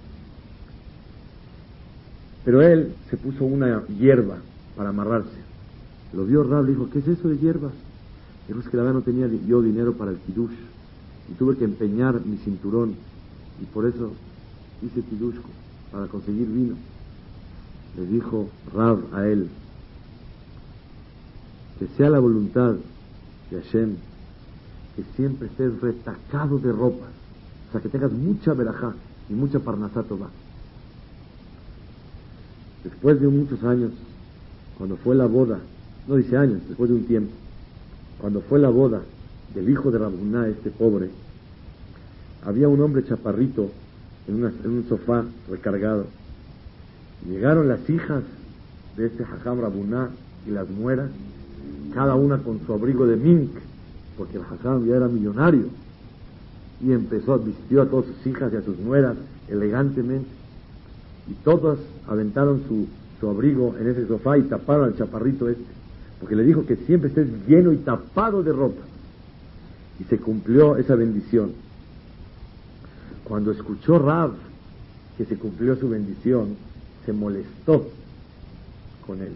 Pero 2.45 2.63
él 2.63 2.95
se 3.11 3.17
puso 3.17 3.45
una 3.45 3.85
hierba 3.87 4.39
para 4.77 4.91
amarrarse. 4.91 5.39
Lo 6.13 6.25
vio 6.25 6.43
Rab, 6.43 6.65
le 6.65 6.73
dijo, 6.73 6.89
¿qué 6.91 7.01
es 7.01 7.09
eso 7.09 7.29
de 7.29 7.39
hierbas? 7.39 7.73
Dijo, 8.47 8.61
es 8.61 8.69
que 8.69 8.77
la 8.77 8.85
verdad 8.85 9.01
no 9.01 9.05
tenía 9.05 9.29
yo 9.47 9.61
dinero 9.61 9.93
para 9.93 10.13
el 10.13 10.17
kiddush 10.19 10.57
y 11.31 11.35
tuve 11.35 11.57
que 11.57 11.65
empeñar 11.65 12.25
mi 12.25 12.39
cinturón 12.39 12.95
y 13.61 13.67
por 13.67 13.87
eso 13.87 14.11
dice 14.81 15.03
Kidushko, 15.03 15.49
para 15.93 16.07
conseguir 16.07 16.47
vino. 16.47 16.77
Le 17.97 18.07
dijo 18.07 18.49
Rab 18.75 18.99
a 19.13 19.27
él, 19.27 19.49
que 21.79 21.87
sea 21.97 22.11
la 22.11 22.21
voluntad 22.21 22.77
de 23.51 23.61
Hashem, 23.61 23.97
que 24.97 25.03
siempre 25.17 25.49
estés 25.49 25.81
retacado 25.81 26.59
de 26.59 26.73
ropa, 26.73 27.07
o 27.69 27.73
sea, 27.73 27.81
que 27.81 27.89
tengas 27.89 28.13
mucha 28.13 28.55
verajá 28.55 28.95
y 29.29 29.35
mucha 29.35 29.59
parnasato 29.59 30.19
va. 30.19 30.29
Después 32.85 33.21
de 33.21 33.29
muchos 33.29 33.63
años, 33.65 33.93
cuando 34.77 34.97
fue 34.97 35.15
la 35.15 35.27
boda, 35.27 35.59
no 36.07 36.17
dice 36.17 36.37
años, 36.37 36.61
después 36.69 36.89
de 36.89 36.97
un 36.97 37.05
tiempo, 37.05 37.33
cuando 38.21 38.41
fue 38.41 38.59
la 38.59 38.69
boda 38.69 39.01
del 39.55 39.69
hijo 39.69 39.91
de 39.91 39.99
Rabuná, 39.99 40.49
este 40.49 40.71
pobre, 40.71 41.11
había 42.45 42.69
un 42.69 42.81
hombre 42.81 43.05
chaparrito 43.05 43.71
en, 44.29 44.45
un 44.45 44.87
sofá 44.89 45.25
recargado. 45.51 46.07
Llegaron 47.29 47.69
las 47.69 47.89
hijas 47.91 48.23
de 48.97 49.07
este 49.07 49.25
Hajam 49.25 49.61
Rabuná 49.61 50.11
y 50.47 50.51
las 50.51 50.69
nueras, 50.69 51.11
cada 51.95 52.15
una 52.15 52.39
con 52.39 52.61
su 52.65 52.73
abrigo 52.73 53.07
de 53.07 53.17
mink, 53.17 53.51
porque 54.17 54.37
el 54.37 54.45
Hajam 54.45 54.87
ya 54.87 54.97
era 54.97 55.09
millonario, 55.09 55.67
y 56.81 56.93
empezó, 56.93 57.39
vistió 57.39 57.83
a 57.83 57.87
todas 57.87 58.07
sus 58.07 58.27
hijas 58.27 58.53
y 58.53 58.57
a 58.57 58.63
sus 58.63 58.79
nueras 58.79 59.17
elegantemente, 59.49 60.29
y 61.31 61.35
todas 61.45 61.79
aventaron 62.07 62.63
su, 62.69 62.87
su 63.21 63.29
abrigo 63.29 63.75
en 63.79 63.89
ese 63.89 64.07
sofá 64.07 64.39
y 64.39 64.43
taparon 64.43 64.87
al 64.87 64.97
chaparrito 64.97 65.49
este, 65.49 65.65
porque 66.21 66.37
le 66.37 66.45
dijo 66.45 66.65
que 66.67 66.77
siempre 66.77 67.09
estés 67.09 67.29
lleno 67.47 67.73
y 67.73 67.77
tapado 67.79 68.43
de 68.43 68.53
ropa. 68.53 68.83
Y 70.01 70.05
se 70.05 70.19
cumplió 70.19 70.77
esa 70.77 70.95
bendición. 70.95 71.53
Cuando 73.25 73.53
escuchó 73.53 73.99
Rab 73.99 74.33
que 75.17 75.25
se 75.25 75.37
cumplió 75.37 75.77
su 75.77 75.89
bendición, 75.89 76.57
se 77.05 77.13
molestó 77.13 77.89
con 79.07 79.21
él 79.21 79.33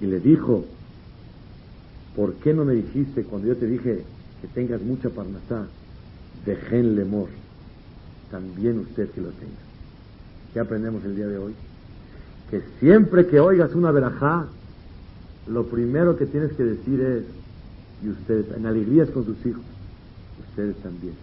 y 0.00 0.06
le 0.06 0.20
dijo, 0.20 0.64
¿por 2.16 2.34
qué 2.34 2.54
no 2.54 2.64
me 2.64 2.74
dijiste 2.74 3.24
cuando 3.24 3.48
yo 3.48 3.56
te 3.56 3.66
dije 3.66 4.02
que 4.40 4.48
tengas 4.48 4.80
mucha 4.80 5.10
parnasá, 5.10 5.66
dejen 6.46 6.96
lemor, 6.96 7.28
también 8.30 8.78
usted 8.78 9.10
que 9.10 9.20
lo 9.20 9.30
tenga? 9.30 9.69
¿Qué 10.52 10.60
aprendemos 10.60 11.04
el 11.04 11.16
día 11.16 11.26
de 11.26 11.38
hoy? 11.38 11.54
Que 12.50 12.62
siempre 12.80 13.26
que 13.26 13.38
oigas 13.38 13.74
una 13.74 13.92
verajá, 13.92 14.46
lo 15.46 15.66
primero 15.66 16.16
que 16.16 16.26
tienes 16.26 16.52
que 16.52 16.64
decir 16.64 17.00
es, 17.00 17.24
y 18.04 18.08
ustedes, 18.08 18.46
en 18.56 18.66
alegrías 18.66 19.10
con 19.10 19.24
sus 19.24 19.36
hijos, 19.46 19.62
ustedes 20.48 20.76
también. 20.76 21.14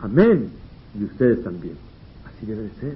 Amén, 0.00 0.50
y 0.98 1.04
ustedes 1.04 1.42
también. 1.42 1.74
Así 2.26 2.46
debe 2.46 2.62
de 2.62 2.70
ser. 2.80 2.94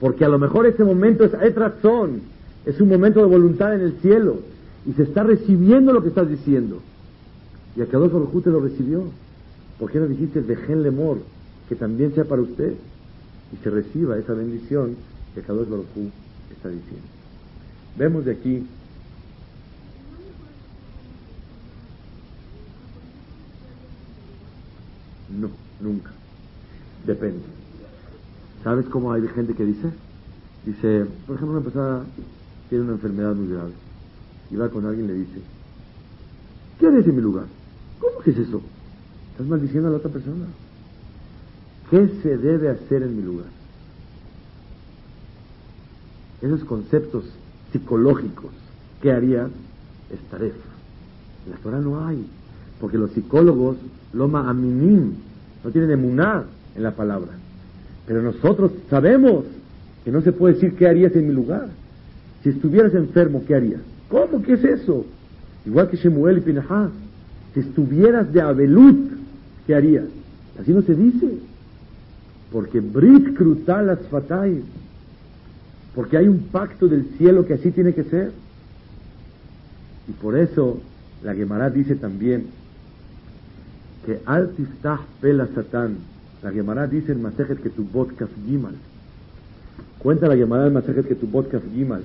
Porque 0.00 0.24
a 0.24 0.28
lo 0.28 0.38
mejor 0.38 0.66
ese 0.66 0.84
momento 0.84 1.24
es, 1.24 1.32
es 1.34 1.54
razón, 1.54 2.22
es 2.64 2.80
un 2.80 2.88
momento 2.88 3.20
de 3.20 3.26
voluntad 3.26 3.74
en 3.74 3.82
el 3.82 3.92
cielo, 4.00 4.40
y 4.86 4.92
se 4.92 5.04
está 5.04 5.22
recibiendo 5.22 5.92
lo 5.92 6.02
que 6.02 6.08
estás 6.08 6.28
diciendo. 6.28 6.80
Y 7.76 7.82
a 7.82 7.86
cada 7.86 8.08
Baruj 8.08 8.42
te 8.42 8.50
lo 8.50 8.60
recibió. 8.60 9.04
¿Por 9.78 9.90
qué 9.90 9.98
no 9.98 10.06
dijiste 10.06 10.40
dejen 10.40 10.82
lemor, 10.82 11.18
que 11.68 11.74
también 11.76 12.14
sea 12.14 12.24
para 12.24 12.42
usted? 12.42 12.74
Y 13.52 13.62
se 13.62 13.70
reciba 13.70 14.18
esa 14.18 14.34
bendición 14.34 14.96
que 15.34 15.42
Kadosh 15.42 15.68
Baruj 15.68 15.86
está 16.50 16.68
diciendo. 16.68 17.06
Vemos 17.96 18.24
de 18.24 18.32
aquí 18.32 18.66
No, 25.28 25.50
nunca. 25.80 26.10
Depende. 27.06 27.42
¿Sabes 28.62 28.86
cómo 28.86 29.12
hay 29.12 29.26
gente 29.28 29.54
que 29.54 29.64
dice? 29.64 29.90
Dice, 30.64 31.06
por 31.26 31.36
ejemplo, 31.36 31.58
una 31.58 31.64
persona 31.64 32.04
tiene 32.68 32.84
una 32.84 32.94
enfermedad 32.94 33.34
muy 33.34 33.48
grave 33.48 33.72
y 34.50 34.56
va 34.56 34.68
con 34.68 34.86
alguien 34.86 35.04
y 35.06 35.08
le 35.08 35.14
dice, 35.14 35.40
¿qué 36.80 36.86
haces 36.86 37.06
en 37.06 37.16
mi 37.16 37.22
lugar? 37.22 37.46
¿Cómo 38.00 38.18
que 38.20 38.30
es 38.30 38.38
eso? 38.38 38.60
Estás 39.32 39.46
maldiciendo 39.46 39.88
a 39.88 39.92
la 39.92 39.98
otra 39.98 40.10
persona. 40.10 40.46
¿Qué 41.90 42.08
se 42.22 42.36
debe 42.36 42.68
hacer 42.68 43.02
en 43.02 43.16
mi 43.16 43.22
lugar? 43.22 43.46
Esos 46.42 46.64
conceptos 46.64 47.24
psicológicos, 47.72 48.50
¿qué 49.00 49.12
haría? 49.12 49.48
Estaré. 50.12 50.52
En 51.44 51.52
la 51.52 51.56
Torah 51.58 51.80
no 51.80 52.04
hay, 52.06 52.26
porque 52.80 52.98
los 52.98 53.12
psicólogos, 53.12 53.76
loma 54.12 54.48
aminim, 54.48 55.12
no 55.64 55.70
tienen 55.70 55.92
emuná 55.92 56.44
en 56.74 56.82
la 56.82 56.90
palabra. 56.92 57.32
Pero 58.06 58.22
nosotros 58.22 58.72
sabemos 58.90 59.44
que 60.04 60.10
no 60.10 60.22
se 60.22 60.32
puede 60.32 60.54
decir 60.54 60.74
qué 60.74 60.86
harías 60.86 61.14
en 61.16 61.28
mi 61.28 61.32
lugar. 61.32 61.68
Si 62.42 62.50
estuvieras 62.50 62.94
enfermo, 62.94 63.44
¿qué 63.46 63.54
harías? 63.54 63.80
¿Cómo? 64.08 64.42
¿Qué 64.42 64.54
es 64.54 64.64
eso? 64.64 65.04
Igual 65.64 65.88
que 65.88 65.96
Shemuel 65.96 66.38
y 66.38 66.40
Pinahas. 66.42 66.90
Si 67.54 67.60
estuvieras 67.60 68.32
de 68.32 68.40
Abelut, 68.40 69.10
¿qué 69.66 69.74
harías? 69.74 70.04
Así 70.60 70.72
no 70.72 70.82
se 70.82 70.94
dice. 70.94 71.38
Porque 72.52 72.80
Brit 72.80 73.36
Krutal 73.36 73.90
Asfatay. 73.90 74.62
Porque 75.94 76.16
hay 76.16 76.28
un 76.28 76.38
pacto 76.52 76.88
del 76.88 77.06
cielo 77.16 77.46
que 77.46 77.54
así 77.54 77.70
tiene 77.70 77.94
que 77.94 78.04
ser. 78.04 78.32
Y 80.08 80.12
por 80.12 80.36
eso 80.36 80.80
la 81.22 81.34
Gemara 81.34 81.70
dice 81.70 81.96
también 81.96 82.46
que 84.04 84.20
al 84.26 84.50
pela 85.20 85.48
satán. 85.54 85.96
La 86.42 86.52
Gemara 86.52 86.86
dice 86.86 87.12
en 87.12 87.22
Masejet 87.22 87.60
que 87.62 87.70
tu 87.70 87.86
kaf 88.16 88.30
gimal. 88.46 88.74
Cuenta 89.98 90.28
la 90.28 90.36
Gemara 90.36 90.66
en 90.66 90.74
Masejet 90.74 91.08
que 91.08 91.14
tu 91.14 91.30
kaf 91.30 91.62
gimal 91.74 92.04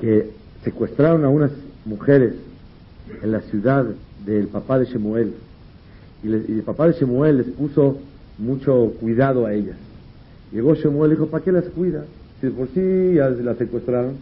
que 0.00 0.30
secuestraron 0.62 1.24
a 1.24 1.28
unas 1.28 1.50
mujeres 1.84 2.34
en 3.22 3.32
la 3.32 3.40
ciudad 3.42 3.86
del 4.24 4.48
papá 4.48 4.78
de 4.78 4.86
Shemuel. 4.86 5.34
Y, 6.22 6.28
el 6.28 6.62
papá 6.64 6.88
de 6.88 6.94
Shemuel 6.94 7.38
les 7.38 7.46
puso 7.48 7.98
mucho 8.38 8.94
cuidado 9.00 9.46
a 9.46 9.52
ellas. 9.52 9.76
Llegó 10.52 10.74
Shemuel 10.74 11.12
y 11.12 11.14
dijo, 11.14 11.26
¿para 11.28 11.44
qué 11.44 11.52
las 11.52 11.64
cuida? 11.64 12.04
Si 12.40 12.48
por 12.50 12.68
sí 12.68 13.14
ya 13.14 13.28
las 13.30 13.56
secuestraron. 13.58 14.16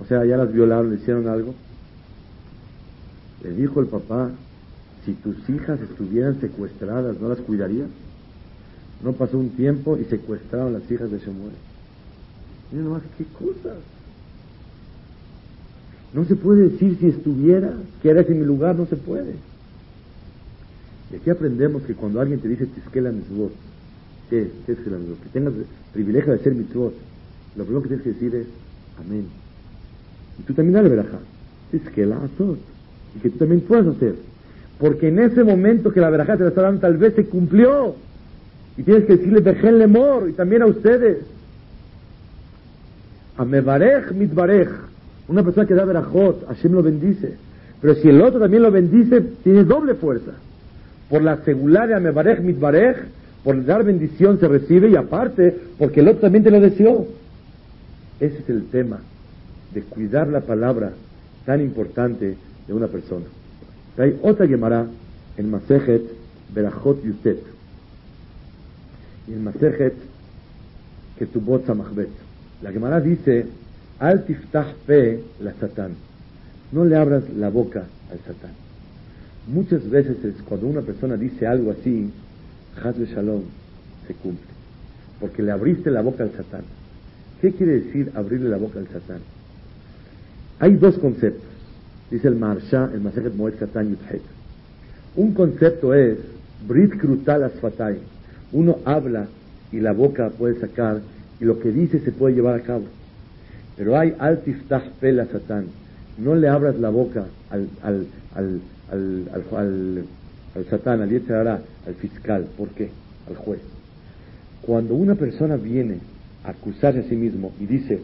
O 0.00 0.04
sea, 0.04 0.24
ya 0.24 0.36
las 0.36 0.52
violaron, 0.52 0.90
le 0.90 0.96
hicieron 0.96 1.26
algo. 1.28 1.54
Le 3.42 3.50
dijo 3.50 3.80
el 3.80 3.86
papá, 3.86 4.30
si 5.04 5.12
tus 5.14 5.36
hijas 5.48 5.80
estuvieran 5.80 6.40
secuestradas, 6.40 7.18
¿no 7.20 7.28
las 7.28 7.38
cuidarías? 7.38 7.88
No 9.02 9.12
pasó 9.12 9.38
un 9.38 9.50
tiempo 9.50 9.96
y 9.96 10.04
secuestraron 10.04 10.72
las 10.72 10.90
hijas 10.90 11.10
de 11.10 11.18
Shemuel. 11.18 11.52
Mira 12.72 12.84
nomás 12.84 13.02
qué 13.16 13.24
cosas. 13.24 13.78
No 16.12 16.24
se 16.24 16.34
puede 16.34 16.70
decir 16.70 16.96
si 16.98 17.08
estuviera, 17.08 17.74
que 18.02 18.10
eres 18.10 18.28
en 18.28 18.40
mi 18.40 18.46
lugar, 18.46 18.74
no 18.74 18.86
se 18.86 18.96
puede. 18.96 19.34
Y 21.12 21.16
aquí 21.16 21.30
aprendemos 21.30 21.82
que 21.82 21.94
cuando 21.94 22.20
alguien 22.20 22.40
te 22.40 22.48
dice 22.48 22.66
Tisquela 22.66 23.12
Mitzvot, 23.12 23.52
¿qué 24.30 24.42
es? 24.42 24.48
¿Qué 24.66 24.72
es 24.72 24.78
Que 24.78 25.28
tengas 25.32 25.54
el 25.54 25.66
privilegio 25.92 26.32
de 26.32 26.40
hacer 26.40 26.54
Mitzvot, 26.54 26.94
lo 27.56 27.64
primero 27.64 27.82
que 27.82 27.88
tienes 27.88 28.04
que 28.04 28.12
decir 28.12 28.34
es 28.34 28.46
Amén. 28.98 29.26
Y 30.38 30.42
tú 30.42 30.54
también 30.54 30.74
dale 30.74 30.88
verajá. 30.88 31.18
Tisquela 31.70 32.16
Azot. 32.16 32.58
Y 33.16 33.20
que 33.20 33.30
tú 33.30 33.38
también 33.38 33.60
puedas 33.62 33.86
hacer. 33.86 34.14
Porque 34.78 35.08
en 35.08 35.18
ese 35.18 35.42
momento 35.44 35.92
que 35.92 36.00
la 36.00 36.10
verajá 36.10 36.36
te 36.36 36.42
la 36.42 36.50
está 36.50 36.62
dando, 36.62 36.80
tal 36.80 36.96
vez 36.96 37.14
se 37.14 37.26
cumplió. 37.26 37.94
Y 38.76 38.82
tienes 38.82 39.04
que 39.04 39.16
decirle 39.16 39.40
Dejen 39.40 39.78
Lemor, 39.78 40.28
y 40.28 40.32
también 40.32 40.62
a 40.62 40.66
ustedes. 40.66 41.18
Amebarej 43.38 44.12
mitbarej. 44.12 44.68
Una 45.28 45.42
persona 45.42 45.66
que 45.66 45.74
da 45.74 45.84
verajot, 45.84 46.46
Hashem 46.46 46.72
lo 46.72 46.82
bendice. 46.82 47.34
Pero 47.80 47.94
si 47.96 48.08
el 48.08 48.20
otro 48.22 48.38
también 48.38 48.62
lo 48.62 48.70
bendice, 48.70 49.20
tiene 49.42 49.64
doble 49.64 49.94
fuerza. 49.94 50.32
Por 51.08 51.22
la 51.22 51.44
seguridad 51.44 51.88
de 51.88 51.94
Amebarej 51.94 52.40
mitbarej, 52.40 52.96
por 53.44 53.64
dar 53.64 53.84
bendición 53.84 54.40
se 54.40 54.48
recibe 54.48 54.90
y 54.90 54.96
aparte, 54.96 55.56
porque 55.78 56.00
el 56.00 56.08
otro 56.08 56.22
también 56.22 56.44
te 56.44 56.50
lo 56.50 56.60
deseó. 56.60 57.06
Ese 58.18 58.38
es 58.38 58.48
el 58.48 58.66
tema 58.66 58.98
de 59.72 59.82
cuidar 59.82 60.26
la 60.28 60.40
palabra 60.40 60.92
tan 61.44 61.60
importante 61.60 62.36
de 62.66 62.74
una 62.74 62.88
persona. 62.88 63.26
Hay 63.98 64.18
otra 64.22 64.46
llamará 64.46 64.86
en 65.36 65.50
Masejet 65.50 66.02
Berajot 66.54 67.02
Yutet. 67.04 67.42
Y 69.28 69.32
en 69.32 69.44
Masejet 69.44 69.94
Ketubot 71.18 71.66
Samachbet. 71.66 72.10
La 72.62 72.72
Gemara 72.72 73.00
dice, 73.00 73.46
al 73.98 74.24
tiftah 74.24 74.74
pe 74.86 75.22
la 75.40 75.52
satán. 75.54 75.92
No 76.72 76.84
le 76.84 76.96
abras 76.96 77.22
la 77.36 77.48
boca 77.48 77.84
al 78.10 78.18
satán. 78.18 78.65
Muchas 79.46 79.88
veces 79.88 80.16
cuando 80.48 80.66
una 80.66 80.80
persona 80.80 81.16
dice 81.16 81.46
algo 81.46 81.70
así, 81.70 82.10
Hazbe 82.82 83.06
Shalom 83.06 83.42
se 84.06 84.14
cumple. 84.14 84.46
Porque 85.20 85.42
le 85.42 85.52
abriste 85.52 85.90
la 85.90 86.02
boca 86.02 86.24
al 86.24 86.32
satán. 86.32 86.62
¿Qué 87.40 87.52
quiere 87.52 87.80
decir 87.80 88.10
abrirle 88.14 88.48
la 88.48 88.56
boca 88.56 88.78
al 88.78 88.88
satán? 88.88 89.20
Hay 90.58 90.74
dos 90.74 90.98
conceptos. 90.98 91.44
Dice 92.10 92.28
el 92.28 92.36
Marsha, 92.36 92.90
el 92.92 93.00
Masejet 93.00 93.34
Moed 93.34 93.54
Katan. 93.54 93.96
Un 95.16 95.32
concepto 95.32 95.92
es 95.92 96.18
Brit 96.66 96.96
Krutal 96.98 97.44
Asfatay. 97.44 97.98
Uno 98.52 98.78
habla 98.84 99.26
y 99.72 99.80
la 99.80 99.92
boca 99.92 100.30
puede 100.30 100.58
sacar 100.60 101.00
y 101.40 101.44
lo 101.44 101.58
que 101.58 101.70
dice 101.70 102.00
se 102.00 102.12
puede 102.12 102.34
llevar 102.34 102.54
a 102.54 102.62
cabo. 102.62 102.84
Pero 103.76 103.98
hay 103.98 104.14
altiftah 104.18 104.82
pela 105.00 105.26
satán. 105.26 105.66
No 106.18 106.34
le 106.34 106.48
abras 106.48 106.78
la 106.78 106.90
boca 106.90 107.26
al, 107.50 107.68
al, 107.82 108.06
al, 108.34 108.60
al, 108.90 110.04
al 110.54 110.64
satán, 110.70 111.02
al 111.02 111.08
al 111.86 111.94
fiscal. 112.00 112.46
¿Por 112.56 112.68
qué? 112.70 112.90
Al 113.28 113.36
juez. 113.36 113.60
Cuando 114.62 114.94
una 114.94 115.14
persona 115.14 115.56
viene 115.56 115.98
a 116.44 116.50
acusarse 116.50 117.00
a 117.00 117.02
sí 117.04 117.16
mismo 117.16 117.52
y 117.60 117.66
dice, 117.66 118.00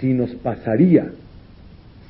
si 0.00 0.12
nos 0.12 0.34
pasaría, 0.36 1.10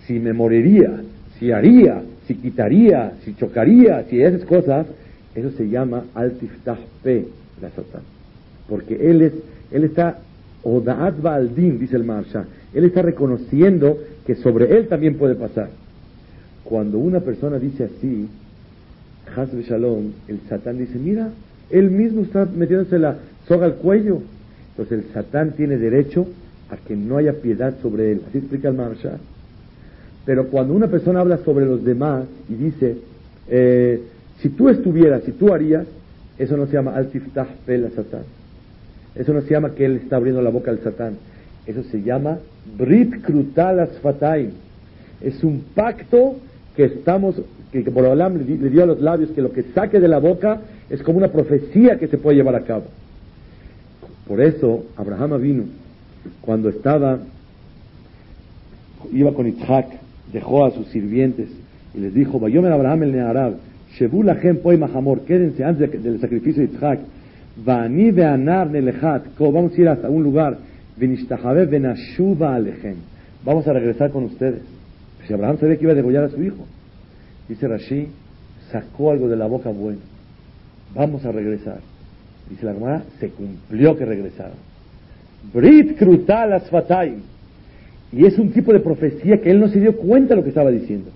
si 0.06 0.18
me 0.18 0.32
moriría, 0.32 1.02
si 1.38 1.52
haría, 1.52 2.02
si 2.26 2.34
quitaría, 2.34 3.12
si 3.24 3.34
chocaría, 3.34 4.04
si 4.04 4.20
esas 4.20 4.44
cosas, 4.44 4.86
eso 5.34 5.50
se 5.52 5.68
llama 5.68 6.04
altiftah 6.14 6.78
pe 7.02 7.26
la 7.60 7.70
satán. 7.70 8.02
Porque 8.68 9.10
él 9.10 9.22
es, 9.22 9.32
él 9.70 9.84
está 9.84 10.18
o 10.62 10.80
Da'at 10.80 11.20
Ba'aldin, 11.20 11.78
dice 11.78 11.96
el 11.96 12.04
Marsha, 12.04 12.44
él 12.74 12.84
está 12.84 13.02
reconociendo 13.02 13.98
que 14.26 14.34
sobre 14.34 14.76
él 14.76 14.88
también 14.88 15.16
puede 15.16 15.36
pasar. 15.36 15.70
Cuando 16.68 16.98
una 16.98 17.20
persona 17.20 17.58
dice 17.58 17.84
así, 17.84 18.28
Hasbe 19.36 19.62
Shalom, 19.62 20.12
el 20.28 20.40
Satán 20.48 20.78
dice, 20.78 20.98
mira, 20.98 21.30
él 21.70 21.90
mismo 21.90 22.22
está 22.22 22.44
metiéndose 22.44 22.98
la 22.98 23.16
soga 23.46 23.66
al 23.66 23.74
cuello. 23.74 24.20
Entonces 24.70 25.04
el 25.04 25.12
Satán 25.12 25.52
tiene 25.52 25.78
derecho 25.78 26.26
a 26.70 26.76
que 26.76 26.96
no 26.96 27.18
haya 27.18 27.34
piedad 27.34 27.74
sobre 27.80 28.12
él. 28.12 28.22
Así 28.28 28.38
explica 28.38 28.68
el 28.68 28.74
Marsha. 28.74 29.18
Pero 30.24 30.48
cuando 30.48 30.74
una 30.74 30.88
persona 30.88 31.20
habla 31.20 31.38
sobre 31.38 31.66
los 31.66 31.84
demás 31.84 32.24
y 32.48 32.54
dice, 32.54 32.96
eh, 33.48 34.02
si 34.40 34.48
tú 34.48 34.68
estuvieras, 34.68 35.22
si 35.24 35.32
tú 35.32 35.52
harías, 35.52 35.86
eso 36.38 36.56
no 36.56 36.66
se 36.66 36.72
llama 36.72 36.96
Altiftah 36.96 37.46
Pel 37.64 37.90
Satán. 37.94 38.24
Eso 39.14 39.32
no 39.32 39.40
se 39.42 39.50
llama 39.50 39.70
que 39.70 39.84
él 39.84 39.96
está 39.96 40.16
abriendo 40.16 40.42
la 40.42 40.50
boca 40.50 40.70
al 40.70 40.80
Satán. 40.80 41.14
Eso 41.66 41.82
se 41.84 42.02
llama 42.02 42.38
Brit 42.76 43.22
Krutal 43.22 43.80
Asfataim. 43.80 44.50
Es 45.20 45.42
un 45.42 45.64
pacto 45.74 46.36
que 46.76 46.84
estamos, 46.84 47.40
que, 47.72 47.82
que 47.82 47.90
Borolam 47.90 48.36
le, 48.38 48.56
le 48.56 48.70
dio 48.70 48.82
a 48.82 48.86
los 48.86 49.00
labios, 49.00 49.30
que 49.30 49.42
lo 49.42 49.50
que 49.52 49.62
saque 49.74 49.98
de 49.98 50.08
la 50.08 50.18
boca 50.18 50.60
es 50.90 51.02
como 51.02 51.18
una 51.18 51.28
profecía 51.28 51.98
que 51.98 52.06
se 52.06 52.18
puede 52.18 52.36
llevar 52.36 52.54
a 52.54 52.60
cabo. 52.60 52.84
Por 54.26 54.40
eso, 54.40 54.84
Abraham 54.96 55.40
vino, 55.40 55.64
cuando 56.40 56.68
estaba, 56.68 57.18
iba 59.12 59.32
con 59.32 59.46
Isaac, 59.46 59.86
dejó 60.32 60.64
a 60.66 60.70
sus 60.72 60.86
sirvientes 60.88 61.48
y 61.94 62.00
les 62.00 62.12
dijo, 62.12 62.38
Vayomer 62.38 62.72
Abraham 62.72 63.04
el 63.04 63.12
Nearab, 63.12 63.54
Shebu 63.96 64.22
lachem 64.22 64.58
poi 64.58 64.76
mahamor, 64.76 65.20
quédense 65.20 65.64
antes 65.64 65.90
de- 65.90 65.98
del 65.98 66.20
sacrificio 66.20 66.66
de 66.66 66.74
Isaac, 66.74 67.00
Vani 67.64 68.10
veanar 68.10 68.68
nelechat, 68.70 69.34
ko, 69.38 69.50
vamos 69.50 69.72
a 69.72 69.80
ir 69.80 69.88
hasta 69.88 70.10
un 70.10 70.22
lugar, 70.22 70.58
Venishtahabe 70.98 71.64
venashuva 71.66 72.54
alechem, 72.54 72.96
vamos 73.44 73.66
a 73.66 73.72
regresar 73.72 74.10
con 74.10 74.24
ustedes. 74.24 74.75
Si 75.26 75.32
Abraham 75.32 75.58
sabía 75.58 75.76
que 75.76 75.82
iba 75.82 75.92
a 75.92 75.96
degollar 75.96 76.24
a 76.24 76.28
su 76.30 76.42
hijo, 76.42 76.66
dice 77.48 77.66
Rashi, 77.66 78.08
sacó 78.70 79.10
algo 79.10 79.28
de 79.28 79.36
la 79.36 79.46
boca 79.46 79.70
bueno, 79.70 80.00
vamos 80.94 81.24
a 81.24 81.32
regresar. 81.32 81.80
Dice 82.48 82.64
la 82.64 82.74
Gemara, 82.74 83.02
se 83.18 83.30
cumplió 83.30 83.96
que 83.96 84.04
regresaron. 84.04 84.56
Brit 85.52 85.98
Krutal 85.98 86.52
Asfatayim. 86.52 87.22
Y 88.12 88.24
es 88.24 88.38
un 88.38 88.52
tipo 88.52 88.72
de 88.72 88.80
profecía 88.80 89.40
que 89.40 89.50
él 89.50 89.58
no 89.58 89.68
se 89.68 89.80
dio 89.80 89.96
cuenta 89.96 90.30
de 90.30 90.36
lo 90.36 90.42
que 90.42 90.50
estaba 90.50 90.70
diciendo. 90.70 91.10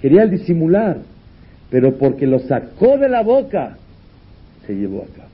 Quería 0.00 0.22
él 0.22 0.30
disimular, 0.30 0.98
pero 1.70 1.96
porque 1.96 2.26
lo 2.26 2.38
sacó 2.40 2.96
de 2.96 3.08
la 3.08 3.22
boca, 3.22 3.76
se 4.66 4.74
llevó 4.74 5.02
a 5.02 5.16
cabo. 5.16 5.28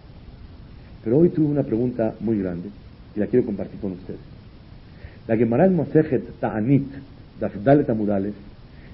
Pero 1.04 1.18
hoy 1.18 1.28
tuve 1.28 1.46
una 1.46 1.62
pregunta 1.62 2.14
muy 2.20 2.38
grande 2.38 2.68
y 3.14 3.20
la 3.20 3.26
quiero 3.26 3.46
compartir 3.46 3.80
con 3.80 3.92
ustedes. 3.92 4.20
La 5.28 5.36
Gemara 5.36 5.66
en 5.66 5.76
Mosejet 5.76 6.40
Ta'anit, 6.40 6.88
Dafdalet 7.40 7.88
Amudales, 7.88 8.34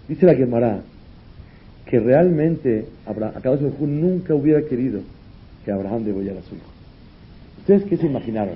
dice 0.09 0.27
la 0.27 0.35
Gemara 0.35 0.81
que 1.85 2.01
realmente 2.01 2.87
Baruj 3.07 3.81
Hu 3.81 3.87
nunca 3.87 4.35
hubiera 4.35 4.63
querido 4.63 5.01
que 5.65 5.73
Abraham 5.73 6.05
degollara 6.05 6.41
a 6.41 6.43
su 6.43 6.55
hijo. 6.55 6.67
¿Ustedes 7.59 7.85
qué 7.85 7.97
se 7.97 8.07
imaginaron? 8.07 8.55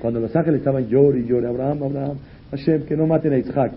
Cuando 0.00 0.20
los 0.20 0.34
ángeles 0.34 0.58
estaban 0.58 0.88
llorando 0.88 1.18
y 1.18 1.28
llorando, 1.28 1.62
Abraham, 1.62 1.82
Abraham, 1.82 2.16
Hashem, 2.50 2.84
que 2.84 2.96
no 2.96 3.06
maten 3.06 3.32
a 3.32 3.38
Isaac, 3.38 3.72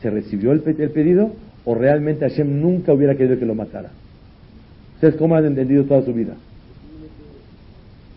¿se 0.00 0.10
recibió 0.10 0.52
el, 0.52 0.62
el 0.66 0.90
pedido 0.90 1.32
o 1.64 1.74
realmente 1.74 2.28
Hashem 2.28 2.60
nunca 2.60 2.92
hubiera 2.92 3.14
querido 3.14 3.38
que 3.38 3.46
lo 3.46 3.54
matara? 3.54 3.90
¿Ustedes 4.94 5.16
cómo 5.16 5.36
han 5.36 5.46
entendido 5.46 5.84
toda 5.84 6.02
su 6.02 6.12
vida? 6.12 6.34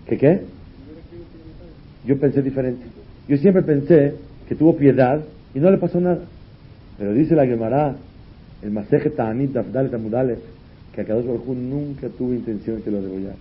¿Qué 0.08 0.18
qué? 0.18 0.42
Yo 2.06 2.18
pensé 2.20 2.42
diferente. 2.42 2.86
Yo 3.28 3.38
siempre 3.38 3.64
pensé 3.64 4.16
que 4.48 4.56
tuvo 4.56 4.76
piedad 4.76 5.22
y 5.54 5.60
no 5.60 5.72
le 5.72 5.78
pasó 5.78 6.00
nada. 6.00 6.20
Pero 6.98 7.14
dice 7.14 7.36
la 7.36 7.46
Gemara, 7.46 7.96
el 8.62 8.72
Maseje 8.72 9.10
Ta'anit 9.10 9.52
Dafdal 9.52 9.90
Tamudale, 9.90 10.38
que 10.94 11.02
a 11.02 11.06
Kadosh 11.06 11.26
Baruj 11.26 11.48
nunca 11.48 12.08
tuvo 12.10 12.34
intención 12.34 12.78
de 12.78 12.84
que 12.84 12.92
lo 12.92 13.02
degollara. 13.02 13.36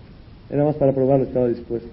Era 0.49 0.63
más 0.63 0.75
para 0.75 0.91
probarlo, 0.91 1.25
estaba 1.25 1.47
dispuesto. 1.47 1.89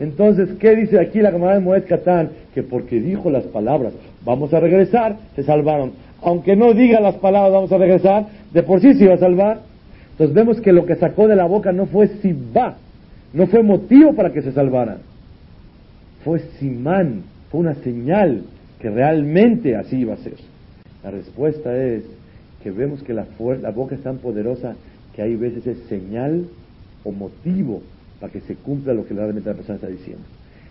Entonces, 0.00 0.50
¿qué 0.60 0.76
dice 0.76 1.00
aquí 1.00 1.20
la 1.20 1.32
Gemara 1.32 1.54
de 1.54 1.60
Moed 1.60 1.84
Catán? 1.86 2.30
Que 2.54 2.62
porque 2.62 3.00
dijo 3.00 3.30
las 3.30 3.44
palabras, 3.44 3.92
vamos 4.24 4.52
a 4.54 4.60
regresar, 4.60 5.16
se 5.34 5.42
salvaron. 5.42 5.92
Aunque 6.22 6.54
no 6.54 6.72
diga 6.72 7.00
las 7.00 7.16
palabras, 7.16 7.52
vamos 7.52 7.72
a 7.72 7.78
regresar, 7.78 8.26
de 8.52 8.62
por 8.62 8.80
sí 8.80 8.94
se 8.94 9.04
iba 9.04 9.14
a 9.14 9.18
salvar. 9.18 9.60
Entonces 10.12 10.34
vemos 10.34 10.60
que 10.60 10.72
lo 10.72 10.86
que 10.86 10.96
sacó 10.96 11.26
de 11.26 11.36
la 11.36 11.46
boca 11.46 11.72
no 11.72 11.86
fue 11.86 12.08
sibá, 12.08 12.76
no 13.32 13.46
fue 13.46 13.62
motivo 13.62 14.14
para 14.14 14.32
que 14.32 14.42
se 14.42 14.52
salvaran. 14.52 14.98
Fue 16.24 16.40
simán, 16.58 17.22
fue 17.50 17.60
una 17.60 17.74
señal 17.74 18.42
que 18.80 18.90
realmente 18.90 19.76
así 19.76 19.98
iba 19.98 20.14
a 20.14 20.18
ser. 20.18 20.34
La 21.02 21.10
respuesta 21.10 21.76
es 21.76 22.02
que 22.62 22.70
vemos 22.70 23.02
que 23.02 23.14
la, 23.14 23.26
la 23.62 23.70
boca 23.70 23.94
es 23.94 24.02
tan 24.02 24.18
poderosa 24.18 24.74
que 25.14 25.22
hay 25.22 25.36
veces 25.36 25.66
es 25.66 25.78
señal 25.88 26.46
o 27.04 27.12
motivo 27.12 27.82
para 28.20 28.32
que 28.32 28.40
se 28.40 28.56
cumpla 28.56 28.94
lo 28.94 29.06
que 29.06 29.14
realmente 29.14 29.48
la 29.48 29.56
persona 29.56 29.76
está 29.76 29.88
diciendo. 29.88 30.22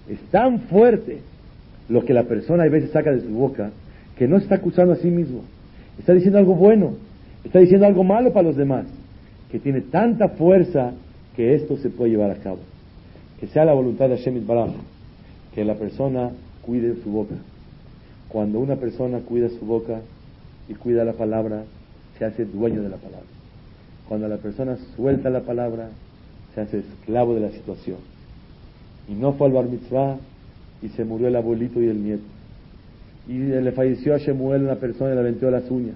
Es 0.09 0.19
tan 0.32 0.61
fuerte 0.61 1.19
lo 1.89 2.03
que 2.03 2.13
la 2.13 2.23
persona 2.23 2.63
a 2.63 2.69
veces 2.69 2.91
saca 2.91 3.11
de 3.11 3.21
su 3.21 3.30
boca 3.30 3.71
que 4.17 4.28
no 4.28 4.38
está 4.38 4.55
acusando 4.55 4.93
a 4.93 4.97
sí 4.97 5.09
mismo. 5.09 5.41
Está 5.99 6.13
diciendo 6.13 6.39
algo 6.39 6.55
bueno, 6.55 6.95
está 7.43 7.59
diciendo 7.59 7.86
algo 7.86 8.03
malo 8.03 8.34
para 8.34 8.47
los 8.47 8.57
demás, 8.57 8.86
que 9.51 9.59
tiene 9.59 9.82
tanta 9.82 10.30
fuerza 10.30 10.93
que 11.36 11.55
esto 11.55 11.78
se 11.78 11.89
puede 11.89 12.11
llevar 12.11 12.32
a 12.32 12.36
cabo. 12.36 12.59
Que 13.39 13.47
sea 13.47 13.65
la 13.65 13.73
voluntad 13.73 14.09
de 14.09 14.17
Hashem 14.17 14.45
Baraj, 14.45 14.71
que 15.53 15.63
la 15.63 15.75
persona 15.75 16.32
cuide 16.63 16.95
su 17.03 17.09
boca. 17.09 17.36
Cuando 18.28 18.59
una 18.59 18.75
persona 18.75 19.19
cuida 19.19 19.49
su 19.49 19.65
boca 19.65 20.01
y 20.70 20.74
cuida 20.76 21.03
la 21.03 21.13
palabra, 21.13 21.63
se 22.18 22.26
hace 22.26 22.45
dueño 22.45 22.82
de 22.82 22.89
la 22.89 22.97
palabra. 22.97 23.28
Cuando 24.07 24.28
la 24.28 24.38
persona 24.38 24.78
suelta 24.95 25.30
la 25.30 25.41
palabra, 25.41 25.89
se 26.55 26.61
hace 26.61 26.80
esclavo 26.80 27.36
de 27.36 27.41
la 27.41 27.51
situación. 27.51 27.97
Y 29.07 29.13
no 29.13 29.34
fue 29.34 29.47
al 29.47 29.53
bar 29.53 29.65
mitzvah 29.65 30.18
y 30.82 30.89
se 30.89 31.03
murió 31.03 31.28
el 31.28 31.36
abuelito 31.36 31.82
y 31.82 31.88
el 31.88 32.03
nieto. 32.03 32.24
Y 33.28 33.38
le 33.38 33.72
falleció 33.74 34.15
a 34.15 34.18
Shemuel 34.18 34.63
una 34.63 34.76
persona 34.76 35.13
y 35.13 35.15
le 35.15 35.24
venteó 35.24 35.51
las 35.51 35.70
uñas. 35.70 35.95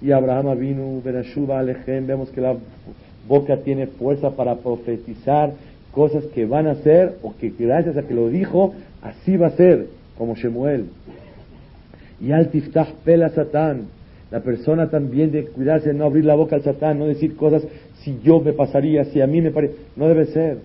Y 0.00 0.12
Abraham 0.12 0.58
vino, 0.58 1.00
Benashuba 1.04 1.58
Alejem, 1.58 2.06
vemos 2.06 2.30
que 2.30 2.40
la 2.40 2.56
boca 3.28 3.58
tiene 3.58 3.86
fuerza 3.86 4.30
para 4.30 4.56
profetizar 4.56 5.52
cosas 5.92 6.24
que 6.34 6.46
van 6.46 6.66
a 6.66 6.76
ser 6.76 7.18
o 7.22 7.34
que 7.36 7.50
gracias 7.50 7.96
a 7.96 8.02
que 8.02 8.14
lo 8.14 8.28
dijo, 8.28 8.74
así 9.02 9.36
va 9.36 9.48
a 9.48 9.56
ser, 9.56 9.88
como 10.16 10.34
Shemuel. 10.34 10.86
Y 12.22 12.32
al 12.32 12.48
tiftah 12.50 12.86
pela 13.04 13.28
satán. 13.30 13.86
La 14.30 14.40
persona 14.40 14.88
también 14.88 15.30
de 15.30 15.44
cuidarse 15.44 15.88
de 15.88 15.94
no 15.94 16.04
abrir 16.04 16.24
la 16.24 16.34
boca 16.34 16.56
al 16.56 16.62
satán, 16.62 16.98
no 16.98 17.06
decir 17.06 17.36
cosas 17.36 17.64
si 18.02 18.18
yo 18.24 18.40
me 18.40 18.52
pasaría, 18.52 19.04
si 19.06 19.20
a 19.20 19.26
mí 19.26 19.42
me 19.42 19.50
parece. 19.50 19.74
No 19.96 20.08
debe 20.08 20.26
ser. 20.26 20.58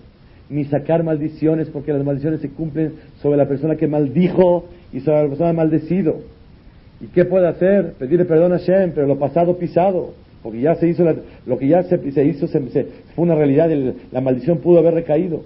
Ni 0.48 0.64
sacar 0.64 1.02
maldiciones, 1.04 1.68
porque 1.68 1.92
las 1.92 2.02
maldiciones 2.04 2.40
se 2.40 2.48
cumplen 2.48 2.92
sobre 3.20 3.36
la 3.36 3.46
persona 3.46 3.76
que 3.76 3.86
maldijo 3.86 4.64
y 4.92 5.00
sobre 5.00 5.22
la 5.24 5.28
persona 5.28 5.52
maldecido. 5.52 6.20
¿Y 7.00 7.08
qué 7.08 7.24
puede 7.26 7.46
hacer? 7.48 7.92
Pedirle 7.98 8.24
perdón 8.24 8.54
a 8.54 8.58
Shem, 8.58 8.92
pero 8.94 9.06
lo 9.06 9.18
pasado 9.18 9.58
pisado. 9.58 10.14
Porque 10.42 10.60
ya 10.60 10.74
se 10.76 10.88
hizo, 10.88 11.04
la- 11.04 11.16
lo 11.46 11.58
que 11.58 11.68
ya 11.68 11.82
se, 11.82 12.24
hizo 12.24 12.46
se- 12.46 12.60
fue 13.14 13.24
una 13.24 13.34
realidad, 13.34 13.68
la 14.12 14.20
maldición 14.20 14.58
pudo 14.58 14.78
haber 14.78 14.94
recaído. 14.94 15.42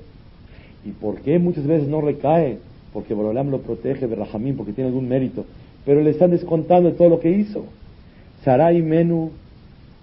¿Y 0.84 0.90
por 0.90 1.20
qué 1.22 1.38
muchas 1.38 1.66
veces 1.66 1.88
no 1.88 2.00
recae? 2.00 2.58
Porque 2.92 3.14
Borolam 3.14 3.50
lo 3.50 3.58
protege 3.62 4.06
de 4.06 4.14
Rahamín, 4.14 4.56
porque 4.56 4.72
tiene 4.72 4.88
algún 4.88 5.08
mérito. 5.08 5.44
Pero 5.84 6.00
le 6.00 6.10
están 6.10 6.30
descontando 6.30 6.90
de 6.90 6.96
todo 6.96 7.08
lo 7.08 7.20
que 7.20 7.30
hizo. 7.30 7.64
Sarai 8.44 8.82
Menu 8.82 9.30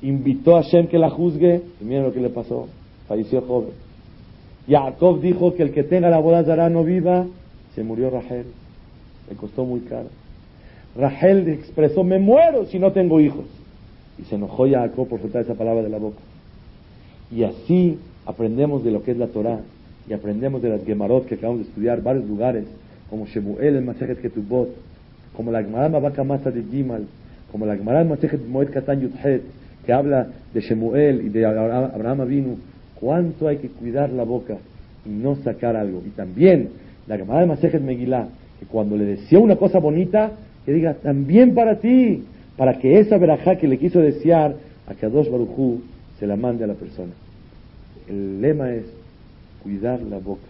invitó 0.02 0.58
a 0.58 0.62
Shem 0.62 0.88
que 0.88 0.98
la 0.98 1.10
juzgue, 1.10 1.62
y 1.82 1.84
miren 1.84 2.04
lo 2.04 2.14
que 2.14 2.22
le 2.22 2.30
pasó. 2.30 2.68
Falleció 3.08 3.42
joven. 3.42 3.72
Jacob 4.68 5.20
dijo 5.20 5.56
que 5.56 5.64
el 5.64 5.72
que 5.72 5.84
tenga 5.84 6.10
la 6.10 6.20
boda 6.20 6.44
Zara 6.44 6.70
no 6.70 6.84
viva, 6.84 7.26
se 7.76 7.84
murió 7.84 8.10
Rahel. 8.10 8.46
Le 9.30 9.36
costó 9.36 9.66
muy 9.66 9.82
caro. 9.82 10.08
Rahel 10.96 11.48
expresó, 11.50 12.04
me 12.04 12.20
muero 12.20 12.66
si 12.66 12.80
no 12.80 12.92
tengo 12.92 13.20
hijos. 13.20 13.46
Y 14.18 14.24
se 14.26 14.36
enojó 14.36 14.70
Jacob 14.70 15.08
por 15.08 15.22
soltar 15.22 15.42
esa 15.42 15.56
palabra 15.56 15.82
de 15.82 15.90
la 15.90 15.98
boca. 15.98 16.20
Y 17.32 17.44
así 17.44 17.98
aprendemos 18.26 18.84
de 18.84 18.92
lo 18.92 19.04
que 19.04 19.12
es 19.12 19.18
la 19.18 19.28
Torah 19.28 19.62
y 20.08 20.14
aprendemos 20.14 20.62
de 20.62 20.70
las 20.70 20.84
Gemarot 20.84 21.26
que 21.26 21.36
acabamos 21.36 21.62
de 21.62 21.70
estudiar 21.70 22.02
varios 22.02 22.28
lugares, 22.28 22.66
como 23.10 23.28
Shemuel 23.28 23.76
en 23.76 23.86
Masejet 23.86 24.22
Ketubot, 24.22 24.70
como 25.40 25.54
la 25.54 25.64
Gemara 25.64 25.88
Mabaka 25.88 26.22
Masa 26.26 26.52
de 26.52 26.62
Gimal, 26.64 27.08
como 27.50 27.66
la 27.66 27.78
Gemara 27.78 28.04
Masejet 28.04 28.46
Moed 28.46 28.72
Katan 28.72 29.00
Yudhet, 29.00 29.42
que 29.86 29.94
habla 29.94 30.28
de 30.54 30.60
Shemuel 30.60 31.22
y 31.22 31.30
de 31.30 31.46
Abraham 31.46 32.20
Avinu, 32.20 32.58
cuánto 33.00 33.48
hay 33.48 33.56
que 33.56 33.70
cuidar 33.70 34.10
la 34.10 34.26
boca 34.26 34.58
y 35.06 35.10
no 35.10 35.38
sacar 35.38 35.78
algo. 35.78 36.04
Y 36.06 36.10
también 36.10 36.72
la 37.08 37.16
Gemara 37.16 37.40
de 37.40 37.46
Masejet 37.46 37.82
Megillah, 37.82 38.28
que 38.60 38.66
cuando 38.66 38.98
le 38.98 39.06
decía 39.06 39.40
una 39.40 39.56
cosa 39.56 39.80
bonita, 39.80 40.32
que 40.66 40.74
diga 40.74 40.96
también 40.96 41.56
para 41.56 41.80
ti, 41.80 42.22
para 42.58 42.78
que 42.78 43.00
esa 43.00 43.18
verajá 43.18 43.56
que 43.56 43.70
le 43.70 43.78
quiso 43.78 44.02
desear 44.02 44.58
a 44.88 44.94
Kadosh 44.94 45.30
Baruchú 45.30 45.84
se 46.20 46.28
la 46.28 46.36
mande 46.36 46.66
a 46.66 46.68
la 46.68 46.74
persona. 46.74 47.14
El 48.10 48.42
lema 48.42 48.74
es 48.74 48.84
cuidar 49.64 50.02
la 50.02 50.18
boca 50.18 50.50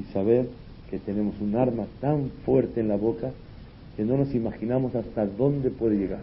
y 0.00 0.10
saber 0.10 0.46
que 0.88 0.98
tenemos 0.98 1.34
un 1.38 1.54
arma 1.54 1.84
tan 2.00 2.30
fuerte 2.46 2.80
en 2.80 2.88
la 2.88 2.96
boca 2.96 3.30
que 3.96 4.04
no 4.04 4.16
nos 4.16 4.34
imaginamos 4.34 4.94
hasta 4.94 5.26
dónde 5.26 5.70
puede 5.70 5.96
llegar. 5.96 6.20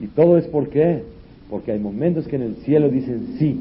Y 0.00 0.06
todo 0.08 0.38
es 0.38 0.46
por 0.46 0.68
qué? 0.68 1.02
Porque 1.50 1.72
hay 1.72 1.78
momentos 1.78 2.26
que 2.28 2.36
en 2.36 2.42
el 2.42 2.56
cielo 2.56 2.88
dicen 2.88 3.36
sí 3.38 3.60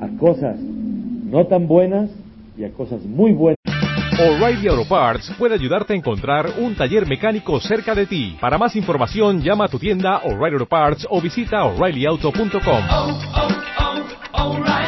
a 0.00 0.08
cosas 0.18 0.58
no 0.58 1.46
tan 1.46 1.68
buenas 1.68 2.10
y 2.58 2.64
a 2.64 2.70
cosas 2.70 3.02
muy 3.04 3.32
buenas. 3.32 3.56
O'Reilly 4.18 4.68
Auto 4.68 4.86
Parts 4.86 5.32
puede 5.38 5.54
ayudarte 5.54 5.94
a 5.94 5.96
encontrar 5.96 6.46
un 6.58 6.74
taller 6.74 7.06
mecánico 7.06 7.58
cerca 7.60 7.94
de 7.94 8.04
ti. 8.04 8.36
Para 8.38 8.58
más 8.58 8.76
información, 8.76 9.40
llama 9.40 9.64
a 9.64 9.68
tu 9.68 9.78
tienda 9.78 10.18
O'Reilly 10.18 10.54
Auto 10.54 10.66
Parts 10.66 11.06
o 11.08 11.20
visita 11.22 11.64
oreillyauto.com. 11.64 12.84
oh, 12.90 13.18
oh, 14.34 14.56
O'Reilly. 14.56 14.79